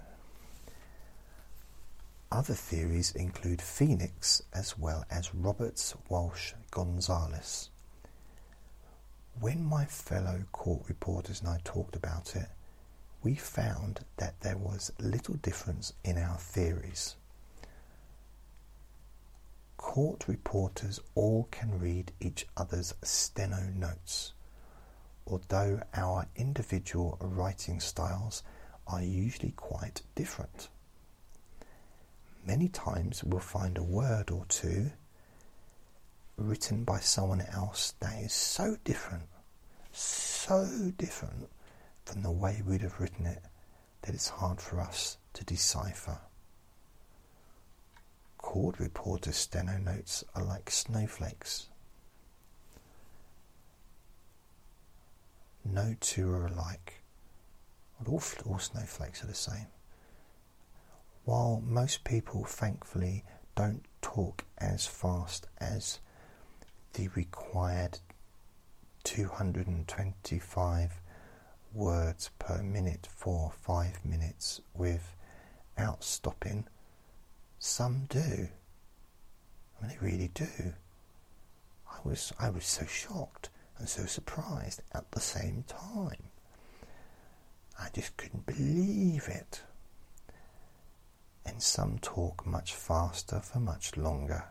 Other 2.31 2.53
theories 2.53 3.11
include 3.11 3.61
Phoenix 3.61 4.41
as 4.53 4.77
well 4.77 5.05
as 5.09 5.33
Roberts 5.33 5.95
Walsh 6.09 6.53
Gonzalez. 6.71 7.69
When 9.39 9.63
my 9.63 9.85
fellow 9.85 10.43
court 10.51 10.83
reporters 10.87 11.41
and 11.41 11.49
I 11.49 11.59
talked 11.63 11.95
about 11.95 12.35
it, 12.35 12.47
we 13.21 13.35
found 13.35 14.05
that 14.17 14.39
there 14.41 14.57
was 14.57 14.91
little 14.99 15.35
difference 15.35 15.93
in 16.03 16.17
our 16.17 16.37
theories. 16.37 17.15
Court 19.77 20.27
reporters 20.27 20.99
all 21.15 21.47
can 21.51 21.79
read 21.79 22.11
each 22.19 22.47
other's 22.57 22.93
steno 23.03 23.69
notes, 23.75 24.33
although 25.27 25.81
our 25.93 26.27
individual 26.35 27.17
writing 27.21 27.79
styles 27.79 28.43
are 28.87 29.01
usually 29.01 29.51
quite 29.51 30.01
different. 30.15 30.69
Many 32.45 32.67
times 32.67 33.23
we'll 33.23 33.39
find 33.39 33.77
a 33.77 33.83
word 33.83 34.29
or 34.29 34.45
two 34.47 34.91
written 36.37 36.83
by 36.83 36.99
someone 36.99 37.41
else 37.41 37.95
that 37.99 38.21
is 38.21 38.33
so 38.33 38.77
different, 38.83 39.29
so 39.91 40.91
different 40.95 41.49
from 42.05 42.21
the 42.21 42.31
way 42.31 42.61
we'd 42.63 42.81
have 42.81 42.99
written 42.99 43.25
it 43.25 43.41
that 44.03 44.13
it's 44.13 44.29
hard 44.29 44.61
for 44.61 44.79
us 44.79 45.17
to 45.33 45.43
decipher. 45.43 46.19
Court 48.37 48.79
reporters' 48.79 49.37
steno 49.37 49.77
notes 49.77 50.23
are 50.35 50.43
like 50.43 50.69
snowflakes. 50.69 51.69
No 55.63 55.95
two 55.99 56.29
are 56.31 56.45
alike. 56.45 57.01
All, 58.05 58.21
all 58.45 58.59
snowflakes 58.59 59.23
are 59.23 59.27
the 59.27 59.33
same. 59.33 59.65
While 61.25 61.61
most 61.65 62.03
people, 62.03 62.45
thankfully, 62.45 63.23
don't 63.55 63.83
talk 64.01 64.45
as 64.59 64.85
fast 64.85 65.47
as 65.57 65.99
the 66.93 67.07
required 67.09 67.97
225 69.03 71.01
words 71.73 72.29
per 72.37 72.61
minute 72.61 73.07
for 73.11 73.51
five 73.59 74.05
minutes 74.05 74.61
without 74.75 76.03
stopping. 76.03 76.67
Some 77.57 78.05
do. 78.07 78.49
I 79.81 79.81
mean, 79.81 79.89
they 79.89 79.97
really 79.99 80.29
do. 80.31 80.73
I 81.91 81.97
was, 82.03 82.33
I 82.39 82.49
was 82.51 82.65
so 82.67 82.85
shocked 82.85 83.49
and 83.79 83.89
so 83.89 84.05
surprised 84.05 84.81
at 84.93 85.09
the 85.11 85.19
same 85.19 85.63
time. 85.67 86.29
I 87.79 87.89
just 87.93 88.15
couldn't 88.15 88.45
believe 88.45 89.27
it. 89.27 89.63
And 91.55 91.63
some 91.63 91.99
talk 91.99 92.45
much 92.45 92.73
faster 92.73 93.39
for 93.39 93.61
much 93.61 93.95
longer. 93.95 94.43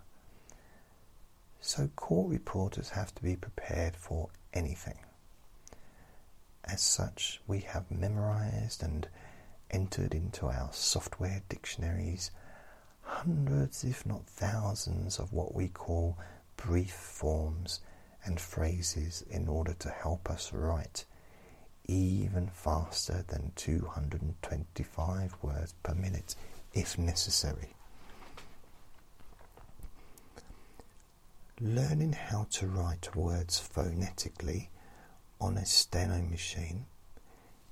So, 1.61 1.89
court 1.89 2.31
reporters 2.31 2.89
have 2.89 3.15
to 3.17 3.23
be 3.23 3.37
prepared 3.37 3.95
for 3.95 4.31
anything. 4.55 4.97
As 6.65 6.81
such, 6.81 7.43
we 7.47 7.61
have 7.61 7.91
memorized 7.91 8.83
and 8.83 9.07
entered 9.71 10.15
into 10.15 10.47
our 10.47 10.71
software 10.73 11.43
dictionaries 11.51 12.31
hundreds, 13.03 13.85
if 13.85 14.07
not 14.07 14.25
thousands, 14.25 15.19
of 15.19 15.31
what 15.35 15.55
we 15.55 15.69
call 15.69 16.17
brief 16.57 16.95
forms 16.95 17.81
and 18.25 18.41
phrases 18.41 19.23
in 19.29 19.47
order 19.47 19.75
to 19.75 19.91
help 19.91 20.31
us 20.31 20.55
write 20.55 21.05
even 21.87 22.49
faster 22.49 23.23
than 23.29 23.53
225 23.57 25.37
words 25.43 25.75
per 25.83 25.93
minute 25.93 26.35
if 26.75 26.99
necessary. 26.99 27.71
Learning 31.61 32.13
how 32.13 32.47
to 32.51 32.67
write 32.67 33.15
words 33.15 33.59
phonetically 33.59 34.71
on 35.41 35.57
a 35.57 35.65
steno 35.65 36.21
machine 36.21 36.87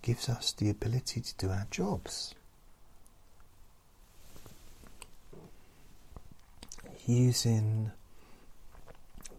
gives 0.03 0.29
us 0.29 0.53
the 0.53 0.71
ability 0.71 1.21
to 1.21 1.35
do 1.37 1.51
our 1.51 1.67
jobs. 1.71 2.35
Using 7.05 7.91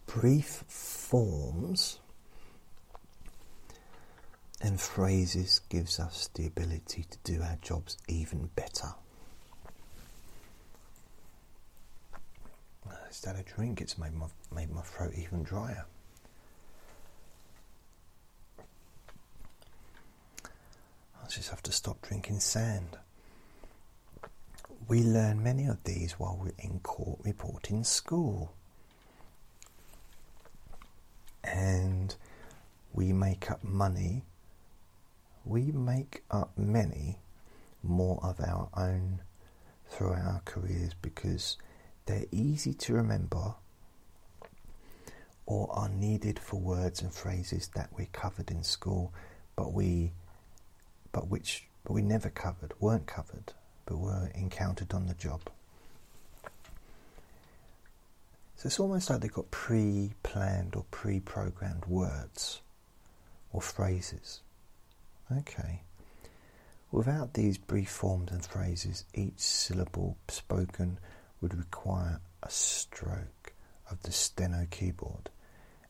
brief 0.05 0.63
forms 0.67 1.99
and 4.61 4.79
phrases 4.79 5.61
gives 5.69 5.99
us 5.99 6.29
the 6.33 6.45
ability 6.47 7.05
to 7.09 7.17
do 7.23 7.41
our 7.41 7.57
jobs 7.61 7.97
even 8.07 8.49
better. 8.55 8.93
Instead 13.13 13.35
of 13.35 13.45
drink, 13.45 13.79
it's 13.79 13.95
made 13.99 14.15
my, 14.15 14.25
made 14.51 14.71
my 14.71 14.81
throat 14.81 15.11
even 15.15 15.43
drier. 15.43 15.85
I 21.23 21.27
just 21.29 21.51
have 21.51 21.61
to 21.61 21.71
stop 21.71 22.01
drinking 22.01 22.39
sand. 22.39 22.97
We 24.87 25.03
learn 25.03 25.43
many 25.43 25.67
of 25.67 25.83
these 25.83 26.13
while 26.13 26.39
we're 26.41 26.53
in 26.57 26.79
court 26.79 27.19
reporting 27.23 27.83
school. 27.83 28.55
And 31.43 32.15
we 32.93 33.13
make 33.13 33.51
up 33.51 33.63
money. 33.63 34.23
We 35.45 35.71
make 35.71 36.23
up 36.31 36.57
many 36.57 37.19
more 37.83 38.19
of 38.23 38.39
our 38.39 38.69
own 38.75 39.19
through 39.87 40.13
our 40.13 40.41
careers 40.45 40.95
because 40.99 41.57
they're 42.05 42.25
easy 42.31 42.73
to 42.73 42.93
remember 42.93 43.55
or 45.45 45.69
are 45.71 45.89
needed 45.89 46.39
for 46.39 46.59
words 46.59 47.01
and 47.01 47.13
phrases 47.13 47.69
that 47.75 47.89
we 47.97 48.07
covered 48.13 48.49
in 48.49 48.63
school, 48.63 49.13
but 49.55 49.73
we, 49.73 50.11
but 51.11 51.27
which 51.27 51.65
but 51.83 51.93
we 51.93 52.01
never 52.01 52.29
covered, 52.29 52.73
weren't 52.79 53.07
covered, 53.07 53.53
but 53.85 53.97
were 53.97 54.31
encountered 54.35 54.93
on 54.93 55.07
the 55.07 55.13
job. 55.13 55.41
So 58.55 58.67
it's 58.67 58.79
almost 58.79 59.09
like 59.09 59.19
they've 59.19 59.33
got 59.33 59.51
pre-planned 59.51 60.75
or 60.75 60.85
pre-programmed 60.91 61.85
words 61.85 62.61
or 63.51 63.61
phrases. 63.61 64.39
Okay. 65.29 65.81
Without 66.91 67.33
these 67.33 67.57
brief 67.57 67.89
forms 67.89 68.31
and 68.31 68.45
phrases, 68.45 69.03
each 69.13 69.39
syllable 69.39 70.15
spoken 70.29 70.99
would 71.43 71.53
require 71.57 72.21
a 72.41 72.49
stroke 72.49 73.51
of 73.91 74.01
the 74.03 74.13
steno 74.13 74.65
keyboard 74.71 75.29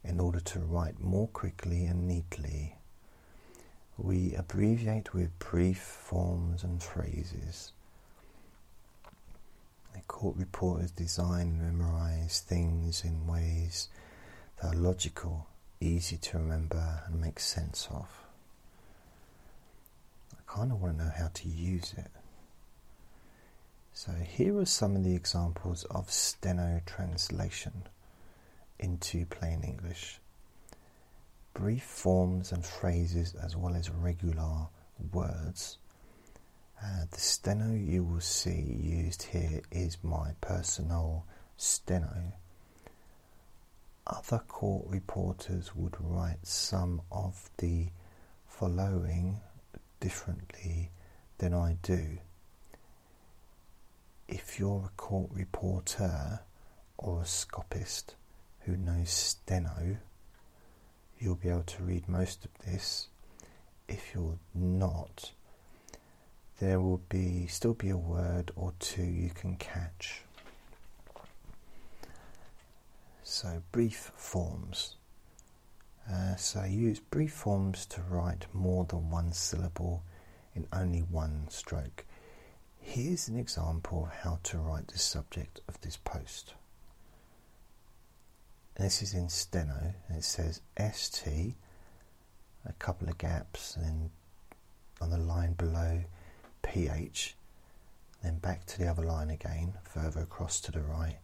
in 0.03 0.19
order 0.19 0.39
to 0.39 0.57
write 0.57 0.99
more 0.99 1.27
quickly 1.27 1.85
and 1.85 2.07
neatly. 2.07 2.75
We 3.95 4.33
abbreviate 4.33 5.13
with 5.13 5.37
brief 5.37 5.77
forms 5.77 6.63
and 6.63 6.81
phrases. 6.81 7.71
The 9.93 10.01
court 10.07 10.35
reporters 10.37 10.89
design 10.89 11.59
and 11.61 11.77
memorize 11.77 12.39
things 12.39 13.03
in 13.05 13.27
ways 13.27 13.89
that 14.59 14.73
are 14.73 14.77
logical, 14.77 15.45
easy 15.79 16.17
to 16.17 16.39
remember, 16.39 17.03
and 17.05 17.21
make 17.21 17.39
sense 17.39 17.87
of. 17.91 18.09
I 20.33 20.51
kind 20.51 20.71
of 20.71 20.81
want 20.81 20.97
to 20.97 21.05
know 21.05 21.11
how 21.15 21.29
to 21.31 21.47
use 21.47 21.93
it. 21.95 22.09
So 23.93 24.11
here 24.11 24.57
are 24.57 24.65
some 24.65 24.95
of 24.95 25.03
the 25.03 25.15
examples 25.15 25.83
of 25.85 26.11
steno 26.11 26.81
translation 26.85 27.83
into 28.79 29.25
plain 29.25 29.63
English. 29.63 30.19
brief 31.53 31.83
forms 31.83 32.51
and 32.51 32.65
phrases 32.65 33.35
as 33.35 33.55
well 33.55 33.75
as 33.75 33.89
regular 33.89 34.67
words. 35.11 35.77
Uh, 36.83 37.05
the 37.11 37.19
steno 37.19 37.73
you 37.73 38.03
will 38.03 38.19
see 38.19 38.61
used 38.81 39.23
here 39.23 39.61
is 39.71 39.97
my 40.03 40.31
personal 40.41 41.25
steno. 41.55 42.33
Other 44.05 44.39
court 44.39 44.85
reporters 44.87 45.75
would 45.75 45.95
write 45.99 46.45
some 46.45 47.01
of 47.11 47.49
the 47.57 47.87
following 48.47 49.39
differently 49.99 50.91
than 51.37 51.53
I 51.53 51.77
do. 51.81 52.17
If 54.27 54.59
you're 54.59 54.85
a 54.85 54.97
court 54.97 55.29
reporter 55.33 56.39
or 56.97 57.21
a 57.21 57.25
scopist 57.25 58.15
who 58.61 58.77
knows 58.77 59.09
steno, 59.09 59.97
you'll 61.19 61.35
be 61.35 61.49
able 61.49 61.63
to 61.63 61.83
read 61.83 62.07
most 62.07 62.45
of 62.45 62.51
this. 62.65 63.07
If 63.87 64.13
you're 64.13 64.39
not, 64.53 65.31
there 66.59 66.79
will 66.79 67.01
be 67.09 67.47
still 67.47 67.73
be 67.73 67.89
a 67.89 67.97
word 67.97 68.51
or 68.55 68.73
two 68.79 69.03
you 69.03 69.29
can 69.29 69.55
catch. 69.57 70.21
So 73.23 73.61
brief 73.71 74.11
forms. 74.15 74.95
Uh, 76.09 76.35
so 76.35 76.63
use 76.63 76.99
brief 76.99 77.31
forms 77.33 77.85
to 77.87 78.01
write 78.01 78.45
more 78.53 78.85
than 78.85 79.09
one 79.09 79.31
syllable 79.31 80.03
in 80.55 80.67
only 80.73 80.99
one 80.99 81.47
stroke. 81.49 82.05
Here's 82.85 83.27
an 83.27 83.37
example 83.37 84.03
of 84.05 84.11
how 84.19 84.39
to 84.43 84.59
write 84.59 84.87
the 84.89 84.99
subject 84.99 85.61
of 85.67 85.79
this 85.81 85.97
post. 85.97 86.53
this 88.77 89.01
is 89.01 89.13
in 89.13 89.29
steno, 89.29 89.93
and 90.07 90.17
it 90.17 90.23
says 90.23 90.61
ST, 90.77 91.55
a 92.65 92.73
couple 92.73 93.07
of 93.07 93.17
gaps, 93.17 93.75
and 93.75 93.85
then 93.85 94.11
on 95.01 95.09
the 95.09 95.17
line 95.17 95.53
below 95.53 96.03
PH, 96.61 97.35
then 98.21 98.37
back 98.37 98.65
to 98.65 98.79
the 98.79 98.87
other 98.87 99.03
line 99.03 99.29
again, 99.29 99.73
further 99.83 100.21
across 100.21 100.59
to 100.61 100.71
the 100.71 100.81
right, 100.81 101.17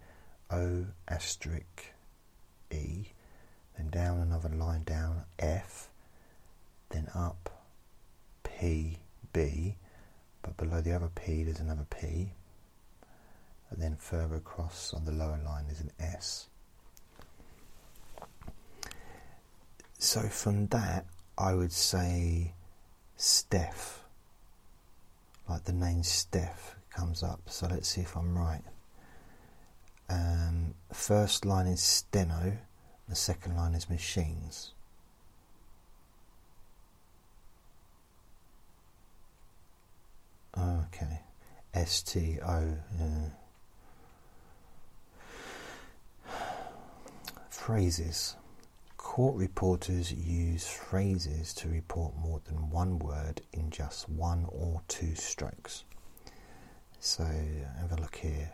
O 0.49 0.86
asterisk 1.07 1.93
E, 2.72 3.10
then 3.78 3.89
down 3.89 4.20
another 4.20 4.49
line 4.49 4.84
down 4.84 5.24
F, 5.38 5.89
then 6.89 7.07
up 7.14 7.64
P 8.43 8.99
B, 9.34 9.76
but 10.41 10.57
below 10.57 10.81
the 10.81 10.93
other 10.93 11.09
P 11.13 11.43
there's 11.43 11.59
another 11.59 11.85
P, 11.89 12.31
and 13.69 13.81
then 13.81 13.95
further 13.97 14.35
across 14.35 14.93
on 14.93 15.05
the 15.05 15.11
lower 15.11 15.39
line 15.43 15.65
is 15.69 15.79
an 15.81 15.91
S. 15.99 16.47
So 19.97 20.21
from 20.21 20.67
that, 20.67 21.05
I 21.37 21.53
would 21.53 21.71
say 21.71 22.53
Steph, 23.15 24.03
like 25.47 25.65
the 25.65 25.73
name 25.73 26.03
Steph 26.03 26.75
comes 26.89 27.21
up. 27.21 27.41
So 27.47 27.67
let's 27.67 27.89
see 27.89 28.01
if 28.01 28.15
I'm 28.15 28.37
right. 28.37 28.63
Um, 30.09 30.73
first 30.91 31.45
line 31.45 31.67
is 31.67 31.81
steno, 31.81 32.57
the 33.07 33.15
second 33.15 33.55
line 33.55 33.75
is 33.75 33.89
machines. 33.89 34.73
Okay, 40.60 41.22
S 41.74 42.01
T 42.01 42.38
O. 42.45 42.76
Phrases. 47.49 48.36
Court 48.97 49.36
reporters 49.36 50.12
use 50.12 50.68
phrases 50.68 51.53
to 51.55 51.70
report 51.70 52.14
more 52.18 52.41
than 52.45 52.70
one 52.70 52.99
word 52.99 53.41
in 53.53 53.70
just 53.70 54.10
one 54.10 54.45
or 54.49 54.82
two 54.88 55.16
strokes. 55.16 55.84
So 56.99 57.24
have 57.24 57.91
a 57.91 58.01
look 58.01 58.16
here. 58.18 58.51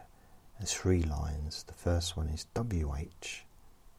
There's 0.60 0.74
three 0.74 1.02
lines. 1.04 1.64
The 1.64 1.74
first 1.74 2.16
one 2.16 2.30
is 2.30 2.46
WH, 2.56 3.44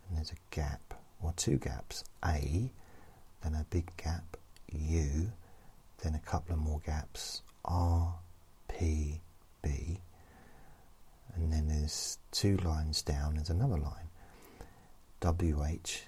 and 0.08 0.16
there's 0.16 0.30
a 0.32 0.54
gap, 0.54 0.94
or 1.22 1.32
two 1.36 1.56
gaps, 1.56 2.04
A, 2.24 2.70
then 3.42 3.54
a 3.54 3.66
big 3.70 3.90
gap, 3.96 4.36
U, 4.72 5.32
then 6.02 6.14
a 6.14 6.20
couple 6.20 6.54
of 6.54 6.60
more 6.60 6.80
gaps, 6.84 7.42
R, 7.66 8.14
P, 8.68 9.20
B, 9.62 10.00
and 11.34 11.52
then 11.52 11.68
there's 11.68 12.18
two 12.30 12.56
lines 12.58 13.02
down, 13.02 13.34
there's 13.34 13.50
another 13.50 13.78
line, 13.78 14.08
WH, 15.20 16.02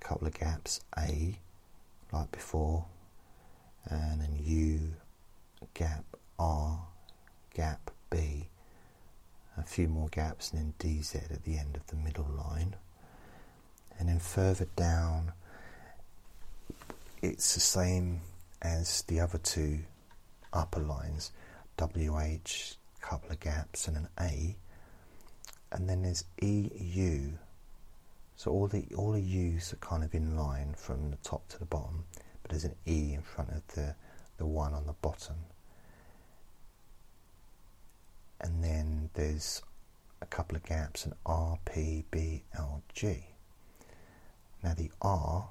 couple 0.00 0.26
of 0.26 0.34
gaps, 0.34 0.80
A, 0.98 1.38
like 2.12 2.30
before, 2.32 2.84
and 3.88 4.20
then 4.20 4.38
U, 4.42 4.94
gap, 5.74 6.04
R, 6.38 6.86
gap, 7.54 7.90
B, 8.10 8.48
a 9.56 9.62
few 9.62 9.88
more 9.88 10.08
gaps, 10.08 10.52
and 10.52 10.60
then 10.60 10.74
DZ 10.78 11.30
at 11.32 11.44
the 11.44 11.58
end 11.58 11.76
of 11.76 11.86
the 11.86 11.96
middle 11.96 12.26
line. 12.36 12.74
And 13.98 14.08
then 14.08 14.18
further 14.18 14.66
down, 14.76 15.32
it's 17.20 17.54
the 17.54 17.60
same 17.60 18.20
as 18.60 19.02
the 19.02 19.20
other 19.20 19.38
two 19.38 19.80
upper 20.52 20.80
lines 20.80 21.32
WH, 21.78 22.76
couple 23.00 23.30
of 23.30 23.40
gaps, 23.40 23.88
and 23.88 23.96
an 23.96 24.08
A. 24.20 24.56
And 25.72 25.88
then 25.88 26.02
there's 26.02 26.24
EU. 26.40 27.30
So 28.36 28.50
all 28.50 28.66
the 28.68 28.84
all 28.96 29.12
the 29.12 29.22
U's 29.22 29.72
are 29.72 29.76
kind 29.76 30.04
of 30.04 30.14
in 30.14 30.36
line 30.36 30.74
from 30.76 31.10
the 31.10 31.16
top 31.16 31.48
to 31.48 31.58
the 31.58 31.64
bottom, 31.64 32.04
but 32.42 32.50
there's 32.50 32.64
an 32.64 32.74
E 32.86 33.14
in 33.14 33.22
front 33.22 33.50
of 33.50 33.66
the 33.74 33.94
the 34.36 34.46
one 34.46 34.74
on 34.74 34.86
the 34.86 34.94
bottom 34.94 35.36
and 38.42 38.62
then 38.62 39.08
there's 39.14 39.62
a 40.20 40.26
couple 40.26 40.56
of 40.56 40.64
gaps 40.64 41.04
and 41.04 41.14
R, 41.24 41.58
P, 41.64 42.04
B, 42.10 42.42
L, 42.56 42.82
G. 42.92 43.24
Now 44.62 44.74
the 44.74 44.90
R 45.00 45.48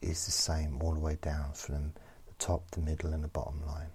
is 0.00 0.24
the 0.26 0.30
same 0.30 0.78
all 0.80 0.94
the 0.94 1.00
way 1.00 1.18
down 1.20 1.52
from 1.54 1.92
the 2.26 2.34
top, 2.38 2.70
the 2.70 2.80
middle, 2.80 3.12
and 3.12 3.24
the 3.24 3.28
bottom 3.28 3.66
line. 3.66 3.90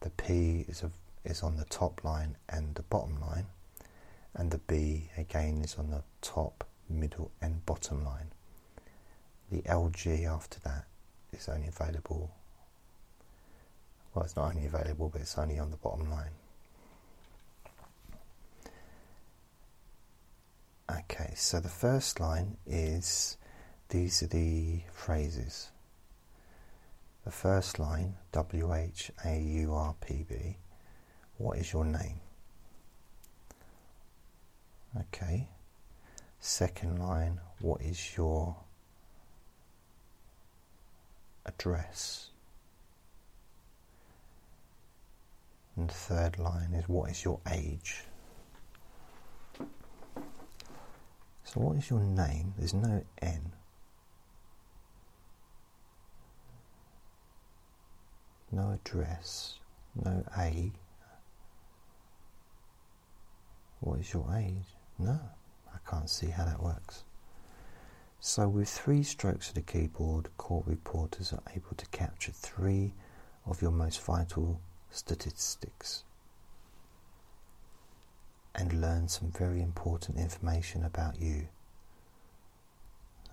The 0.00 0.10
P 0.10 0.64
is 0.68 0.82
a, 0.82 0.90
is 1.24 1.42
on 1.42 1.56
the 1.56 1.64
top 1.64 2.04
line 2.04 2.36
and 2.48 2.74
the 2.74 2.82
bottom 2.82 3.20
line, 3.20 3.46
and 4.34 4.50
the 4.50 4.58
B 4.58 5.10
again 5.16 5.62
is 5.62 5.76
on 5.76 5.90
the 5.90 6.02
top, 6.22 6.64
middle, 6.88 7.30
and 7.42 7.64
bottom 7.66 8.04
line. 8.04 8.30
The 9.50 9.62
LG 9.62 10.24
after 10.26 10.60
that 10.60 10.84
is 11.32 11.48
only 11.48 11.68
available. 11.68 12.30
Well, 14.14 14.24
it's 14.24 14.36
not 14.36 14.54
only 14.54 14.66
available, 14.66 15.08
but 15.08 15.20
it's 15.20 15.38
only 15.38 15.58
on 15.58 15.70
the 15.70 15.76
bottom 15.76 16.10
line. 16.10 16.30
Okay, 20.90 21.32
so 21.34 21.60
the 21.60 21.68
first 21.68 22.18
line 22.20 22.56
is 22.66 23.36
these 23.90 24.22
are 24.22 24.26
the 24.26 24.80
phrases. 24.92 25.70
The 27.28 27.32
first 27.32 27.78
line, 27.78 28.14
W 28.32 28.72
H 28.72 29.12
A 29.22 29.38
U 29.38 29.74
R 29.74 29.94
P 30.00 30.24
B, 30.26 30.56
what 31.36 31.58
is 31.58 31.74
your 31.74 31.84
name? 31.84 32.20
Okay. 34.98 35.46
Second 36.40 36.98
line, 36.98 37.38
what 37.60 37.82
is 37.82 38.16
your 38.16 38.56
address? 41.44 42.30
And 45.76 45.92
third 45.92 46.38
line 46.38 46.72
is 46.72 46.88
what 46.88 47.10
is 47.10 47.22
your 47.22 47.40
age? 47.52 48.04
So, 51.44 51.60
what 51.60 51.76
is 51.76 51.90
your 51.90 52.00
name? 52.00 52.54
There's 52.56 52.72
no 52.72 53.04
N. 53.20 53.52
No 58.58 58.72
address. 58.72 59.60
No 59.94 60.24
A. 60.36 60.72
What 63.78 64.00
is 64.00 64.12
your 64.12 64.34
age? 64.34 64.74
No, 64.98 65.20
I 65.72 65.78
can't 65.88 66.10
see 66.10 66.26
how 66.26 66.44
that 66.44 66.60
works. 66.60 67.04
So, 68.18 68.48
with 68.48 68.68
three 68.68 69.04
strokes 69.04 69.48
of 69.48 69.54
the 69.54 69.60
keyboard, 69.60 70.36
court 70.38 70.66
reporters 70.66 71.32
are 71.32 71.42
able 71.54 71.76
to 71.76 71.86
capture 71.86 72.32
three 72.32 72.94
of 73.46 73.62
your 73.62 73.70
most 73.70 74.02
vital 74.02 74.60
statistics 74.90 76.02
and 78.56 78.80
learn 78.80 79.06
some 79.06 79.30
very 79.30 79.62
important 79.62 80.18
information 80.18 80.84
about 80.84 81.20
you. 81.20 81.46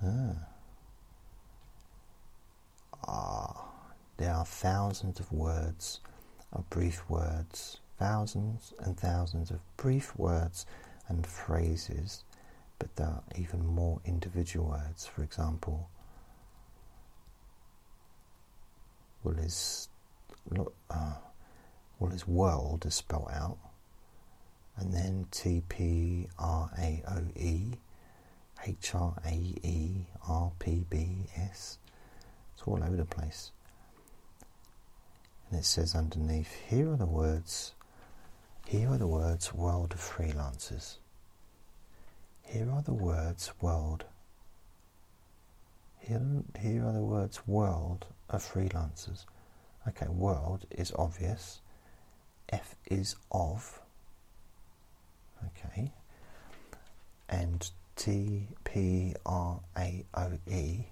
Ah. 0.03 0.35
ah, 3.07 3.74
there 4.17 4.33
are 4.33 4.45
thousands 4.45 5.19
of 5.19 5.31
words, 5.31 5.99
of 6.53 6.69
brief 6.69 7.09
words, 7.09 7.79
thousands 7.99 8.73
and 8.79 8.97
thousands 8.97 9.51
of 9.51 9.59
brief 9.77 10.15
words 10.17 10.65
and 11.07 11.25
phrases, 11.25 12.23
but 12.79 12.95
there 12.95 13.07
are 13.07 13.23
even 13.35 13.65
more 13.65 13.99
individual 14.05 14.69
words. 14.69 15.05
For 15.05 15.23
example, 15.23 15.89
well, 19.23 19.37
is, 19.37 19.89
uh, 20.89 21.13
well, 21.99 22.13
world 22.27 22.85
is 22.85 22.95
spelled 22.95 23.29
out, 23.31 23.57
and 24.77 24.93
then 24.93 25.27
T 25.31 25.61
P 25.67 26.27
R 26.39 26.69
A 26.77 27.03
O 27.07 27.21
E. 27.35 27.73
H 28.67 28.95
R 28.95 29.13
A 29.25 29.33
E 29.33 30.07
R 30.27 30.51
P 30.59 30.85
B 30.89 31.27
S. 31.35 31.77
It's 32.53 32.63
all 32.65 32.83
over 32.83 32.95
the 32.95 33.05
place. 33.05 33.51
And 35.49 35.59
it 35.59 35.65
says 35.65 35.95
underneath, 35.95 36.53
here 36.67 36.91
are 36.91 36.97
the 36.97 37.05
words, 37.05 37.73
here 38.67 38.89
are 38.89 38.97
the 38.97 39.07
words 39.07 39.53
world 39.53 39.93
of 39.93 39.99
freelancers. 39.99 40.97
Here 42.43 42.69
are 42.71 42.81
the 42.81 42.93
words 42.93 43.51
world. 43.61 44.05
Here, 45.99 46.21
here 46.59 46.85
are 46.85 46.93
the 46.93 46.99
words 47.01 47.47
world 47.47 48.05
of 48.29 48.43
freelancers. 48.43 49.25
Okay, 49.87 50.07
world 50.07 50.65
is 50.71 50.91
obvious. 50.97 51.61
F 52.49 52.75
is 52.85 53.15
of. 53.31 53.81
Okay. 55.45 55.91
And 57.29 57.69
T 57.95 58.47
P 58.63 59.15
R 59.25 59.59
A 59.77 60.05
O 60.15 60.31
E 60.47 60.85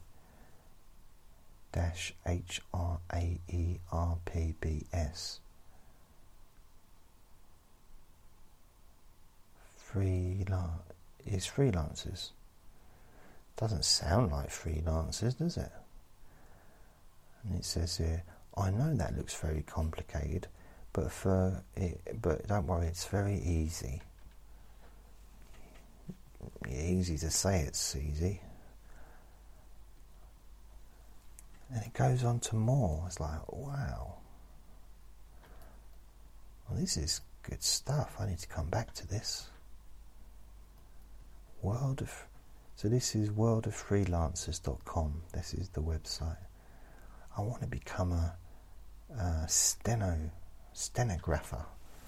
dash 1.73 2.13
H 2.25 2.61
R 2.73 2.99
A 3.11 3.39
E 3.49 3.79
R 3.91 4.17
P 4.25 4.53
B 4.61 4.85
S. 4.93 5.39
Freelance 9.75 10.81
is 11.25 11.45
freelancers. 11.45 12.29
Doesn't 13.57 13.85
sound 13.85 14.31
like 14.31 14.49
freelancers, 14.49 15.37
does 15.37 15.57
it? 15.57 15.71
And 17.43 17.59
it 17.59 17.65
says 17.65 17.97
here, 17.97 18.23
I 18.55 18.71
know 18.71 18.95
that 18.95 19.17
looks 19.17 19.35
very 19.35 19.63
complicated, 19.63 20.47
but 20.93 21.11
for 21.11 21.63
it, 21.75 21.99
but 22.21 22.47
don't 22.47 22.67
worry, 22.67 22.87
it's 22.87 23.05
very 23.05 23.35
easy. 23.35 24.01
Easy 26.69 27.17
to 27.17 27.29
say 27.29 27.61
it's 27.61 27.95
easy. 27.95 28.41
And 31.73 31.83
it 31.83 31.93
goes 31.93 32.23
on 32.23 32.39
to 32.41 32.55
more. 32.55 33.03
It's 33.07 33.19
like, 33.19 33.51
wow. 33.51 34.17
Well, 36.69 36.79
this 36.79 36.97
is 36.97 37.21
good 37.41 37.63
stuff. 37.63 38.15
I 38.19 38.27
need 38.27 38.39
to 38.39 38.47
come 38.47 38.69
back 38.69 38.93
to 38.95 39.07
this. 39.07 39.47
World 41.61 42.01
of 42.01 42.25
so 42.75 42.89
this 42.89 43.15
is 43.15 43.29
worldoffreelancers.com. 43.29 45.21
This 45.31 45.53
is 45.53 45.69
the 45.69 45.81
website. 45.81 46.37
I 47.37 47.41
want 47.41 47.61
to 47.61 47.67
become 47.67 48.11
a, 48.11 48.35
a 49.15 49.47
steno 49.47 50.31
stenographer, 50.73 51.65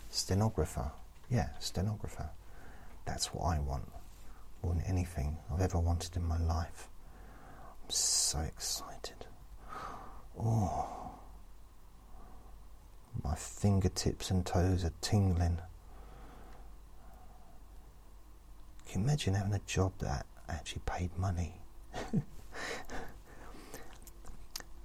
stenographer. 0.09 0.91
Yeah, 1.29 1.49
stenographer. 1.59 2.29
That's 3.05 3.33
what 3.33 3.45
I 3.45 3.59
want 3.59 3.89
more 4.63 4.73
than 4.73 4.83
anything 4.83 5.37
I've 5.51 5.61
ever 5.61 5.79
wanted 5.79 6.17
in 6.17 6.23
my 6.23 6.39
life. 6.39 6.89
I'm 7.83 7.89
so 7.89 8.39
excited. 8.39 9.27
Oh, 10.39 10.87
my 13.23 13.35
fingertips 13.35 14.29
and 14.29 14.45
toes 14.45 14.83
are 14.83 14.93
tingling. 15.01 15.59
Can 18.87 19.01
you 19.01 19.07
imagine 19.07 19.33
having 19.33 19.53
a 19.53 19.61
job 19.65 19.93
that 19.99 20.25
actually 20.47 20.81
paid 20.85 21.17
money? 21.17 21.53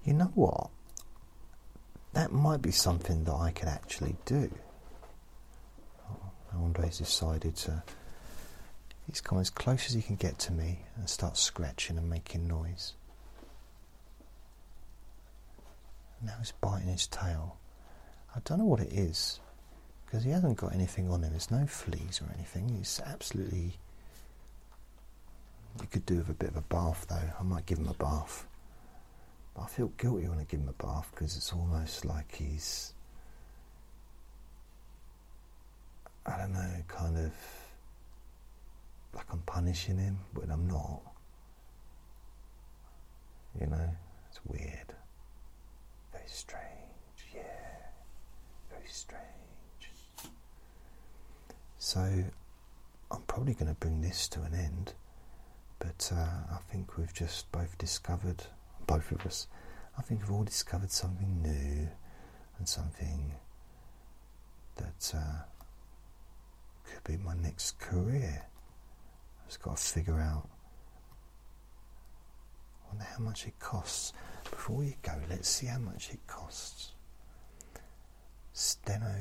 you 0.04 0.12
know 0.14 0.30
what? 0.34 0.70
That 2.12 2.32
might 2.32 2.62
be 2.62 2.72
something 2.72 3.24
that 3.24 3.34
I 3.34 3.52
could 3.52 3.68
actually 3.68 4.16
do. 4.24 4.50
Oh, 6.08 6.32
Andre's 6.54 6.98
decided 6.98 7.56
to. 7.56 7.82
He's 9.06 9.20
come 9.20 9.38
as 9.38 9.50
close 9.50 9.86
as 9.86 9.94
he 9.94 10.02
can 10.02 10.16
get 10.16 10.38
to 10.40 10.52
me 10.52 10.80
and 10.96 11.08
start 11.08 11.36
scratching 11.36 11.98
and 11.98 12.08
making 12.08 12.46
noise. 12.46 12.94
Now 16.22 16.34
he's 16.38 16.52
biting 16.52 16.88
his 16.88 17.06
tail. 17.06 17.56
I 18.34 18.40
don't 18.44 18.58
know 18.58 18.66
what 18.66 18.80
it 18.80 18.92
is 18.92 19.40
because 20.04 20.24
he 20.24 20.30
hasn't 20.30 20.58
got 20.58 20.74
anything 20.74 21.10
on 21.10 21.22
him. 21.22 21.30
There's 21.30 21.50
no 21.50 21.66
fleas 21.66 22.20
or 22.20 22.32
anything. 22.34 22.68
He's 22.68 23.00
absolutely. 23.04 23.78
You 25.80 25.86
could 25.86 26.04
do 26.04 26.16
with 26.16 26.28
a 26.28 26.34
bit 26.34 26.50
of 26.50 26.56
a 26.56 26.62
bath 26.62 27.06
though. 27.08 27.32
I 27.38 27.42
might 27.42 27.66
give 27.66 27.78
him 27.78 27.88
a 27.88 27.94
bath. 27.94 28.46
But 29.54 29.62
I 29.62 29.66
feel 29.66 29.88
guilty 29.96 30.28
when 30.28 30.38
I 30.38 30.44
give 30.44 30.60
him 30.60 30.68
a 30.68 30.82
bath 30.82 31.10
because 31.12 31.36
it's 31.36 31.52
almost 31.52 32.04
like 32.04 32.34
he's. 32.34 32.92
I 36.26 36.36
don't 36.38 36.52
know, 36.52 36.74
kind 36.86 37.16
of 37.16 37.32
like 39.14 39.26
I'm 39.32 39.40
punishing 39.40 39.98
him, 39.98 40.18
but 40.34 40.50
I'm 40.50 40.68
not. 40.68 41.00
You 43.60 43.66
know, 43.66 43.90
it's 44.28 44.40
weird. 44.46 44.94
Strange, 46.32 47.34
yeah. 47.34 47.42
Very 48.70 48.86
strange. 48.88 49.20
So, 51.78 52.24
I'm 53.10 53.22
probably 53.22 53.54
going 53.54 53.66
to 53.66 53.78
bring 53.80 54.00
this 54.00 54.28
to 54.28 54.42
an 54.42 54.54
end, 54.54 54.94
but 55.80 56.12
uh, 56.14 56.54
I 56.54 56.58
think 56.70 56.96
we've 56.96 57.12
just 57.12 57.50
both 57.50 57.76
discovered, 57.78 58.44
both 58.86 59.10
of 59.10 59.26
us, 59.26 59.48
I 59.98 60.02
think 60.02 60.20
we've 60.22 60.30
all 60.30 60.44
discovered 60.44 60.92
something 60.92 61.42
new 61.42 61.88
and 62.58 62.68
something 62.68 63.34
that 64.76 65.12
uh, 65.14 65.42
could 66.84 67.04
be 67.04 67.16
my 67.16 67.34
next 67.34 67.78
career. 67.80 68.46
I've 69.42 69.48
just 69.48 69.62
got 69.62 69.76
to 69.76 69.82
figure 69.82 70.20
out. 70.20 70.48
I 72.84 72.88
wonder 72.88 73.04
how 73.16 73.22
much 73.24 73.46
it 73.46 73.58
costs. 73.58 74.12
Before 74.50 74.84
you 74.84 74.94
go, 75.02 75.12
let's 75.28 75.48
see 75.48 75.66
how 75.66 75.78
much 75.78 76.10
it 76.12 76.20
costs. 76.26 76.92
Steno 78.52 79.14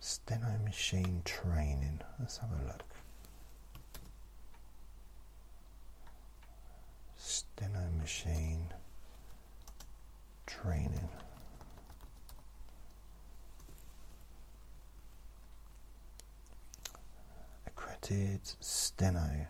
Steno 0.00 0.58
machine 0.64 1.22
training. 1.24 2.00
Let's 2.18 2.38
have 2.38 2.50
a 2.50 2.66
look. 2.66 2.84
Steno 7.16 7.88
machine 8.00 8.66
training. 10.46 11.08
Accredited 17.66 18.40
Steno 18.58 19.46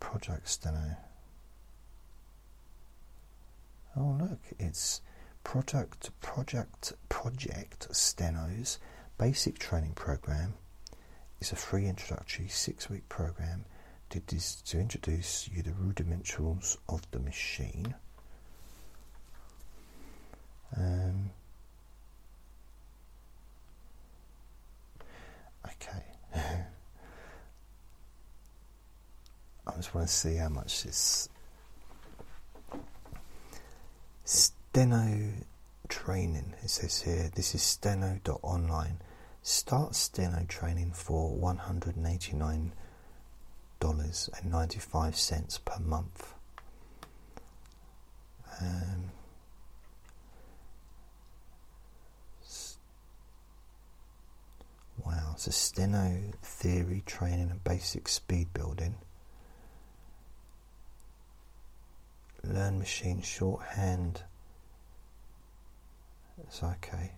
Project 0.00 0.48
Steno. 0.48 0.96
Oh 3.96 4.16
look, 4.20 4.40
it's 4.58 5.00
Project 5.42 6.10
Project 6.20 6.92
Project 7.08 7.88
Steno's 7.90 8.78
basic 9.18 9.58
training 9.58 9.92
program 9.94 10.54
is 11.40 11.52
a 11.52 11.56
free 11.56 11.86
introductory 11.86 12.48
six-week 12.48 13.08
program 13.08 13.64
to, 14.10 14.20
to 14.20 14.78
introduce 14.78 15.48
you 15.52 15.62
the 15.62 15.70
rudimentals 15.70 16.76
of 16.88 17.02
the 17.10 17.18
machine. 17.18 17.94
Um, 20.76 21.30
okay. 25.66 26.04
I 29.66 29.72
just 29.76 29.94
want 29.94 30.06
to 30.06 30.12
see 30.12 30.36
how 30.36 30.48
much 30.48 30.82
this 30.84 31.29
steno 34.30 35.32
training. 35.88 36.54
It 36.62 36.70
says 36.70 37.02
here 37.02 37.30
this 37.34 37.54
is 37.54 37.62
steno.online. 37.62 38.98
Start 39.42 39.94
steno 39.94 40.44
training 40.48 40.92
for 40.92 41.34
one 41.34 41.56
hundred 41.56 41.96
and 41.96 42.06
eighty 42.06 42.36
nine 42.36 42.72
dollars 43.80 44.30
and 44.38 44.52
ninety 44.52 44.78
five 44.78 45.16
cents 45.16 45.58
per 45.58 45.80
month. 45.80 46.34
Um, 48.60 49.10
wow, 55.04 55.34
a 55.34 55.52
steno 55.52 56.20
theory 56.42 57.02
training 57.06 57.50
and 57.50 57.64
basic 57.64 58.06
speed 58.06 58.52
building. 58.52 58.96
learn 62.44 62.78
machine 62.78 63.22
shorthand. 63.22 64.22
It's 66.42 66.62
okay. 66.62 67.12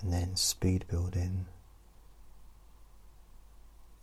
And 0.00 0.12
then 0.12 0.36
speed 0.36 0.84
building, 0.88 1.46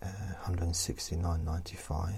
uh, 0.02 0.06
169.95, 0.44 2.14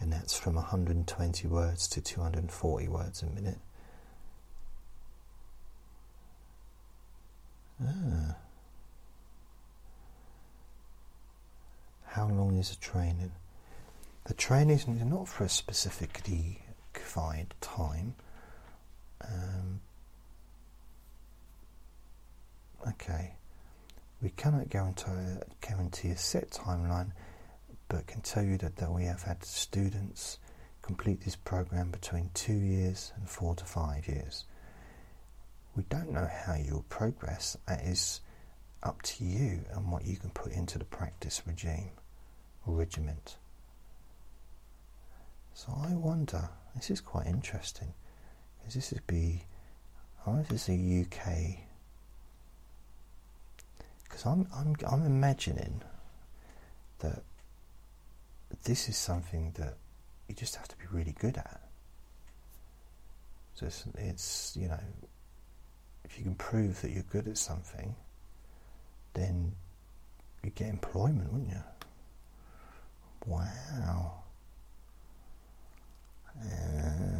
and 0.00 0.12
that's 0.12 0.38
from 0.38 0.54
120 0.54 1.48
words 1.48 1.88
to 1.88 2.00
240 2.00 2.88
words 2.88 3.22
a 3.22 3.26
minute. 3.26 3.58
Ah. 7.82 8.36
How 12.06 12.28
long 12.28 12.56
is 12.58 12.70
the 12.70 12.76
training? 12.76 13.32
The 14.24 14.34
training 14.34 14.76
is 14.76 14.86
not 14.86 15.28
for 15.28 15.44
a 15.44 15.48
specific 15.48 16.22
D 16.22 16.58
time. 17.60 18.14
Um, 19.24 19.80
okay, 22.88 23.34
we 24.22 24.30
cannot 24.30 24.68
guarantee 24.70 26.08
a 26.08 26.16
set 26.16 26.50
timeline, 26.50 27.12
but 27.88 28.06
can 28.06 28.20
tell 28.20 28.44
you 28.44 28.58
that, 28.58 28.76
that 28.76 28.90
we 28.90 29.04
have 29.04 29.22
had 29.22 29.44
students 29.44 30.38
complete 30.82 31.20
this 31.22 31.36
program 31.36 31.90
between 31.90 32.30
two 32.34 32.54
years 32.54 33.12
and 33.16 33.28
four 33.28 33.54
to 33.54 33.64
five 33.64 34.08
years. 34.08 34.44
We 35.76 35.84
don't 35.88 36.12
know 36.12 36.28
how 36.46 36.54
you'll 36.54 36.86
progress. 36.88 37.56
That 37.66 37.82
is 37.84 38.20
up 38.82 39.02
to 39.02 39.24
you 39.24 39.64
and 39.74 39.90
what 39.90 40.06
you 40.06 40.16
can 40.16 40.30
put 40.30 40.52
into 40.52 40.78
the 40.78 40.84
practice 40.84 41.42
regime 41.46 41.90
or 42.66 42.74
regiment. 42.74 43.36
So 45.54 45.76
I 45.76 45.94
wonder, 45.94 46.48
this 46.74 46.90
is 46.90 47.00
quite 47.00 47.26
interesting, 47.26 47.92
because 48.58 48.74
this 48.74 48.92
would 48.92 49.06
be, 49.06 49.42
oh, 50.26 50.44
this 50.48 50.68
is 50.68 50.78
a 50.78 51.02
UK, 51.02 51.58
because 54.04 54.24
I'm, 54.26 54.46
I'm, 54.54 54.74
I'm 54.90 55.04
imagining 55.04 55.82
that 57.00 57.22
this 58.64 58.88
is 58.88 58.96
something 58.96 59.52
that 59.58 59.74
you 60.28 60.34
just 60.34 60.56
have 60.56 60.68
to 60.68 60.76
be 60.76 60.84
really 60.90 61.14
good 61.18 61.36
at. 61.36 61.60
So 63.54 63.66
it's, 63.66 63.84
it's, 63.96 64.56
you 64.56 64.68
know, 64.68 64.80
if 66.04 66.16
you 66.18 66.24
can 66.24 66.34
prove 66.34 66.80
that 66.82 66.90
you're 66.90 67.02
good 67.10 67.28
at 67.28 67.36
something, 67.36 67.94
then 69.14 69.52
you 70.44 70.50
get 70.50 70.68
employment, 70.68 71.32
wouldn't 71.32 71.50
you? 71.50 71.62
Wow. 73.26 74.22
Uh, 76.44 77.18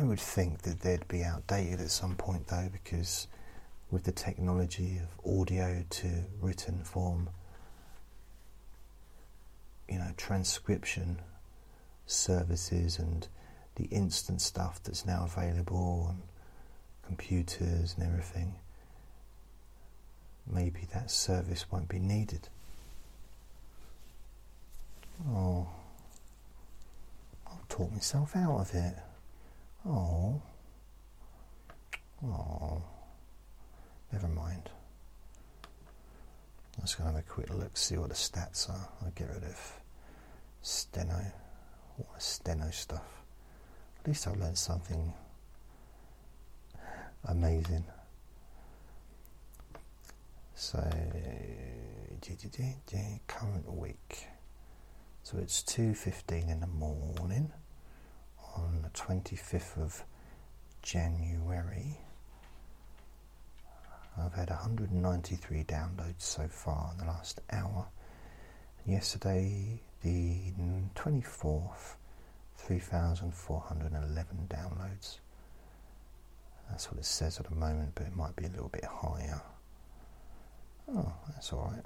I 0.00 0.02
would 0.02 0.20
think 0.20 0.62
that 0.62 0.80
they'd 0.80 1.06
be 1.08 1.24
outdated 1.24 1.80
at 1.80 1.90
some 1.90 2.14
point, 2.16 2.46
though, 2.46 2.68
because 2.72 3.26
with 3.90 4.04
the 4.04 4.12
technology 4.12 4.98
of 4.98 5.40
audio 5.40 5.84
to 5.90 6.24
written 6.40 6.84
form, 6.84 7.28
you 9.88 9.98
know, 9.98 10.12
transcription 10.16 11.18
services 12.06 12.98
and 12.98 13.28
the 13.74 13.84
instant 13.86 14.40
stuff 14.40 14.82
that's 14.82 15.04
now 15.04 15.24
available 15.24 16.06
on 16.08 16.22
computers 17.04 17.94
and 17.98 18.06
everything, 18.06 18.54
maybe 20.52 20.80
that 20.92 21.10
service 21.10 21.66
won't 21.70 21.88
be 21.88 21.98
needed. 21.98 22.48
Oh, 25.28 25.68
I'll 27.46 27.60
talk 27.68 27.92
myself 27.92 28.34
out 28.36 28.60
of 28.60 28.74
it. 28.74 28.94
Oh, 29.86 30.40
oh. 32.24 32.82
Never 34.12 34.28
mind. 34.28 34.68
Just 36.80 36.96
gonna 36.98 37.10
have 37.10 37.20
a 37.20 37.22
quick 37.22 37.52
look, 37.52 37.76
see 37.76 37.96
what 37.96 38.08
the 38.08 38.14
stats 38.14 38.68
are. 38.70 38.88
I'll 39.02 39.10
get 39.10 39.28
rid 39.28 39.44
of 39.44 39.80
steno, 40.62 41.32
all 41.98 42.08
the 42.14 42.20
steno 42.20 42.70
stuff. 42.70 43.22
At 44.00 44.08
least 44.08 44.26
I've 44.26 44.38
learned 44.38 44.56
something 44.56 45.12
amazing. 47.26 47.84
So, 50.62 50.78
current 53.26 53.72
week. 53.72 54.26
So 55.22 55.38
it's 55.38 55.62
2.15 55.62 56.50
in 56.50 56.60
the 56.60 56.66
morning 56.66 57.50
on 58.56 58.82
the 58.82 58.90
25th 58.90 59.80
of 59.80 60.04
January 60.82 61.96
I've 64.18 64.34
had 64.34 64.50
193 64.50 65.64
downloads 65.64 66.20
so 66.20 66.46
far 66.46 66.90
in 66.92 66.98
the 66.98 67.10
last 67.10 67.40
hour. 67.50 67.86
Yesterday, 68.84 69.80
the 70.02 70.52
24th, 70.94 71.94
3,411 72.58 74.46
downloads. 74.50 75.20
That's 76.68 76.90
what 76.90 76.98
it 77.00 77.06
says 77.06 77.40
at 77.40 77.48
the 77.48 77.54
moment, 77.54 77.92
but 77.94 78.06
it 78.06 78.14
might 78.14 78.36
be 78.36 78.44
a 78.44 78.50
little 78.50 78.68
bit 78.68 78.84
higher. 78.84 79.40
Oh, 80.92 81.12
that's 81.28 81.52
alright. 81.52 81.84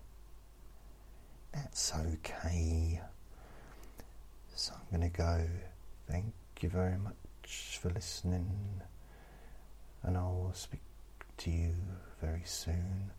That's 1.52 1.92
okay. 1.94 3.00
So 4.54 4.72
I'm 4.74 4.98
going 4.98 5.10
to 5.10 5.16
go. 5.16 5.46
Thank 6.08 6.32
you 6.60 6.68
very 6.68 6.96
much 6.98 7.78
for 7.80 7.90
listening, 7.90 8.80
and 10.02 10.16
I'll 10.16 10.52
speak 10.54 10.80
to 11.38 11.50
you 11.50 11.74
very 12.20 12.42
soon, 12.44 13.10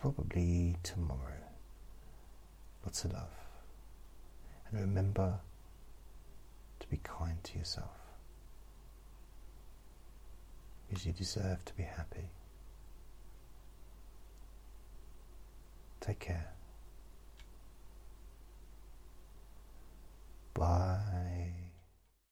probably 0.00 0.76
tomorrow. 0.82 1.42
Lots 2.84 3.04
of 3.04 3.12
love. 3.12 3.30
And 4.70 4.80
remember 4.80 5.40
to 6.80 6.88
be 6.88 7.00
kind 7.02 7.42
to 7.44 7.58
yourself 7.58 7.90
because 10.88 11.06
you 11.06 11.12
deserve 11.12 11.64
to 11.64 11.74
be 11.74 11.84
happy. 11.84 12.28
Take 16.02 16.18
care. 16.18 16.52
Bye. 20.54 21.61